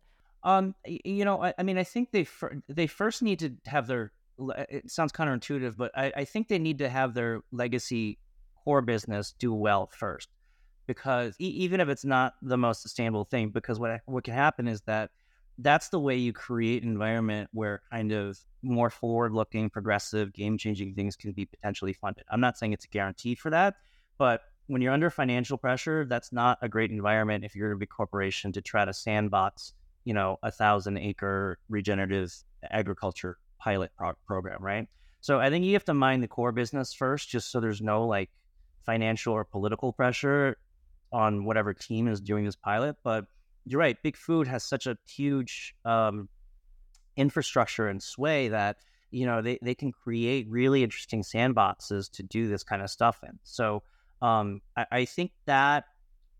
Um 0.44 0.74
you 0.84 1.24
know 1.24 1.42
i, 1.42 1.54
I 1.58 1.64
mean 1.64 1.78
i 1.78 1.84
think 1.84 2.12
they 2.12 2.24
fir- 2.24 2.62
they 2.68 2.88
first 2.88 3.22
need 3.22 3.40
to 3.40 3.54
have 3.68 3.88
their 3.88 4.12
it 4.68 4.90
sounds 4.90 5.14
counterintuitive 5.14 5.78
but 5.78 5.92
I, 5.96 6.12
I 6.18 6.26
think 6.26 6.48
they 6.48 6.60
need 6.60 6.80
to 6.80 6.90
have 6.90 7.14
their 7.14 7.42
legacy 7.52 8.18
core 8.64 8.82
business 8.82 9.36
do 9.38 9.54
well 9.54 9.90
first 9.94 10.28
because 10.86 11.36
e- 11.40 11.48
even 11.48 11.80
if 11.80 11.90
it's 11.90 12.06
not 12.06 12.34
the 12.42 12.58
most 12.58 12.82
sustainable 12.82 13.26
thing, 13.26 13.50
because 13.50 13.80
what 13.80 14.02
what 14.06 14.24
can 14.24 14.34
happen 14.34 14.68
is 14.68 14.82
that 14.82 15.12
that's 15.60 15.90
the 15.90 16.00
way 16.00 16.16
you 16.18 16.34
create 16.34 16.84
an 16.84 16.90
environment 16.90 17.50
where 17.54 17.82
kind 17.92 18.12
of 18.12 18.40
more 18.64 18.90
forward-looking, 18.90 19.70
progressive, 19.70 20.34
game-changing 20.34 20.96
things 20.96 21.16
can 21.16 21.32
be 21.32 21.46
potentially 21.46 21.94
funded. 21.94 22.24
I'm 22.32 22.42
not 22.42 22.58
saying 22.58 22.74
it's 22.74 22.86
a 22.86 22.88
guarantee 22.88 23.36
for 23.36 23.52
that, 23.52 23.76
but 24.18 24.42
when 24.68 24.82
you're 24.82 24.94
under 24.94 25.10
financial 25.10 25.58
pressure, 25.58 26.06
that's 26.06 26.32
not 26.32 26.58
a 26.62 26.70
great 26.70 26.90
environment 26.90 27.44
if 27.44 27.56
you're 27.56 27.74
a 27.74 27.78
big 27.78 27.90
corporation 27.90 28.52
to 28.54 28.62
try 28.62 28.86
to 28.86 28.94
sandbox, 28.94 29.74
you 30.06 30.14
know, 30.14 30.38
a 30.42 30.52
thousand 30.52 30.98
acre 30.98 31.60
regenerative 31.70 32.34
agriculture 32.72 33.38
pilot 33.60 33.92
pro- 33.98 34.14
program, 34.26 34.64
right? 34.64 34.88
So 35.22 35.40
I 35.40 35.50
think 35.50 35.66
you 35.66 35.74
have 35.74 35.86
to 35.86 35.94
mind 35.94 36.24
the 36.24 36.28
core 36.28 36.52
business 36.52 36.94
first, 36.94 37.30
just 37.30 37.52
so 37.52 37.60
there's 37.60 37.82
no 37.82 38.08
like 38.08 38.30
financial 38.86 39.34
or 39.34 39.44
political 39.44 39.94
pressure 39.94 40.58
on 41.14 41.46
whatever 41.46 41.74
team 41.74 42.08
is 42.08 42.20
doing 42.20 42.44
this 42.44 42.56
pilot. 42.56 42.98
But 43.04 43.26
you're 43.66 43.80
right, 43.80 43.98
Big 44.04 44.18
Food 44.18 44.48
has 44.48 44.64
such 44.64 44.88
a 44.88 44.98
huge 45.08 45.76
um, 45.86 46.28
infrastructure 47.16 47.88
and 47.88 48.02
sway 48.02 48.50
that 48.50 48.78
you 49.12 49.26
know 49.26 49.42
they, 49.42 49.60
they 49.62 49.76
can 49.76 49.92
create 49.92 50.48
really 50.50 50.84
interesting 50.84 51.22
sandboxes 51.22 52.12
to 52.14 52.24
do 52.24 52.48
this 52.48 52.64
kind 52.64 52.82
of 52.82 52.90
stuff 52.90 53.20
in. 53.24 53.40
So 53.44 53.84
um, 54.22 54.62
I, 54.76 54.86
I, 54.92 55.06
think 55.06 55.32
that 55.46 55.86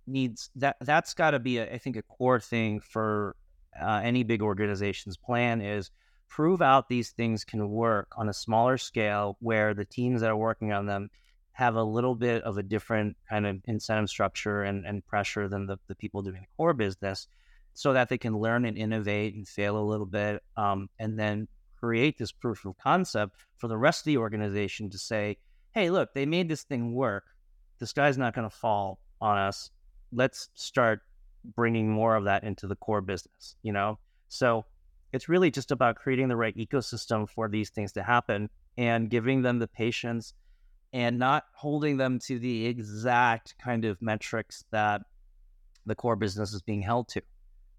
needs 0.08 0.50
that 0.56 0.78
that's 0.82 1.14
got 1.14 1.32
to 1.32 1.40
be 1.40 1.60
a, 1.60 1.72
I 1.72 1.78
think 1.78 1.96
a 1.96 2.02
core 2.02 2.40
thing 2.40 2.80
for 2.80 3.36
uh, 3.80 4.02
any 4.04 4.24
big 4.24 4.42
organization's 4.42 5.18
plan 5.18 5.62
is 5.62 5.92
prove 6.30 6.62
out 6.62 6.90
these 6.90 7.12
things 7.12 7.44
can 7.44 7.70
work 7.70 8.08
on 8.18 8.28
a 8.28 8.34
smaller 8.34 8.78
scale 8.78 9.38
where 9.40 9.74
the 9.74 9.86
teams 9.86 10.22
that 10.22 10.32
are 10.32 10.38
working 10.38 10.72
on 10.72 10.88
them 10.88 11.10
have 11.54 11.76
a 11.76 11.84
little 11.84 12.16
bit 12.16 12.44
of 12.44 12.58
a 12.58 12.64
different 12.64 13.16
kind 13.30 13.46
of 13.46 13.58
incentive 13.66 14.10
structure 14.10 14.64
and, 14.64 14.86
and 14.86 15.06
pressure 15.06 15.48
than 15.48 15.68
the, 15.68 15.78
the 15.88 15.96
people 15.96 16.22
doing 16.22 16.42
the 16.42 16.48
core 16.58 16.74
business 16.74 17.28
so 17.76 17.94
that 17.94 18.10
they 18.10 18.18
can 18.18 18.38
learn 18.38 18.66
and 18.66 18.78
innovate 18.78 19.36
and 19.36 19.48
fail 19.48 19.78
a 19.78 19.82
little 19.82 20.06
bit 20.06 20.42
um, 20.58 20.90
and 21.00 21.18
then 21.18 21.48
create 21.80 22.18
this 22.18 22.32
proof 22.32 22.66
of 22.66 22.78
concept 22.78 23.36
for 23.58 23.68
the 23.68 23.78
rest 23.78 24.02
of 24.02 24.06
the 24.06 24.18
organization 24.18 24.90
to 24.90 24.98
say 24.98 25.38
hey 25.74 25.90
look 25.90 26.14
they 26.14 26.26
made 26.26 26.50
this 26.50 26.64
thing 26.64 26.94
work. 26.94 27.24
This 27.80 27.94
guy's 27.94 28.18
not 28.18 28.34
going 28.34 28.50
to 28.50 28.56
fall 28.56 29.00
on 29.22 29.38
us. 29.38 29.70
Let's 30.12 30.50
start 30.56 31.02
bringing 31.56 31.90
more 31.90 32.16
of 32.16 32.24
that 32.24 32.44
into 32.44 32.68
the 32.68 32.76
core 32.76 33.02
business 33.02 33.56
you 33.62 33.74
know? 33.74 34.00
So 34.28 34.66
it's 35.12 35.30
really 35.30 35.52
just 35.52 35.72
about 35.72 35.98
creating 35.98 36.30
the 36.30 36.36
right 36.36 36.58
ecosystem 36.58 37.30
for 37.30 37.48
these 37.48 37.70
things 37.70 37.92
to 37.94 38.02
happen 38.02 38.50
and 38.76 39.10
giving 39.10 39.44
them 39.44 39.60
the 39.60 39.68
patience 39.68 40.34
and 40.94 41.18
not 41.18 41.46
holding 41.56 41.98
them 41.98 42.20
to 42.20 42.38
the 42.38 42.68
exact 42.68 43.56
kind 43.58 43.84
of 43.84 44.00
metrics 44.02 44.64
that 44.72 45.02
the 45.86 45.96
core 45.96 46.16
business 46.16 46.54
is 46.54 46.62
being 46.62 46.82
held 46.82 47.10
to. 47.10 47.22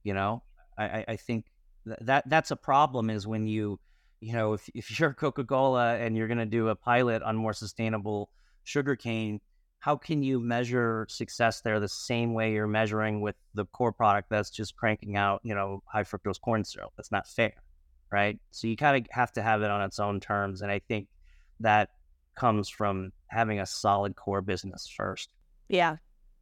You 0.03 0.15
know, 0.15 0.43
I, 0.77 1.05
I 1.09 1.17
think 1.17 1.47
that 1.87 2.25
that's 2.29 2.51
a 2.51 2.57
problem 2.57 3.09
is 3.09 3.27
when 3.27 3.47
you, 3.47 3.79
you 4.21 4.33
know, 4.33 4.55
if, 4.55 4.69
if 4.75 4.99
you're 4.99 5.15
Coca 5.15 5.45
Cola 5.45 5.97
and 5.97 6.17
you're 6.17 6.27
going 6.27 6.39
to 6.39 6.47
do 6.47 6.69
a 6.69 6.75
pilot 6.75 7.23
on 7.23 7.37
more 7.37 7.53
sustainable 7.53 8.31
sugarcane, 8.65 9.41
how 9.79 9.97
can 9.97 10.23
you 10.23 10.41
measure 10.41 11.07
success 11.09 11.61
there 11.61 11.79
the 11.79 11.89
same 11.89 12.35
way 12.35 12.53
you're 12.53 12.67
measuring 12.67 13.21
with 13.21 13.37
the 13.55 13.67
core 13.67 13.93
product 13.93 14.29
that's 14.31 14.51
just 14.51 14.77
cranking 14.77 15.17
out, 15.17 15.41
you 15.45 15.55
know, 15.55 15.83
high 15.87 16.03
fructose 16.03 16.41
corn 16.41 16.65
syrup? 16.65 16.91
That's 16.97 17.13
not 17.13 17.29
fair, 17.29 17.53
right? 18.11 18.39
So 18.51 18.67
you 18.67 18.77
kind 18.77 18.97
of 18.97 19.07
have 19.13 19.33
to 19.33 19.43
have 19.43 19.63
it 19.63 19.71
on 19.71 19.83
its 19.83 20.01
own 20.01 20.21
terms. 20.21 20.63
And 20.63 20.73
I 20.73 20.81
think 20.81 21.09
that 21.61 21.91
comes 22.35 22.69
from 22.69 23.13
having 23.29 23.61
a 23.61 23.67
solid 23.67 24.17
core 24.17 24.43
business 24.43 24.89
first. 24.89 25.33
Yeah. 25.69 25.97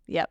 Yep. 0.06 0.30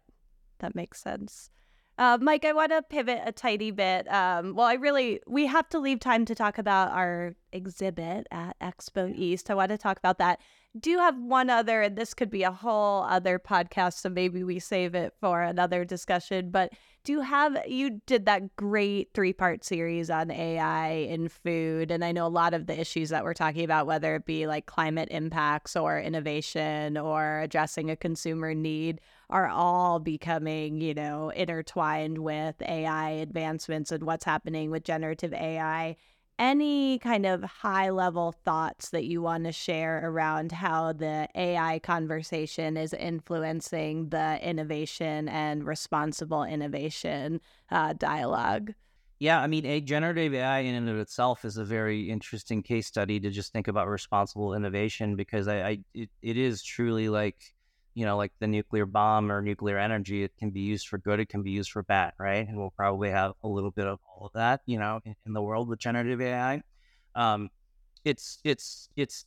That 0.59 0.75
makes 0.75 1.01
sense. 1.01 1.49
Uh, 1.97 2.17
Mike, 2.21 2.45
I 2.45 2.53
want 2.53 2.71
to 2.71 2.81
pivot 2.81 3.21
a 3.25 3.31
tiny 3.31 3.71
bit. 3.71 4.11
Um, 4.11 4.55
well, 4.55 4.65
I 4.65 4.73
really, 4.73 5.19
we 5.27 5.45
have 5.47 5.69
to 5.69 5.79
leave 5.79 5.99
time 5.99 6.25
to 6.25 6.35
talk 6.35 6.57
about 6.57 6.91
our 6.91 7.35
exhibit 7.51 8.27
at 8.31 8.59
Expo 8.59 9.13
East. 9.15 9.51
I 9.51 9.55
want 9.55 9.69
to 9.69 9.77
talk 9.77 9.97
about 9.97 10.17
that. 10.17 10.39
Do 10.79 10.99
have 10.99 11.17
one 11.17 11.49
other, 11.49 11.81
and 11.81 11.97
this 11.97 12.13
could 12.13 12.29
be 12.29 12.43
a 12.43 12.51
whole 12.51 13.03
other 13.03 13.37
podcast, 13.39 13.95
so 13.99 14.09
maybe 14.09 14.41
we 14.43 14.59
save 14.59 14.95
it 14.95 15.13
for 15.19 15.41
another 15.41 15.83
discussion. 15.83 16.49
But 16.49 16.71
do 17.03 17.13
you 17.13 17.21
have 17.21 17.57
you 17.67 17.99
did 18.05 18.25
that 18.27 18.55
great 18.55 19.09
three 19.13 19.33
part 19.33 19.65
series 19.65 20.09
on 20.09 20.29
AI 20.29 20.89
in 20.89 21.29
food 21.29 21.89
and 21.89 22.05
I 22.05 22.11
know 22.11 22.27
a 22.27 22.29
lot 22.29 22.53
of 22.53 22.67
the 22.67 22.79
issues 22.79 23.09
that 23.09 23.23
we're 23.23 23.33
talking 23.33 23.63
about 23.63 23.87
whether 23.87 24.15
it 24.15 24.25
be 24.25 24.45
like 24.45 24.67
climate 24.67 25.07
impacts 25.09 25.75
or 25.75 25.99
innovation 25.99 26.97
or 26.97 27.39
addressing 27.41 27.89
a 27.89 27.95
consumer 27.95 28.53
need 28.53 29.01
are 29.31 29.47
all 29.47 29.99
becoming, 29.99 30.79
you 30.79 30.93
know, 30.93 31.29
intertwined 31.29 32.19
with 32.19 32.61
AI 32.61 33.09
advancements 33.09 33.91
and 33.91 34.03
what's 34.03 34.25
happening 34.25 34.69
with 34.69 34.83
generative 34.83 35.33
AI 35.33 35.95
any 36.41 36.97
kind 36.99 37.25
of 37.25 37.43
high 37.43 37.91
level 37.91 38.31
thoughts 38.31 38.89
that 38.89 39.05
you 39.05 39.21
want 39.21 39.43
to 39.45 39.51
share 39.51 40.01
around 40.03 40.51
how 40.51 40.91
the 40.91 41.27
AI 41.35 41.79
conversation 41.79 42.77
is 42.77 42.93
influencing 42.93 44.09
the 44.09 44.39
innovation 44.41 45.29
and 45.29 45.63
responsible 45.65 46.43
innovation 46.43 47.41
uh, 47.69 47.93
dialogue? 47.93 48.73
Yeah, 49.19 49.39
I 49.39 49.45
mean, 49.47 49.65
a 49.67 49.79
generative 49.81 50.33
AI 50.33 50.59
in 50.59 50.73
and 50.73 50.89
of 50.89 50.97
itself 50.97 51.45
is 51.45 51.57
a 51.57 51.63
very 51.65 52.09
interesting 52.09 52.63
case 52.63 52.87
study 52.87 53.19
to 53.19 53.29
just 53.29 53.53
think 53.53 53.67
about 53.67 53.87
responsible 53.87 54.55
innovation 54.55 55.15
because 55.15 55.47
I, 55.47 55.69
I 55.69 55.77
it, 55.93 56.09
it 56.23 56.37
is 56.37 56.63
truly 56.63 57.07
like 57.07 57.53
you 57.93 58.05
know, 58.05 58.17
like 58.17 58.31
the 58.39 58.47
nuclear 58.47 58.85
bomb 58.85 59.31
or 59.31 59.41
nuclear 59.41 59.77
energy, 59.77 60.23
it 60.23 60.31
can 60.37 60.51
be 60.51 60.61
used 60.61 60.87
for 60.87 60.97
good, 60.97 61.19
it 61.19 61.29
can 61.29 61.43
be 61.43 61.51
used 61.51 61.71
for 61.71 61.83
bad, 61.83 62.13
right? 62.17 62.47
And 62.47 62.57
we'll 62.57 62.73
probably 62.75 63.09
have 63.09 63.33
a 63.43 63.47
little 63.47 63.71
bit 63.71 63.87
of 63.87 63.99
all 64.07 64.27
of 64.27 64.33
that, 64.33 64.61
you 64.65 64.79
know, 64.79 64.99
in, 65.05 65.15
in 65.25 65.33
the 65.33 65.41
world 65.41 65.67
with 65.67 65.79
generative 65.79 66.21
AI. 66.21 66.61
Um, 67.15 67.49
it's 68.05 68.39
it's 68.43 68.89
it's 68.95 69.25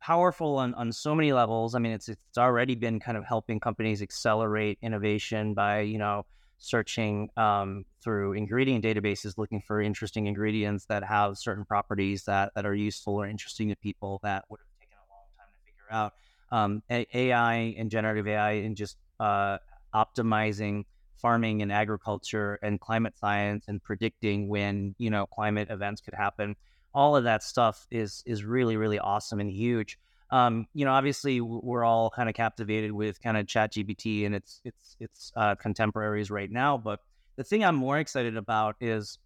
powerful 0.00 0.56
on, 0.56 0.74
on 0.74 0.92
so 0.92 1.14
many 1.14 1.32
levels. 1.32 1.74
I 1.74 1.78
mean, 1.78 1.92
it's 1.92 2.08
it's 2.08 2.38
already 2.38 2.74
been 2.74 3.00
kind 3.00 3.16
of 3.16 3.24
helping 3.24 3.60
companies 3.60 4.02
accelerate 4.02 4.78
innovation 4.82 5.54
by 5.54 5.80
you 5.80 5.98
know 5.98 6.26
searching 6.58 7.28
um, 7.36 7.84
through 8.02 8.34
ingredient 8.34 8.84
databases, 8.84 9.36
looking 9.36 9.60
for 9.60 9.80
interesting 9.80 10.26
ingredients 10.26 10.86
that 10.86 11.04
have 11.04 11.38
certain 11.38 11.64
properties 11.64 12.24
that 12.24 12.52
that 12.54 12.66
are 12.66 12.74
useful 12.74 13.14
or 13.14 13.26
interesting 13.26 13.68
to 13.68 13.76
people 13.76 14.20
that 14.22 14.44
would 14.48 14.60
have 14.60 14.80
taken 14.80 14.96
a 14.98 15.06
long 15.12 15.26
time 15.38 15.48
to 15.52 15.64
figure 15.64 15.90
out. 15.90 16.14
Um, 16.52 16.82
AI 16.88 17.74
and 17.78 17.90
generative 17.90 18.28
AI 18.28 18.52
and 18.52 18.76
just 18.76 18.96
uh, 19.18 19.58
optimizing 19.94 20.84
farming 21.16 21.62
and 21.62 21.72
agriculture 21.72 22.58
and 22.62 22.78
climate 22.78 23.16
science 23.16 23.64
and 23.68 23.82
predicting 23.82 24.48
when 24.48 24.94
you 24.98 25.10
know 25.10 25.26
climate 25.26 25.68
events 25.70 26.00
could 26.00 26.14
happen. 26.14 26.54
All 26.94 27.16
of 27.16 27.24
that 27.24 27.42
stuff 27.42 27.86
is 27.90 28.22
is 28.26 28.44
really 28.44 28.76
really 28.76 28.98
awesome 28.98 29.40
and 29.40 29.50
huge. 29.50 29.98
Um, 30.30 30.66
you 30.74 30.84
know 30.84 30.92
obviously 30.92 31.40
we're 31.40 31.84
all 31.84 32.10
kind 32.10 32.28
of 32.28 32.34
captivated 32.34 32.92
with 32.92 33.20
kind 33.20 33.36
of 33.36 33.46
ChatGPT 33.46 34.24
and 34.26 34.34
its 34.34 34.60
its 34.64 34.96
its 35.00 35.32
uh, 35.36 35.54
contemporaries 35.56 36.30
right 36.30 36.50
now 36.50 36.78
but 36.78 37.00
the 37.36 37.44
thing 37.44 37.64
i'm 37.64 37.74
more 37.74 37.98
excited 37.98 38.36
about 38.36 38.76
is 38.80 39.18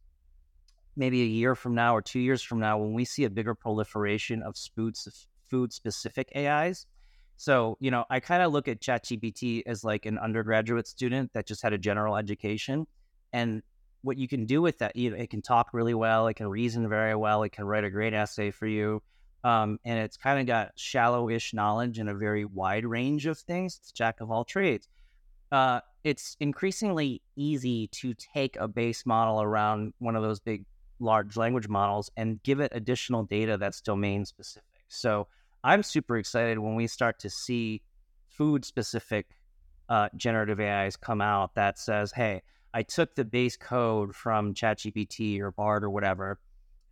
maybe 0.96 1.22
a 1.22 1.26
year 1.26 1.54
from 1.54 1.74
now 1.74 1.94
or 1.94 2.02
two 2.02 2.20
years 2.20 2.42
from 2.42 2.58
now 2.58 2.78
when 2.78 2.94
we 2.94 3.04
see 3.04 3.24
a 3.24 3.30
bigger 3.30 3.54
proliferation 3.54 4.42
of 4.42 4.56
food 4.74 4.96
food 5.50 5.72
specific 5.72 6.30
ais 6.34 6.86
so, 7.36 7.76
you 7.80 7.90
know, 7.90 8.04
I 8.08 8.20
kind 8.20 8.42
of 8.42 8.52
look 8.52 8.68
at 8.68 8.80
ChatGPT 8.80 9.62
as 9.66 9.84
like 9.84 10.06
an 10.06 10.18
undergraduate 10.18 10.86
student 10.86 11.32
that 11.34 11.46
just 11.46 11.62
had 11.62 11.72
a 11.72 11.78
general 11.78 12.16
education. 12.16 12.86
And 13.32 13.62
what 14.02 14.16
you 14.16 14.28
can 14.28 14.46
do 14.46 14.62
with 14.62 14.78
that, 14.78 14.96
you 14.96 15.10
know, 15.10 15.16
it 15.16 15.30
can 15.30 15.42
talk 15.42 15.70
really 15.72 15.94
well, 15.94 16.28
it 16.28 16.34
can 16.34 16.48
reason 16.48 16.88
very 16.88 17.14
well, 17.14 17.42
it 17.42 17.50
can 17.50 17.64
write 17.64 17.84
a 17.84 17.90
great 17.90 18.14
essay 18.14 18.50
for 18.50 18.66
you. 18.66 19.02
Um, 19.44 19.78
and 19.84 19.98
it's 19.98 20.16
kind 20.16 20.40
of 20.40 20.46
got 20.46 20.72
shallow-ish 20.76 21.54
knowledge 21.54 21.98
in 21.98 22.08
a 22.08 22.14
very 22.14 22.44
wide 22.44 22.84
range 22.84 23.26
of 23.26 23.38
things. 23.38 23.78
It's 23.80 23.92
jack 23.92 24.20
of 24.20 24.30
all 24.30 24.44
trades. 24.44 24.88
Uh, 25.52 25.80
it's 26.04 26.36
increasingly 26.40 27.22
easy 27.36 27.88
to 27.88 28.14
take 28.14 28.56
a 28.56 28.66
base 28.66 29.04
model 29.06 29.42
around 29.42 29.92
one 29.98 30.16
of 30.16 30.22
those 30.22 30.40
big, 30.40 30.64
large 30.98 31.36
language 31.36 31.68
models 31.68 32.10
and 32.16 32.42
give 32.42 32.60
it 32.60 32.72
additional 32.74 33.24
data 33.24 33.56
that's 33.56 33.80
domain 33.80 34.24
specific. 34.24 34.84
So 34.88 35.28
I'm 35.66 35.82
super 35.82 36.16
excited 36.16 36.60
when 36.60 36.76
we 36.76 36.86
start 36.86 37.18
to 37.18 37.28
see 37.28 37.82
food 38.28 38.64
specific 38.64 39.26
uh, 39.88 40.10
generative 40.16 40.60
AIs 40.60 40.94
come 40.94 41.20
out 41.20 41.56
that 41.56 41.76
says, 41.76 42.12
hey, 42.12 42.42
I 42.72 42.84
took 42.84 43.16
the 43.16 43.24
base 43.24 43.56
code 43.56 44.14
from 44.14 44.54
ChatGPT 44.54 45.40
or 45.40 45.50
BARD 45.50 45.82
or 45.82 45.90
whatever, 45.90 46.38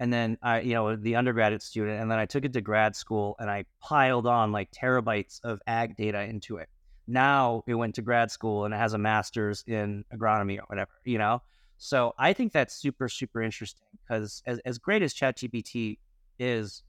and 0.01 0.13
then 0.13 0.39
I, 0.43 0.63
you 0.63 0.75
know, 0.75 0.97
the 0.97 1.15
undergraduate 1.15 1.63
student, 1.63 2.03
and 2.03 2.11
then 2.11 2.19
I 2.19 2.27
took 2.27 2.45
it 2.45 2.53
to 2.55 2.61
grad 2.61 2.97
school 2.97 3.37
and 3.39 3.49
I 3.49 3.65
piled 3.81 4.27
on 4.27 4.51
like 4.51 4.73
terabytes 4.73 5.39
of 5.45 5.61
ag 5.69 5.97
data 5.97 6.23
into 6.23 6.57
it. 6.57 6.69
Now 7.07 7.63
it 7.69 7.75
went 7.75 7.95
to 7.95 8.03
grad 8.03 8.33
school 8.33 8.65
and 8.65 8.75
it 8.75 8.79
has 8.79 8.93
a 8.93 8.99
master's 8.99 9.63
in 9.69 10.05
agronomy 10.13 10.59
or 10.59 10.65
whatever, 10.67 10.91
you 11.05 11.19
know? 11.19 11.43
So 11.79 12.13
I 12.19 12.33
think 12.33 12.53
that's 12.53 12.75
super, 12.75 13.09
super 13.09 13.41
interesting 13.41 13.87
because 14.03 14.43
as, 14.47 14.59
as 14.65 14.79
great 14.79 15.03
as 15.03 15.15
ChatGPT 15.15 15.99
is, 16.41 16.83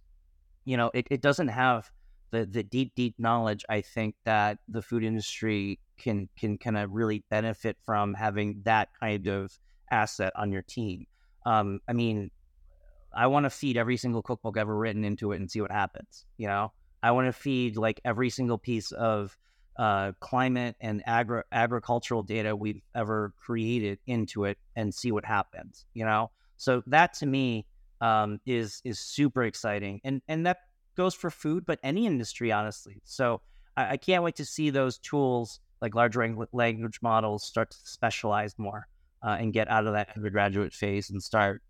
you 0.66 0.78
know, 0.78 0.92
it, 0.94 1.08
it 1.10 1.22
doesn't 1.22 1.50
have 1.50 1.90
the 2.32 2.46
the 2.46 2.64
deep, 2.64 2.94
deep 2.96 3.16
knowledge 3.18 3.64
I 3.70 3.82
think 3.82 4.16
that 4.26 4.58
the 4.68 4.82
food 4.82 5.04
industry 5.04 5.80
can 5.98 6.28
can 6.38 6.58
kind 6.58 6.78
of 6.78 6.92
really 6.92 7.24
benefit 7.30 7.78
from 7.86 8.14
having 8.14 8.62
that 8.66 8.90
kind 9.00 9.28
of 9.28 9.58
asset 9.92 10.34
on 10.36 10.52
your 10.52 10.64
team. 10.64 11.06
Um, 11.46 11.80
I 11.88 11.94
mean, 11.94 12.32
I 13.16 13.28
want 13.28 13.46
to 13.46 13.50
feed 13.50 13.78
every 13.78 13.98
single 13.98 14.22
cookbook 14.22 14.58
ever 14.58 14.76
written 14.76 15.06
into 15.06 15.32
it 15.32 15.38
and 15.38 15.50
see 15.50 15.62
what 15.62 15.72
happens. 15.72 16.26
You 16.38 16.48
know, 16.48 16.74
I 17.02 17.12
want 17.12 17.28
to 17.28 17.34
feed 17.34 17.78
like 17.78 18.02
every 18.04 18.30
single 18.30 18.58
piece 18.58 18.92
of 18.92 19.38
uh, 19.78 20.14
climate 20.20 20.76
and 20.82 21.04
agri- 21.06 21.44
agricultural 21.52 22.24
data 22.24 22.56
we've 22.56 22.82
ever 22.96 23.34
created 23.38 24.00
into 24.08 24.46
it 24.46 24.58
and 24.76 24.94
see 24.94 25.12
what 25.12 25.26
happens. 25.26 25.86
You 25.94 26.06
know, 26.06 26.32
so 26.58 26.82
that 26.88 27.14
to 27.16 27.26
me 27.26 27.66
um, 28.02 28.40
is 28.46 28.82
is 28.84 29.00
super 29.00 29.44
exciting, 29.44 30.02
and 30.04 30.22
and 30.28 30.46
that 30.46 30.58
goes 30.96 31.14
for 31.14 31.30
food, 31.30 31.66
but 31.66 31.80
any 31.84 32.06
industry, 32.06 32.52
honestly. 32.52 33.02
So 33.04 33.42
I, 33.76 33.92
I 33.92 33.98
can't 33.98 34.24
wait 34.24 34.36
to 34.36 34.46
see 34.46 34.70
those 34.70 34.98
tools 34.98 35.60
like 35.82 35.94
large 35.94 36.16
language 36.16 37.00
models 37.02 37.44
start 37.44 37.72
to 37.72 37.78
specialize 37.84 38.56
more 38.58 38.88
uh, 39.26 39.38
and 39.40 39.54
get 39.54 39.70
out 39.70 39.88
of 39.88 39.94
that 39.94 40.10
undergraduate 40.16 40.74
phase 40.74 41.10
and 41.10 41.22
start 41.22 41.62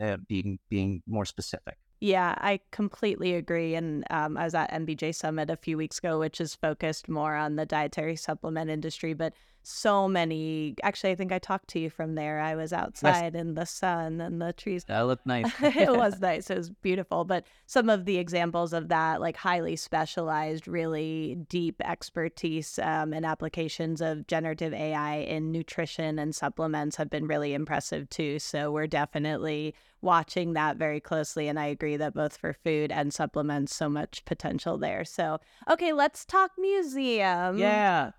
uh, 0.00 0.16
being 0.28 0.58
being 0.68 1.02
more 1.06 1.24
specific. 1.24 1.76
Yeah, 2.00 2.34
I 2.38 2.58
completely 2.72 3.34
agree. 3.34 3.76
And 3.76 4.04
um, 4.10 4.36
I 4.36 4.44
was 4.44 4.54
at 4.54 4.72
NBJ 4.72 5.14
Summit 5.14 5.50
a 5.50 5.56
few 5.56 5.76
weeks 5.76 5.98
ago, 5.98 6.18
which 6.18 6.40
is 6.40 6.56
focused 6.56 7.08
more 7.08 7.36
on 7.36 7.54
the 7.54 7.64
dietary 7.64 8.16
supplement 8.16 8.70
industry, 8.70 9.14
but 9.14 9.34
so 9.62 10.08
many. 10.08 10.74
Actually, 10.82 11.10
I 11.10 11.14
think 11.14 11.32
I 11.32 11.38
talked 11.38 11.68
to 11.68 11.78
you 11.78 11.90
from 11.90 12.14
there. 12.14 12.40
I 12.40 12.54
was 12.54 12.72
outside 12.72 13.34
in 13.34 13.54
the 13.54 13.66
sun 13.66 14.20
and 14.20 14.40
the 14.40 14.52
trees. 14.52 14.84
That 14.84 15.02
looked 15.02 15.26
nice. 15.26 15.52
it 15.62 15.92
was 15.96 16.20
nice. 16.20 16.50
It 16.50 16.56
was 16.56 16.70
beautiful. 16.70 17.24
But 17.24 17.46
some 17.66 17.88
of 17.88 18.04
the 18.04 18.18
examples 18.18 18.72
of 18.72 18.88
that, 18.88 19.20
like 19.20 19.36
highly 19.36 19.76
specialized, 19.76 20.66
really 20.66 21.36
deep 21.48 21.80
expertise 21.84 22.78
um, 22.78 23.12
and 23.12 23.24
applications 23.24 24.00
of 24.00 24.26
generative 24.26 24.74
AI 24.74 25.16
in 25.16 25.52
nutrition 25.52 26.18
and 26.18 26.34
supplements, 26.34 26.96
have 26.96 27.10
been 27.10 27.26
really 27.26 27.54
impressive 27.54 28.08
too. 28.10 28.38
So 28.38 28.72
we're 28.72 28.86
definitely 28.86 29.74
watching 30.00 30.52
that 30.54 30.76
very 30.76 31.00
closely. 31.00 31.48
And 31.48 31.58
I 31.58 31.66
agree 31.66 31.96
that 31.96 32.14
both 32.14 32.36
for 32.36 32.52
food 32.52 32.90
and 32.90 33.14
supplements, 33.14 33.74
so 33.74 33.88
much 33.88 34.24
potential 34.24 34.76
there. 34.76 35.04
So, 35.04 35.38
okay, 35.70 35.92
let's 35.92 36.24
talk 36.24 36.50
museum. 36.58 37.58
Yeah. 37.58 38.10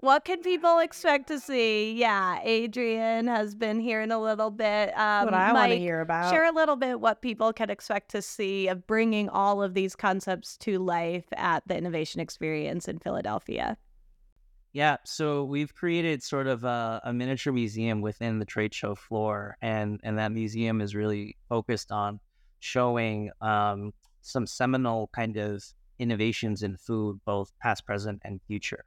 What 0.00 0.24
can 0.24 0.40
people 0.40 0.78
expect 0.78 1.28
to 1.28 1.38
see? 1.38 1.92
Yeah, 1.92 2.38
Adrienne 2.42 3.26
has 3.26 3.54
been 3.54 3.78
here 3.78 4.00
in 4.00 4.10
a 4.10 4.18
little 4.18 4.50
bit. 4.50 4.98
Um, 4.98 5.26
what 5.26 5.34
I 5.34 5.52
want 5.52 5.72
to 5.72 5.78
hear 5.78 6.00
about. 6.00 6.30
Share 6.30 6.46
a 6.46 6.52
little 6.52 6.76
bit 6.76 7.00
what 7.00 7.20
people 7.20 7.52
can 7.52 7.68
expect 7.68 8.10
to 8.12 8.22
see 8.22 8.68
of 8.68 8.86
bringing 8.86 9.28
all 9.28 9.62
of 9.62 9.74
these 9.74 9.94
concepts 9.94 10.56
to 10.58 10.78
life 10.78 11.26
at 11.36 11.64
the 11.66 11.76
Innovation 11.76 12.22
Experience 12.22 12.88
in 12.88 12.98
Philadelphia. 12.98 13.76
Yeah, 14.72 14.96
so 15.04 15.44
we've 15.44 15.74
created 15.74 16.22
sort 16.22 16.46
of 16.46 16.64
a, 16.64 17.02
a 17.04 17.12
miniature 17.12 17.52
museum 17.52 18.00
within 18.00 18.38
the 18.38 18.46
trade 18.46 18.72
show 18.72 18.94
floor, 18.94 19.58
and 19.60 20.00
and 20.02 20.18
that 20.18 20.32
museum 20.32 20.80
is 20.80 20.94
really 20.94 21.36
focused 21.46 21.92
on 21.92 22.20
showing 22.60 23.32
um, 23.42 23.92
some 24.22 24.46
seminal 24.46 25.10
kind 25.12 25.36
of 25.36 25.62
innovations 25.98 26.62
in 26.62 26.78
food, 26.78 27.20
both 27.26 27.52
past, 27.60 27.84
present, 27.84 28.22
and 28.24 28.40
future 28.46 28.86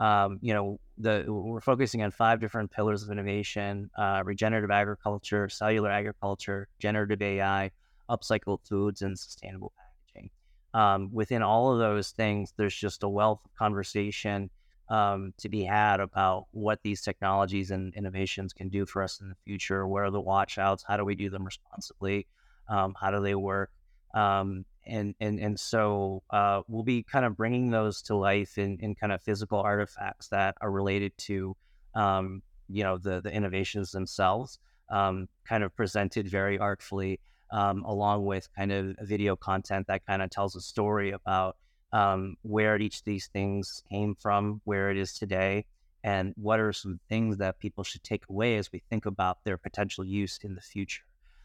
um, 0.00 0.38
you 0.40 0.54
know, 0.54 0.80
the 0.98 1.24
we're 1.28 1.60
focusing 1.60 2.02
on 2.02 2.10
five 2.10 2.40
different 2.40 2.70
pillars 2.70 3.02
of 3.02 3.10
innovation: 3.10 3.90
uh, 3.96 4.22
regenerative 4.24 4.70
agriculture, 4.70 5.48
cellular 5.48 5.90
agriculture, 5.90 6.68
generative 6.78 7.20
AI, 7.20 7.70
upcycled 8.08 8.66
foods, 8.66 9.02
and 9.02 9.18
sustainable 9.18 9.72
packaging. 9.76 10.30
Um, 10.72 11.12
within 11.12 11.42
all 11.42 11.72
of 11.72 11.78
those 11.78 12.10
things, 12.10 12.54
there's 12.56 12.74
just 12.74 13.02
a 13.02 13.08
wealth 13.08 13.40
of 13.44 13.54
conversation 13.54 14.50
um, 14.88 15.34
to 15.38 15.50
be 15.50 15.64
had 15.64 16.00
about 16.00 16.46
what 16.52 16.80
these 16.82 17.02
technologies 17.02 17.70
and 17.70 17.94
innovations 17.94 18.54
can 18.54 18.70
do 18.70 18.86
for 18.86 19.02
us 19.02 19.20
in 19.20 19.28
the 19.28 19.36
future. 19.44 19.86
Where 19.86 20.04
are 20.04 20.10
the 20.10 20.22
watchouts? 20.22 20.82
How 20.86 20.96
do 20.96 21.04
we 21.04 21.14
do 21.14 21.28
them 21.28 21.44
responsibly? 21.44 22.26
Um, 22.68 22.94
how 22.98 23.10
do 23.10 23.20
they 23.20 23.34
work? 23.34 23.70
Um, 24.14 24.64
and 24.86 25.14
and 25.20 25.38
and 25.38 25.58
so 25.58 26.22
uh, 26.30 26.62
we'll 26.68 26.82
be 26.82 27.02
kind 27.02 27.24
of 27.24 27.36
bringing 27.36 27.70
those 27.70 28.02
to 28.02 28.16
life 28.16 28.58
in, 28.58 28.78
in 28.80 28.94
kind 28.94 29.12
of 29.12 29.22
physical 29.22 29.60
artifacts 29.60 30.28
that 30.28 30.56
are 30.60 30.70
related 30.70 31.16
to 31.18 31.56
um, 31.94 32.42
you 32.68 32.82
know 32.82 32.98
the 32.98 33.20
the 33.20 33.32
innovations 33.32 33.92
themselves, 33.92 34.58
um, 34.90 35.28
kind 35.46 35.64
of 35.64 35.74
presented 35.76 36.28
very 36.28 36.58
artfully, 36.58 37.20
um, 37.50 37.84
along 37.84 38.24
with 38.24 38.48
kind 38.54 38.72
of 38.72 38.96
video 39.02 39.36
content 39.36 39.86
that 39.86 40.06
kind 40.06 40.22
of 40.22 40.30
tells 40.30 40.56
a 40.56 40.60
story 40.60 41.10
about 41.10 41.56
um, 41.92 42.36
where 42.42 42.78
each 42.78 42.98
of 42.98 43.04
these 43.04 43.26
things 43.28 43.82
came 43.90 44.14
from, 44.14 44.60
where 44.64 44.90
it 44.90 44.96
is 44.96 45.12
today, 45.14 45.64
and 46.04 46.32
what 46.36 46.60
are 46.60 46.72
some 46.72 47.00
things 47.08 47.38
that 47.38 47.58
people 47.58 47.84
should 47.84 48.02
take 48.02 48.24
away 48.30 48.56
as 48.56 48.70
we 48.72 48.82
think 48.88 49.06
about 49.06 49.38
their 49.44 49.58
potential 49.58 50.04
use 50.04 50.38
in 50.42 50.54
the 50.54 50.60
future. 50.60 51.02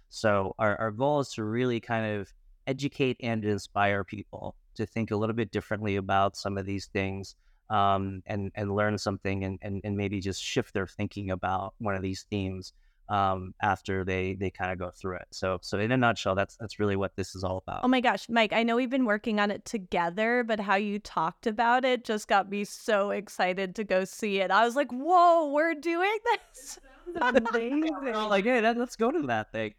So 0.10 0.56
our, 0.60 0.78
our 0.78 0.92
goal 0.92 1.20
is 1.20 1.34
to 1.34 1.44
really 1.44 1.80
kind 1.80 2.20
of 2.20 2.32
educate 2.68 3.18
and 3.22 3.44
inspire 3.44 4.04
people 4.04 4.56
to 4.76 4.86
think 4.86 5.12
a 5.12 5.16
little 5.16 5.36
bit 5.36 5.52
differently 5.52 5.96
about 5.96 6.36
some 6.36 6.58
of 6.58 6.66
these 6.66 6.88
things 6.88 7.36
um, 7.70 8.22
and 8.26 8.52
and 8.56 8.76
learn 8.76 8.98
something 8.98 9.44
and, 9.44 9.60
and, 9.62 9.82
and 9.84 9.98
maybe 9.98 10.20
just 10.20 10.44
shift 10.44 10.74
their 10.74 10.88
thinking 10.88 11.32
about 11.32 11.74
one 11.80 11.96
of 11.96 12.02
these 12.02 12.26
themes 12.30 12.74
um, 13.10 13.54
after 13.62 14.04
they 14.04 14.34
they 14.34 14.50
kind 14.50 14.72
of 14.72 14.80
go 14.80 14.92
through 14.92 15.18
it. 15.18 15.28
So 15.32 15.60
so 15.62 15.80
in 15.80 15.92
a 15.92 15.98
nutshell, 15.98 16.36
that's 16.36 16.58
that's 16.58 16.80
really 16.80 16.96
what 16.96 17.16
this 17.16 17.36
is 17.36 17.44
all 17.44 17.58
about. 17.58 17.82
Oh 17.84 17.88
my 17.88 18.02
gosh, 18.02 18.28
Mike! 18.30 18.54
I 18.54 18.64
know 18.64 18.76
we've 18.76 18.90
been 18.90 19.06
working 19.06 19.40
on 19.40 19.52
it 19.52 19.66
together, 19.66 20.44
but 20.44 20.60
how 20.60 20.76
you 20.76 21.00
talked 21.00 21.48
about 21.48 21.86
it 21.86 22.04
just 22.04 22.28
got 22.28 22.50
me 22.50 22.66
so 22.66 23.12
excited 23.12 23.76
to 23.76 23.84
go 23.84 24.06
see 24.06 24.40
it. 24.40 24.52
I 24.52 24.66
was 24.66 24.76
like, 24.76 24.92
"Whoa, 24.92 25.52
we're 25.52 25.76
doing 25.76 26.18
this!" 26.54 26.80
amazing. 27.16 27.90
like, 28.14 28.46
hey, 28.46 28.62
let's 28.62 28.96
go 28.96 29.12
to 29.12 29.22
that 29.28 29.52
thing 29.52 29.74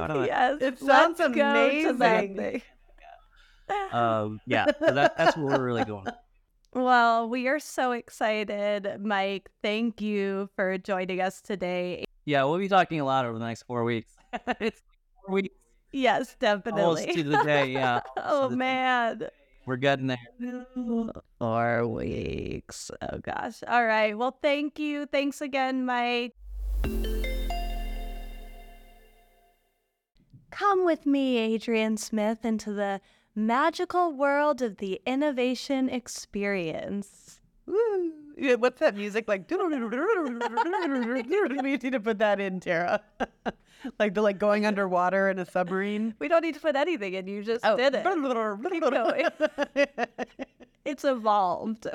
yes, 0.26 0.58
it 0.60 0.78
sounds 0.78 1.20
amazing. 1.20 2.62
Um, 3.92 4.40
yeah, 4.46 4.66
so 4.78 4.94
that, 4.94 5.16
that's 5.16 5.36
what 5.36 5.46
we're 5.46 5.64
really 5.64 5.84
going. 5.84 6.06
Well, 6.74 7.30
we 7.30 7.48
are 7.48 7.58
so 7.58 7.92
excited, 7.92 9.00
Mike. 9.00 9.48
Thank 9.62 10.02
you 10.02 10.50
for 10.54 10.76
joining 10.76 11.18
us 11.18 11.40
today. 11.40 12.04
Yeah, 12.26 12.44
we'll 12.44 12.58
be 12.58 12.68
talking 12.68 13.00
a 13.00 13.06
lot 13.06 13.24
over 13.24 13.38
the 13.38 13.46
next 13.46 13.62
four 13.62 13.84
weeks. 13.84 14.12
it's 14.60 14.82
four 15.26 15.36
weeks 15.36 15.54
Yes, 15.92 16.36
almost 16.42 16.64
definitely. 16.64 17.14
to 17.14 17.22
the 17.22 17.42
day. 17.42 17.72
Yeah, 17.72 18.00
oh 18.18 18.50
man. 18.50 19.28
we're 19.64 19.76
getting 19.76 20.08
there. 20.08 20.18
Four 21.38 21.86
weeks. 21.88 22.90
Oh 23.00 23.18
gosh. 23.18 23.62
All 23.66 23.84
right. 23.84 24.16
Well, 24.16 24.36
thank 24.42 24.78
you. 24.78 25.06
Thanks 25.06 25.40
again, 25.40 25.86
Mike. 25.86 26.34
Come 30.50 30.84
with 30.84 31.06
me, 31.06 31.54
Adrienne 31.54 31.96
Smith, 31.96 32.44
into 32.44 32.72
the 32.72 33.00
magical 33.34 34.12
world 34.12 34.60
of 34.62 34.76
the 34.78 35.00
innovation 35.06 35.88
experience. 35.88 37.40
Woo. 37.66 38.12
What's 38.58 38.80
that 38.80 38.96
music 38.96 39.26
like? 39.28 39.46
we 39.50 39.58
need 41.60 41.80
to 41.80 42.00
put 42.00 42.18
that 42.18 42.40
in, 42.40 42.60
Tara. 42.60 43.00
like 43.98 44.14
the 44.14 44.22
like 44.22 44.38
going 44.38 44.64
underwater 44.64 45.28
in 45.28 45.38
a 45.38 45.44
submarine. 45.44 46.14
We 46.18 46.28
don't 46.28 46.40
need 46.42 46.54
to 46.54 46.60
put 46.60 46.76
anything 46.76 47.12
in. 47.14 47.26
You 47.26 47.42
just 47.42 47.64
Oh. 47.64 47.76
did 47.76 47.94
it. 47.96 48.04
It's 50.84 51.04
evolved. 51.04 51.86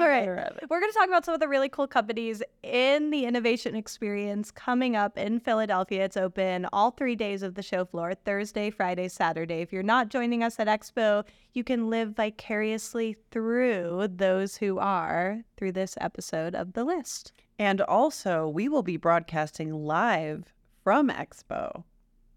All 0.00 0.08
right. 0.08 0.20
better 0.20 0.36
at 0.36 0.56
it. 0.62 0.70
We're 0.70 0.80
going 0.80 0.92
to 0.92 0.98
talk 0.98 1.08
about 1.08 1.24
some 1.24 1.34
of 1.34 1.40
the 1.40 1.48
really 1.48 1.68
cool 1.68 1.86
companies 1.86 2.42
in 2.62 3.10
the 3.10 3.24
innovation 3.24 3.74
experience 3.74 4.50
coming 4.50 4.96
up 4.96 5.18
in 5.18 5.40
Philadelphia. 5.40 6.04
It's 6.04 6.16
open 6.16 6.66
all 6.72 6.90
three 6.90 7.16
days 7.16 7.42
of 7.42 7.54
the 7.54 7.62
show 7.62 7.84
floor 7.84 8.14
Thursday, 8.14 8.70
Friday, 8.70 9.08
Saturday. 9.08 9.60
If 9.60 9.72
you're 9.72 9.82
not 9.82 10.08
joining 10.08 10.42
us 10.42 10.58
at 10.60 10.68
Expo, 10.68 11.24
you 11.52 11.64
can 11.64 11.90
live 11.90 12.16
vicariously 12.16 13.16
through 13.30 14.08
those 14.14 14.56
who 14.56 14.78
are 14.78 15.42
through 15.56 15.72
this 15.72 15.96
episode 16.00 16.54
of 16.54 16.72
The 16.72 16.84
List. 16.84 17.32
And 17.58 17.80
also, 17.80 18.48
we 18.48 18.68
will 18.68 18.82
be 18.82 18.96
broadcasting 18.96 19.72
live 19.72 20.52
from 20.82 21.08
Expo. 21.08 21.84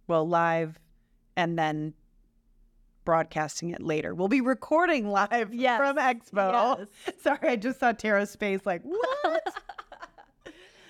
Well, 0.07 0.27
live 0.27 0.79
and 1.35 1.57
then 1.57 1.93
broadcasting 3.05 3.69
it 3.69 3.81
later. 3.81 4.13
We'll 4.13 4.27
be 4.27 4.41
recording 4.41 5.07
live 5.09 5.53
Yes. 5.53 5.77
from 5.77 5.97
Expo. 5.97 6.87
Yes. 7.05 7.15
Sorry, 7.23 7.49
I 7.49 7.55
just 7.55 7.79
saw 7.79 7.91
Tara's 7.93 8.35
face 8.35 8.65
like, 8.65 8.81
what? 8.83 9.41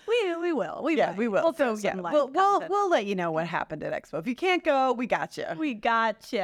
We, 0.07 0.35
we 0.35 0.53
will. 0.53 0.81
We 0.83 0.97
yeah, 0.97 1.07
might. 1.07 1.17
we 1.17 1.27
will. 1.27 1.43
We'll 1.43 1.53
so, 1.55 1.75
yeah, 1.77 1.93
some 1.93 2.03
live 2.03 2.13
we'll, 2.13 2.27
we'll, 2.27 2.63
we'll 2.69 2.89
let 2.91 3.07
you 3.07 3.15
know 3.15 3.31
what 3.31 3.47
happened 3.47 3.83
at 3.83 3.91
Expo. 3.91 4.19
If 4.19 4.27
you 4.27 4.35
can't 4.35 4.63
go, 4.63 4.93
we 4.93 5.07
got 5.07 5.35
you. 5.35 5.45
We 5.57 5.73
got 5.73 6.31
you. 6.31 6.41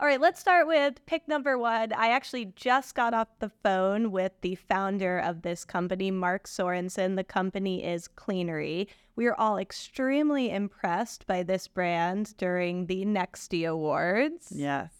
All 0.00 0.06
right, 0.06 0.20
let's 0.20 0.38
start 0.38 0.66
with 0.66 1.04
pick 1.06 1.26
number 1.26 1.58
one. 1.58 1.92
I 1.94 2.10
actually 2.10 2.52
just 2.54 2.94
got 2.94 3.14
off 3.14 3.28
the 3.38 3.50
phone 3.64 4.12
with 4.12 4.32
the 4.42 4.54
founder 4.56 5.18
of 5.18 5.42
this 5.42 5.64
company, 5.64 6.10
Mark 6.10 6.46
Sorensen. 6.46 7.16
The 7.16 7.24
company 7.24 7.82
is 7.82 8.08
Cleanery. 8.08 8.88
We 9.16 9.26
are 9.26 9.34
all 9.34 9.56
extremely 9.58 10.50
impressed 10.50 11.26
by 11.26 11.42
this 11.42 11.66
brand 11.66 12.36
during 12.36 12.86
the 12.86 13.04
Nexty 13.06 13.68
Awards. 13.68 14.52
Yes. 14.54 14.92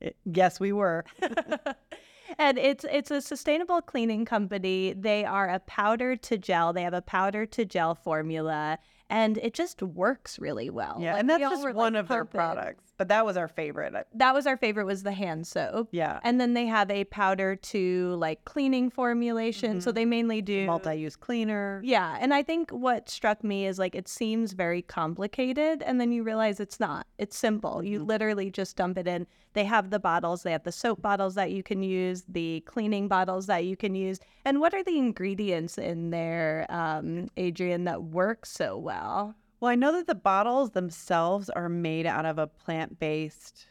It- 0.00 0.16
yes, 0.24 0.60
we 0.60 0.72
were. 0.72 1.04
and 2.38 2.58
it's 2.58 2.84
it's 2.90 3.10
a 3.10 3.20
sustainable 3.20 3.80
cleaning 3.80 4.24
company. 4.24 4.92
They 4.92 5.24
are 5.24 5.48
a 5.48 5.60
powder 5.60 6.16
to 6.16 6.38
gel. 6.38 6.72
They 6.72 6.82
have 6.82 6.94
a 6.94 7.02
powder 7.02 7.46
to 7.46 7.64
gel 7.64 7.94
formula, 7.94 8.78
and 9.08 9.38
it 9.38 9.54
just 9.54 9.82
works 9.82 10.38
really 10.38 10.70
well. 10.70 10.98
Yeah, 11.00 11.12
Like, 11.12 11.20
and 11.20 11.30
that's 11.30 11.40
just 11.40 11.74
one 11.74 11.94
like, 11.94 12.00
of 12.00 12.08
their 12.08 12.24
products. 12.24 12.87
But 12.98 13.08
that 13.08 13.24
was 13.24 13.36
our 13.36 13.48
favorite. 13.48 13.94
That 14.12 14.34
was 14.34 14.46
our 14.46 14.56
favorite. 14.56 14.84
Was 14.84 15.04
the 15.04 15.12
hand 15.12 15.46
soap. 15.46 15.88
Yeah. 15.92 16.20
And 16.24 16.40
then 16.40 16.54
they 16.54 16.66
have 16.66 16.90
a 16.90 17.04
powder 17.04 17.56
to 17.56 18.16
like 18.16 18.44
cleaning 18.44 18.90
formulation. 18.90 19.80
So 19.80 19.92
they 19.92 20.04
mainly 20.04 20.42
do 20.42 20.66
Multi-use 20.66 21.16
cleaner. 21.16 21.80
Yeah. 21.84 22.18
And 22.20 22.34
I 22.34 22.42
think 22.42 22.70
what 22.70 23.08
struck 23.08 23.44
me 23.44 23.66
is 23.66 23.78
like 23.78 23.94
it 23.94 24.08
seems 24.08 24.52
very 24.52 24.82
complicated. 24.82 25.82
And 25.82 26.00
then 26.00 26.12
you 26.12 26.22
realize 26.24 26.58
it's 26.60 26.80
not. 26.80 27.06
It's 27.18 27.36
simple. 27.36 27.82
You 27.84 28.02
literally 28.02 28.50
just 28.50 28.76
dump 28.76 28.98
it 28.98 29.06
in. 29.06 29.26
They 29.54 29.64
have 29.64 29.90
the 29.90 29.98
bottles, 29.98 30.42
they 30.42 30.52
have 30.52 30.64
the 30.64 30.72
soap 30.72 31.02
bottles 31.02 31.34
that 31.34 31.50
you 31.50 31.62
can 31.62 31.82
use, 31.82 32.22
the 32.28 32.60
cleaning 32.66 33.08
bottles 33.08 33.46
that 33.46 33.64
you 33.64 33.76
can 33.76 33.94
use. 33.94 34.20
And 34.44 34.60
what 34.60 34.74
are 34.74 34.84
the 34.84 34.98
ingredients 34.98 35.78
in 35.78 36.10
there, 36.10 36.66
um, 36.68 37.28
Adrienne, 37.38 37.84
that 37.84 38.02
work 38.02 38.46
so 38.46 38.76
well? 38.76 39.34
Well, 39.60 39.70
I 39.70 39.74
know 39.74 39.92
that 39.92 40.06
the 40.06 40.14
bottles 40.14 40.70
themselves 40.70 41.50
are 41.50 41.68
made 41.68 42.06
out 42.06 42.24
of 42.24 42.38
a 42.38 42.46
plant-based 42.46 43.66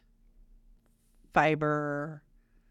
fiber. 1.33 2.21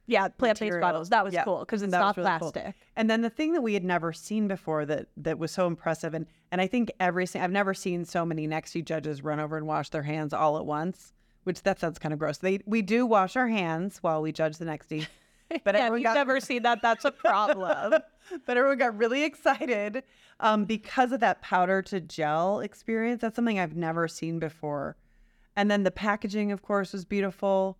Yeah, 0.06 0.28
plant 0.28 0.60
based 0.60 0.80
bottles. 0.80 1.08
That 1.08 1.24
was 1.24 1.34
Yeah, 1.34 1.44
cool 1.44 1.60
because 1.60 1.82
it's 1.82 1.90
that 1.90 1.98
not 1.98 2.16
really 2.16 2.28
cool. 2.38 2.52
plastic. 2.52 2.74
And 2.94 3.10
then 3.10 3.22
the 3.22 3.30
thing 3.30 3.52
that 3.54 3.62
we 3.62 3.74
had 3.74 3.84
never 3.84 4.12
seen 4.12 4.46
before 4.46 4.84
that 4.86 5.06
that 5.16 5.38
was 5.38 5.50
so 5.50 5.66
impressive, 5.66 6.14
and 6.14 6.26
and 6.52 6.60
I 6.60 6.66
think 6.68 6.92
every 7.00 7.26
I've 7.34 7.50
never 7.50 7.74
seen 7.74 8.04
so 8.04 8.24
many 8.24 8.46
Nexty 8.46 8.84
judges 8.84 9.24
run 9.24 9.40
over 9.40 9.56
and 9.56 9.66
wash 9.66 9.88
their 9.90 10.04
hands 10.04 10.32
all 10.32 10.58
at 10.58 10.66
once. 10.66 11.12
Which 11.42 11.62
that 11.62 11.80
sounds 11.80 11.98
kind 11.98 12.12
of 12.12 12.18
gross. 12.18 12.38
They 12.38 12.60
we 12.66 12.82
do 12.82 13.04
wash 13.06 13.34
our 13.36 13.48
hands 13.48 13.98
while 13.98 14.22
we 14.22 14.30
judge 14.30 14.58
the 14.58 14.64
Nexty, 14.64 15.06
but 15.64 15.74
yeah, 15.74 15.80
if 15.80 15.84
everyone 15.86 15.98
you've 16.00 16.04
got 16.04 16.14
never 16.14 16.40
seen 16.40 16.62
that, 16.62 16.82
that's 16.82 17.04
a 17.04 17.10
problem. 17.10 17.92
but 18.46 18.56
everyone 18.56 18.78
got 18.78 18.96
really 18.96 19.22
excited 19.24 20.02
um, 20.40 20.64
because 20.64 21.12
of 21.12 21.20
that 21.20 21.42
powder 21.42 21.82
to 21.82 22.00
gel 22.00 22.60
experience. 22.60 23.20
That's 23.20 23.36
something 23.36 23.58
I've 23.58 23.76
never 23.76 24.08
seen 24.08 24.38
before. 24.38 24.96
And 25.54 25.70
then 25.70 25.84
the 25.84 25.90
packaging, 25.90 26.52
of 26.52 26.62
course, 26.62 26.92
was 26.92 27.04
beautiful. 27.04 27.78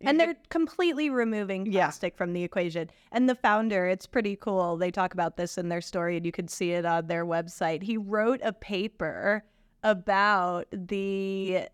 and 0.00 0.18
they're 0.18 0.36
completely 0.48 1.10
removing 1.10 1.66
Yeah. 1.66 1.84
plastic 1.86 2.16
from 2.16 2.32
the 2.32 2.42
equation. 2.42 2.90
And 3.12 3.28
the 3.28 3.34
founder, 3.36 3.86
it's 3.86 4.06
pretty 4.06 4.36
cool. 4.36 4.76
They 4.76 4.90
talk 4.90 5.14
about 5.14 5.36
this 5.36 5.58
in 5.58 5.68
their 5.68 5.80
story, 5.80 6.16
and 6.16 6.26
you 6.26 6.32
can 6.32 6.48
see 6.48 6.72
it 6.72 6.84
on 6.84 7.06
their 7.06 7.24
website. 7.24 7.82
He 7.82 7.96
wrote 7.96 8.40
a 8.42 8.52
paper 8.52 9.44
about 9.84 10.66
the 10.72 11.68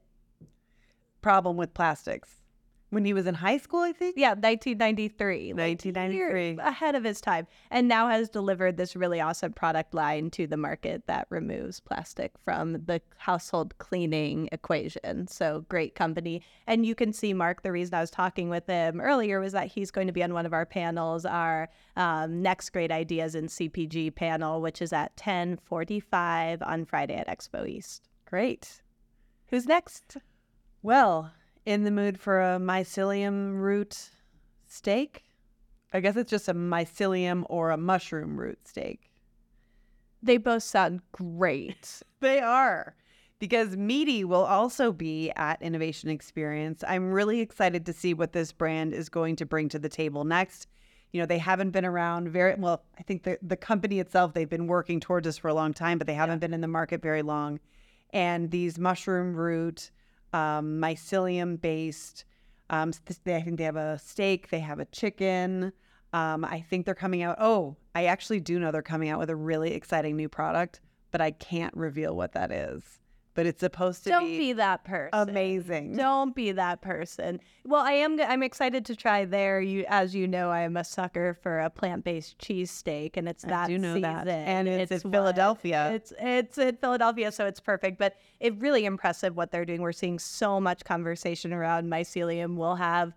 problem 1.23 1.57
with 1.57 1.73
plastics 1.75 2.38
when 2.91 3.05
he 3.05 3.13
was 3.13 3.27
in 3.27 3.35
high 3.35 3.59
school, 3.59 3.81
I 3.81 3.93
think. 3.93 4.17
yeah 4.17 4.31
1993 4.31 5.53
1993. 5.53 6.49
year 6.49 6.57
ahead 6.61 6.95
of 6.95 7.05
his 7.05 7.21
time 7.21 7.47
and 7.71 7.87
now 7.89 8.09
has 8.09 8.29
delivered 8.29 8.77
this 8.77 8.97
really 8.97 9.21
awesome 9.21 9.53
product 9.53 9.95
line 9.95 10.31
to 10.31 10.47
the 10.47 10.57
market 10.57 11.05
that 11.07 11.27
removes 11.31 11.81
plastic 11.81 12.33
from 12.45 12.73
the 12.73 13.01
household 13.17 13.77
cleaning 13.79 14.49
equation 14.53 15.27
so 15.29 15.65
great 15.69 15.95
company 15.95 16.43
and 16.67 16.87
you 16.87 16.95
can 16.95 17.13
see 17.13 17.33
mark 17.33 17.63
the 17.63 17.73
reason 17.73 17.95
i 17.95 18.01
was 18.01 18.11
talking 18.11 18.49
with 18.49 18.67
him 18.67 19.01
earlier 19.01 19.41
was 19.41 19.53
that 19.53 19.67
he's 19.69 19.91
going 19.91 20.07
to 20.07 20.13
be 20.13 20.23
on 20.23 20.33
one 20.33 20.47
of 20.47 20.53
our 20.53 20.67
panels 20.67 21.25
our 21.25 21.69
um, 21.97 22.43
next 22.43 22.71
great 22.71 22.91
ideas 22.91 23.35
in 23.35 23.47
cpg 23.47 24.15
panel 24.15 24.61
which 24.61 24.81
is 24.81 24.93
at 24.93 25.13
1045 25.17 26.63
on 26.63 26.85
friday 26.85 27.15
at 27.15 27.29
expo 27.29 27.69
east 27.69 28.09
Great. 28.27 28.83
who's 29.49 29.67
next 29.67 30.19
Well, 30.83 31.33
in 31.69 31.85
the 31.85 31.91
mood 31.91 32.19
for 32.19 32.41
a 32.41 32.59
mycelium 32.59 33.61
root 33.61 34.09
steak? 34.67 35.23
I 35.93 36.01
guess 36.01 36.17
it's 36.17 36.31
just 36.31 36.49
a 36.49 36.55
mycelium 36.55 37.45
or 37.51 37.71
a 37.71 37.77
mushroom 37.77 38.41
root 38.41 38.67
steak. 38.67 39.11
they 40.23 40.39
both 40.39 40.63
sound 40.63 41.03
great 41.13 42.03
They 42.21 42.41
are. 42.41 42.97
Because 43.39 43.77
Meati 43.77 44.25
will 44.25 44.45
also 44.45 44.91
be 44.93 45.31
at 45.37 45.63
Innovation 45.63 46.09
Experience. 46.09 46.83
I'm 46.89 47.13
really 47.13 47.41
excited 47.41 47.87
to 47.87 47.93
see 47.93 48.15
what 48.15 48.33
this 48.33 48.51
brand 48.51 48.95
is 48.95 49.09
going 49.11 49.37
to 49.37 49.47
bring 49.47 49.69
to 49.69 49.79
the 49.79 49.91
table 49.91 50.25
next. 50.25 50.67
You 51.13 51.21
know, 51.21 51.27
they 51.27 51.39
haven't 51.39 51.71
been 51.71 51.85
around 51.85 52.31
very 52.31 52.55
well. 52.57 52.83
I 52.99 53.03
think 53.03 53.23
the, 53.23 53.39
the 53.43 53.57
company 53.57 54.01
itself, 54.01 54.33
they've 54.33 54.49
been 54.49 54.67
working 54.67 54.99
towards 55.01 55.27
this 55.27 55.39
for 55.39 55.49
a 55.49 55.55
long 55.55 55.73
time, 55.73 55.99
but 55.99 56.07
they 56.07 56.15
haven't 56.15 56.41
been 56.41 56.55
in 56.55 56.63
the 56.63 56.67
market 56.67 57.01
very 57.01 57.23
long. 57.23 57.61
And 58.11 58.51
these 58.51 58.79
mushroom 58.79 59.37
root, 59.37 59.91
um, 60.33 60.81
mycelium 60.81 61.61
based, 61.61 62.25
um, 62.71 62.93
I 63.09 63.41
think 63.41 63.57
they 63.59 63.65
have 63.65 63.77
a 63.77 63.99
steak, 63.99 64.51
they 64.51 64.61
have 64.61 64.81
a 64.81 64.85
chicken. 64.87 65.73
Um, 66.13 66.45
I 66.45 66.61
think 66.61 66.87
they're 66.87 66.95
coming 66.95 67.23
out. 67.23 67.37
Oh, 67.39 67.77
I 67.95 68.07
actually 68.07 68.41
do 68.41 68.59
know 68.59 68.71
they're 68.71 68.83
coming 68.83 69.11
out 69.11 69.19
with 69.19 69.31
a 69.31 69.37
really 69.37 69.75
exciting 69.75 70.17
new 70.17 70.29
product, 70.29 70.81
but 71.11 71.21
I 71.21 71.31
can't 71.33 71.75
reveal 71.77 72.17
what 72.17 72.33
that 72.33 72.51
is. 72.51 72.83
But 73.39 73.47
it's 73.47 73.61
supposed 73.61 74.03
to 74.03 74.11
don't 74.11 74.25
be, 74.25 74.37
be 74.39 74.53
that 74.55 74.83
person 74.83 75.11
amazing. 75.13 75.97
Don't 75.97 76.35
be 76.35 76.51
that 76.51 76.81
person. 76.81 77.39
Well, 77.65 77.85
I 77.85 77.93
am. 77.93 78.21
I'm 78.21 78.43
excited 78.43 78.85
to 78.87 78.97
try 78.97 79.27
there. 79.27 79.61
You, 79.61 79.85
as 79.87 80.13
you 80.13 80.27
know, 80.27 80.51
I 80.51 80.63
am 80.63 80.77
a 80.77 80.83
sucker 80.83 81.39
for 81.41 81.61
a 81.61 81.71
plant-based 81.71 82.37
cheesesteak, 82.41 83.17
and 83.17 83.29
it's 83.29 83.45
that 83.45 83.53
I 83.53 83.57
that 83.61 83.67
do 83.69 83.79
know 83.79 84.01
that. 84.01 84.25
season. 84.27 84.41
And 84.41 84.67
it's 84.67 84.91
in 84.91 84.99
what- 85.03 85.13
Philadelphia. 85.13 85.93
It's 85.93 86.13
it's 86.19 86.59
in 86.59 86.79
Philadelphia, 86.79 87.31
so 87.31 87.47
it's 87.47 87.61
perfect. 87.61 87.97
But 87.97 88.17
it 88.41 88.61
really 88.61 88.85
impressive 88.85 89.37
what 89.37 89.53
they're 89.53 89.65
doing. 89.65 89.83
We're 89.83 89.93
seeing 89.93 90.19
so 90.19 90.59
much 90.59 90.83
conversation 90.83 91.53
around 91.53 91.89
mycelium. 91.89 92.57
We'll 92.57 92.75
have 92.75 93.13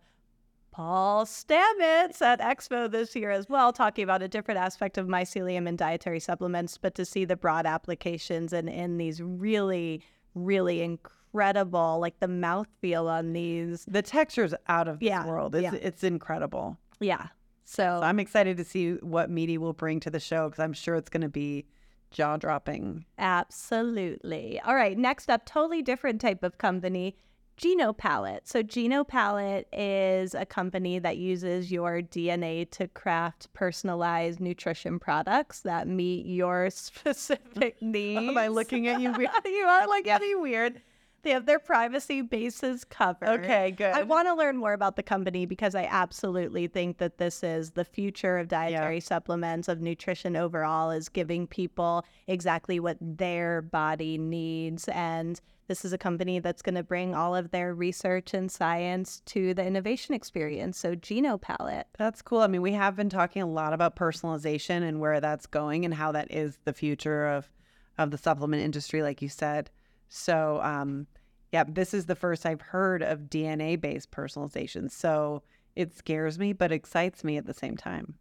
Paul 0.72 1.26
Stamets 1.26 2.22
at 2.22 2.40
Expo 2.40 2.90
this 2.90 3.16
year 3.16 3.30
as 3.30 3.50
well, 3.50 3.74
talking 3.74 4.04
about 4.04 4.22
a 4.22 4.28
different 4.28 4.60
aspect 4.60 4.98
of 4.98 5.08
mycelium 5.08 5.68
and 5.68 5.78
dietary 5.78 6.20
supplements, 6.20 6.78
but 6.78 6.96
to 6.96 7.06
see 7.06 7.26
the 7.26 7.36
broad 7.36 7.66
applications 7.66 8.54
and 8.54 8.70
in 8.70 8.98
these 8.98 9.22
really, 9.22 10.02
really 10.34 10.82
incredible. 10.82 12.00
Like 12.00 12.20
the 12.20 12.28
mouthfeel 12.28 13.10
on 13.10 13.34
these. 13.34 13.86
The 13.86 14.02
texture's 14.02 14.54
out 14.68 14.88
of 14.88 15.02
Yeah, 15.02 15.24
this 15.24 15.30
world. 15.30 15.56
It's 15.56 15.64
yeah. 15.64 15.74
it's 15.74 16.04
incredible. 16.04 16.78
Yeah. 17.00 17.28
So 17.66 17.84
So 17.84 18.02
I'm 18.04 18.20
excited 18.20 18.58
to 18.58 18.64
see 18.64 18.94
what 18.96 19.30
Meati 19.30 19.58
will 19.58 19.74
bring 19.74 20.00
to 20.02 20.10
the 20.10 20.20
show 20.20 20.50
because 20.50 20.64
I'm 20.64 20.74
sure 20.74 20.96
it's 20.96 21.10
going 21.10 21.22
to 21.22 21.30
be 21.30 21.66
jaw 22.12 22.38
dropping. 22.38 23.06
Absolutely. 23.18 24.60
All 24.66 24.76
right, 24.76 24.98
next 24.98 25.30
up, 25.30 25.46
totally 25.46 25.82
different 25.82 26.20
type 26.22 26.44
of 26.44 26.58
company, 26.58 27.16
GenoPalate. 27.62 28.40
So 28.46 28.64
GenoPalate 28.64 29.66
is 29.72 30.34
a 30.34 30.48
company 30.48 30.98
that 30.98 31.18
uses 31.18 31.72
your 31.72 32.02
DNA 32.02 32.70
to 32.72 32.88
craft 32.88 33.54
personalized 33.54 34.40
nutrition 34.40 34.98
products 34.98 35.60
that 35.62 35.88
meet 35.88 36.26
your 36.26 36.70
specific 36.72 37.80
needs. 37.80 38.18
Am 38.30 38.38
I 38.38 38.48
looking 38.48 38.88
at 38.88 39.00
you 39.00 39.12
weird? 39.18 39.30
you 39.46 39.64
are 39.66 39.88
like 39.88 40.06
getting 40.06 40.42
weird. 40.42 40.82
They 41.24 41.30
have 41.30 41.46
their 41.46 41.60
privacy 41.60 42.24
bases 42.24 42.84
covered. 42.84 43.30
Okay, 43.30 43.70
good. 43.70 43.94
I 43.94 44.02
want 44.02 44.28
to 44.28 44.34
learn 44.34 44.58
more 44.58 44.74
about 44.74 44.96
the 44.96 45.04
company 45.04 45.46
because 45.46 45.76
I 45.76 45.84
absolutely 45.84 46.66
think 46.66 46.98
that 46.98 47.20
this 47.20 47.44
is 47.44 47.72
the 47.72 47.86
future 47.86 48.40
of 48.40 48.48
dietary 48.48 49.02
supplements, 49.02 49.68
of 49.68 49.82
nutrition 49.82 50.36
overall, 50.36 50.90
is 50.90 51.10
giving 51.10 51.46
people 51.46 52.04
exactly 52.26 52.80
what 52.80 52.98
their 53.00 53.62
body 53.62 54.18
needs. 54.18 54.88
And 54.88 55.40
this 55.68 55.86
is 55.86 55.94
a 55.94 55.98
company 55.98 56.40
that's 56.40 56.62
going 56.62 56.76
to 56.76 56.84
bring 56.84 57.16
all 57.16 57.36
of 57.36 57.52
their 57.52 57.74
research 57.74 58.34
and 58.34 58.52
science 58.52 59.22
to 59.28 59.54
the 59.54 59.66
innovation 59.66 60.14
experience. 60.14 60.78
So, 60.78 60.96
GenoPalate. 60.96 61.86
That's 61.98 62.22
cool. 62.22 62.42
I 62.42 62.48
mean, 62.48 62.62
we 62.62 62.74
have 62.74 62.96
been 62.96 63.10
talking 63.10 63.42
a 63.42 63.48
lot 63.48 63.74
about 63.74 63.96
personalization 63.96 64.84
and 64.84 65.00
where 65.00 65.22
that's 65.22 65.46
going 65.46 65.86
and 65.86 65.94
how 65.94 66.12
that 66.12 66.32
is 66.32 66.58
the 66.66 66.74
future 66.74 67.28
of 67.28 67.50
of 67.98 68.12
the 68.12 68.18
supplement 68.18 68.64
industry, 68.64 69.02
like 69.04 69.22
you 69.22 69.30
said. 69.30 69.70
So, 70.10 70.60
um, 70.62 71.08
yeah, 71.52 71.64
this 71.68 71.94
is 71.94 72.06
the 72.06 72.16
first 72.16 72.46
I've 72.46 72.62
heard 72.62 73.04
of 73.04 73.30
DNA 73.30 73.80
based 73.80 74.12
personalization. 74.12 74.90
So 74.90 75.44
it 75.76 75.96
scares 75.96 76.40
me, 76.40 76.54
but 76.54 76.72
excites 76.72 77.24
me 77.24 77.38
at 77.38 77.46
the 77.46 77.54
same 77.54 77.78
time. 77.78 78.16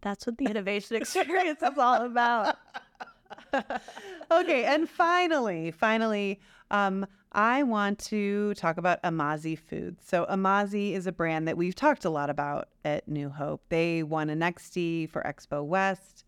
That's 0.00 0.26
what 0.26 0.38
the 0.38 0.46
innovation 0.46 0.96
experience 1.00 1.62
is 1.62 1.78
all 1.78 2.04
about. 2.04 2.56
okay, 4.30 4.64
and 4.64 4.88
finally, 4.88 5.70
finally, 5.70 6.40
um, 6.70 7.06
I 7.32 7.62
want 7.64 7.98
to 8.06 8.54
talk 8.54 8.78
about 8.78 8.98
Amazi 9.04 9.56
Foods. 9.56 10.02
So 10.06 10.24
Amazi 10.28 10.94
is 10.94 11.06
a 11.06 11.12
brand 11.12 11.46
that 11.48 11.56
we've 11.56 11.74
talked 11.74 12.04
a 12.04 12.10
lot 12.10 12.30
about 12.30 12.68
at 12.84 13.06
New 13.08 13.28
Hope. 13.28 13.62
They 13.68 14.02
won 14.02 14.30
an 14.30 14.40
Nexty 14.40 15.08
for 15.10 15.22
Expo 15.22 15.64
West. 15.64 16.24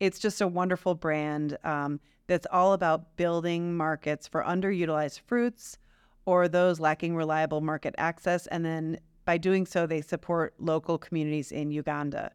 It's 0.00 0.18
just 0.18 0.40
a 0.40 0.48
wonderful 0.48 0.94
brand 0.94 1.56
um, 1.64 2.00
that's 2.26 2.46
all 2.50 2.72
about 2.72 3.16
building 3.16 3.76
markets 3.76 4.26
for 4.26 4.42
underutilized 4.42 5.20
fruits 5.20 5.78
or 6.24 6.48
those 6.48 6.80
lacking 6.80 7.16
reliable 7.16 7.60
market 7.60 7.94
access. 7.98 8.46
And 8.48 8.64
then 8.64 8.98
by 9.24 9.38
doing 9.38 9.64
so, 9.66 9.86
they 9.86 10.00
support 10.00 10.54
local 10.58 10.98
communities 10.98 11.52
in 11.52 11.70
Uganda. 11.70 12.32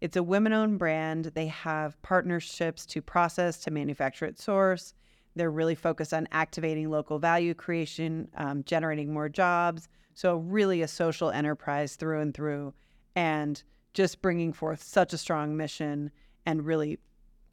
It's 0.00 0.16
a 0.16 0.22
women 0.22 0.52
owned 0.52 0.78
brand. 0.78 1.26
They 1.34 1.46
have 1.46 2.00
partnerships 2.02 2.84
to 2.86 3.00
process, 3.00 3.58
to 3.60 3.70
manufacture 3.70 4.26
at 4.26 4.38
source. 4.38 4.94
They're 5.34 5.50
really 5.50 5.74
focused 5.74 6.14
on 6.14 6.28
activating 6.32 6.90
local 6.90 7.18
value 7.18 7.54
creation, 7.54 8.28
um, 8.36 8.62
generating 8.64 9.12
more 9.12 9.28
jobs. 9.28 9.88
So, 10.14 10.36
really, 10.38 10.82
a 10.82 10.88
social 10.88 11.30
enterprise 11.30 11.96
through 11.96 12.20
and 12.20 12.32
through, 12.32 12.72
and 13.14 13.62
just 13.92 14.22
bringing 14.22 14.52
forth 14.52 14.82
such 14.82 15.12
a 15.12 15.18
strong 15.18 15.56
mission 15.56 16.10
and 16.46 16.64
really 16.64 16.98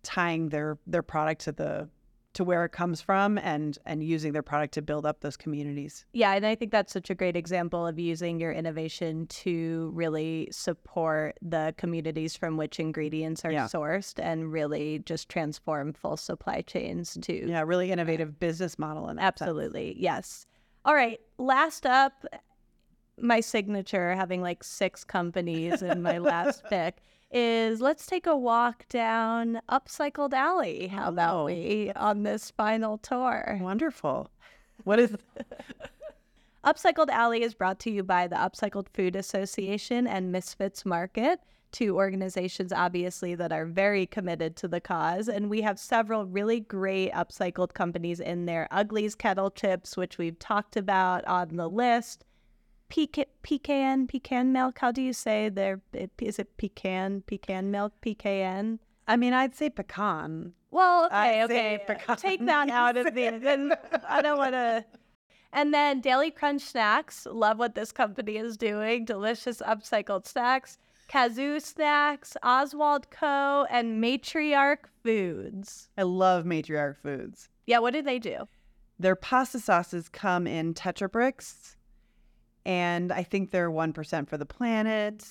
tying 0.04 0.50
their 0.50 0.78
their 0.86 1.02
product 1.02 1.42
to 1.42 1.52
the 1.52 1.90
to 2.34 2.44
where 2.44 2.66
it 2.66 2.72
comes 2.72 3.02
from 3.02 3.38
and 3.38 3.78
and 3.86 4.04
using 4.04 4.34
their 4.34 4.42
product 4.44 4.74
to 4.74 4.82
build 4.82 5.06
up 5.06 5.22
those 5.22 5.38
communities. 5.38 6.06
Yeah, 6.14 6.34
and 6.34 6.46
I 6.46 6.56
think 6.56 6.72
that's 6.72 6.92
such 6.92 7.10
a 7.10 7.16
great 7.16 7.36
example 7.36 7.86
of 7.86 8.00
using 8.00 8.40
your 8.40 8.52
innovation 8.52 9.28
to 9.28 9.92
really 9.94 10.48
support 10.52 11.38
the 11.42 11.74
communities 11.78 12.36
from 12.36 12.58
which 12.58 12.80
ingredients 12.80 13.46
are 13.46 13.52
Yeah. 13.52 13.66
sourced 13.68 14.20
and 14.22 14.52
really 14.52 15.00
just 15.00 15.30
transform 15.30 15.94
full 15.94 16.18
supply 16.18 16.62
chains 16.62 17.18
too. 17.22 17.46
Yeah, 17.48 17.62
really 17.62 17.92
innovative 17.92 18.40
business 18.40 18.80
model 18.80 19.10
in 19.10 19.18
that 19.18 19.38
sense. 19.40 19.48
Absolutely. 19.48 19.96
Yes. 20.00 20.48
All 20.86 20.96
right. 20.96 21.20
Last 21.38 21.86
up, 21.86 22.26
my 23.20 23.40
signature, 23.42 24.16
having 24.16 24.42
like 24.42 24.64
six 24.64 25.04
companies 25.04 25.82
in 25.84 26.02
my 26.02 26.18
last 26.18 26.64
pick, 26.70 26.98
is 27.34 27.82
let's 27.82 28.06
take 28.06 28.28
a 28.28 28.38
walk 28.38 28.88
down 28.90 29.60
Upcycled 29.70 30.34
Alley. 30.34 30.88
How 30.88 31.10
about 31.10 31.36
Oh. 31.42 31.46
we 31.46 31.92
on 31.96 32.24
this 32.24 32.52
final 32.52 32.98
tour? 33.00 33.58
Wonderful. 33.60 34.30
What 34.84 35.00
is 35.00 35.16
Upcycled 36.66 37.10
Alley 37.10 37.42
is 37.44 37.54
brought 37.54 37.80
to 37.82 37.92
you 37.92 38.04
by 38.04 38.28
the 38.28 38.36
Upcycled 38.36 38.88
Food 38.94 39.16
Association 39.16 40.08
and 40.08 40.32
Misfits 40.32 40.86
Market, 40.86 41.40
two 41.72 41.98
organizations 41.98 42.72
obviously 42.72 43.36
that 43.36 43.52
are 43.52 43.66
very 43.66 44.06
committed 44.06 44.56
to 44.58 44.68
the 44.68 44.80
cause. 44.80 45.28
And 45.28 45.50
we 45.50 45.62
have 45.62 45.78
several 45.80 46.26
really 46.26 46.60
great 46.62 47.12
upcycled 47.12 47.74
companies 47.74 48.20
in 48.20 48.46
there. 48.46 48.68
Uglies 48.72 49.16
Kettle 49.16 49.52
Chips, 49.52 49.98
which 49.98 50.18
we've 50.18 50.40
talked 50.40 50.78
about 50.78 51.26
on 51.26 51.56
the 51.58 51.68
list. 51.68 52.24
Pecan, 52.94 53.26
pecan, 53.42 54.06
pecan 54.06 54.52
milk. 54.52 54.78
How 54.78 54.92
do 54.92 55.02
you 55.02 55.14
say 55.14 55.50
there? 55.50 55.82
Is 56.22 56.38
it 56.38 56.56
pecan, 56.58 57.24
pecan 57.26 57.72
milk, 57.72 57.94
PKN? 58.06 58.78
I 59.08 59.18
mean, 59.18 59.34
I'd 59.34 59.56
say 59.56 59.72
pecan. 59.72 60.54
Well, 60.70 61.06
okay, 61.06 61.42
I'd 61.42 61.46
okay. 61.46 61.80
pecan. 61.88 62.18
Take 62.18 62.46
that 62.46 62.70
out 62.82 62.96
of 62.96 63.16
the. 63.16 63.40
Then 63.42 63.74
I 64.08 64.22
don't 64.22 64.38
want 64.38 64.54
to. 64.54 64.86
And 65.56 65.72
then 65.72 66.02
Daily 66.02 66.32
Crunch 66.32 66.64
Snacks. 66.64 67.28
Love 67.30 67.60
what 67.60 67.76
this 67.76 67.92
company 67.92 68.38
is 68.38 68.58
doing. 68.58 69.06
Delicious 69.06 69.62
upcycled 69.62 70.26
snacks. 70.26 70.80
Kazoo 71.08 71.62
Snacks, 71.62 72.36
Oswald 72.42 73.12
Co., 73.12 73.68
and 73.70 74.04
Matriarch 74.04 74.86
Foods. 75.04 75.90
I 75.96 76.02
love 76.04 76.44
Matriarch 76.46 76.98
Foods. 76.98 77.50
Yeah, 77.68 77.80
what 77.80 77.94
do 77.94 78.02
they 78.02 78.18
do? 78.18 78.48
Their 78.98 79.16
pasta 79.16 79.60
sauces 79.60 80.10
come 80.10 80.48
in 80.48 80.74
Tetra 80.74 81.12
bricks, 81.12 81.76
and 82.66 83.12
I 83.12 83.24
think 83.24 83.52
they're 83.52 83.72
1% 83.72 84.28
for 84.28 84.38
the 84.38 84.46
planet. 84.46 85.26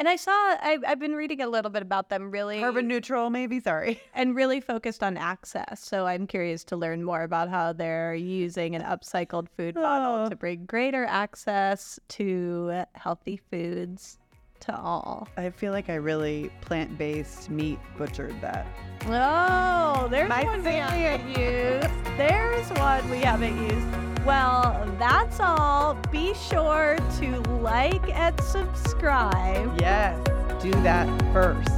And 0.00 0.08
I 0.08 0.14
saw, 0.14 0.30
I, 0.30 0.78
I've 0.86 1.00
been 1.00 1.14
reading 1.16 1.40
a 1.40 1.48
little 1.48 1.72
bit 1.72 1.82
about 1.82 2.08
them 2.08 2.30
really. 2.30 2.60
Carbon 2.60 2.86
neutral, 2.86 3.30
maybe. 3.30 3.58
Sorry. 3.58 4.00
and 4.14 4.36
really 4.36 4.60
focused 4.60 5.02
on 5.02 5.16
access. 5.16 5.80
So 5.82 6.06
I'm 6.06 6.28
curious 6.28 6.62
to 6.64 6.76
learn 6.76 7.02
more 7.02 7.22
about 7.22 7.48
how 7.48 7.72
they're 7.72 8.14
using 8.14 8.76
an 8.76 8.82
upcycled 8.82 9.48
food 9.56 9.74
model 9.74 10.26
Oh. 10.26 10.28
to 10.28 10.36
bring 10.36 10.66
greater 10.66 11.04
access 11.04 11.98
to 12.10 12.84
healthy 12.94 13.40
foods 13.50 14.18
to 14.60 14.76
all. 14.76 15.28
I 15.36 15.50
feel 15.50 15.72
like 15.72 15.88
I 15.88 15.94
really 15.94 16.50
plant 16.60 16.96
based 16.98 17.50
meat 17.50 17.78
butchered 17.96 18.40
that. 18.40 18.66
Oh, 19.06 20.08
there's 20.10 20.28
My 20.28 20.44
one 20.44 20.62
we 20.62 20.72
haven't 20.72 21.28
used. 21.28 22.18
There's 22.18 22.68
one 22.78 23.10
we 23.10 23.18
haven't 23.18 23.56
used. 23.62 24.24
Well, 24.24 24.84
that's 24.98 25.40
all. 25.40 25.94
Be 26.10 26.34
sure 26.34 26.98
to 27.18 27.40
like 27.60 28.08
and 28.14 28.38
subscribe. 28.42 29.80
Yes, 29.80 30.18
do 30.62 30.70
that 30.82 31.06
first. 31.32 31.70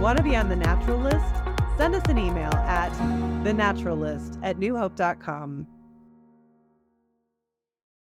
Want 0.00 0.18
to 0.18 0.22
be 0.24 0.36
on 0.36 0.48
the 0.48 0.56
natural 0.56 0.98
list? 0.98 1.34
Send 1.76 1.94
us 1.94 2.04
an 2.08 2.18
email 2.18 2.52
at 2.52 2.92
thenaturalist 3.44 4.38
at 4.42 4.58
newhope.com. 4.58 5.66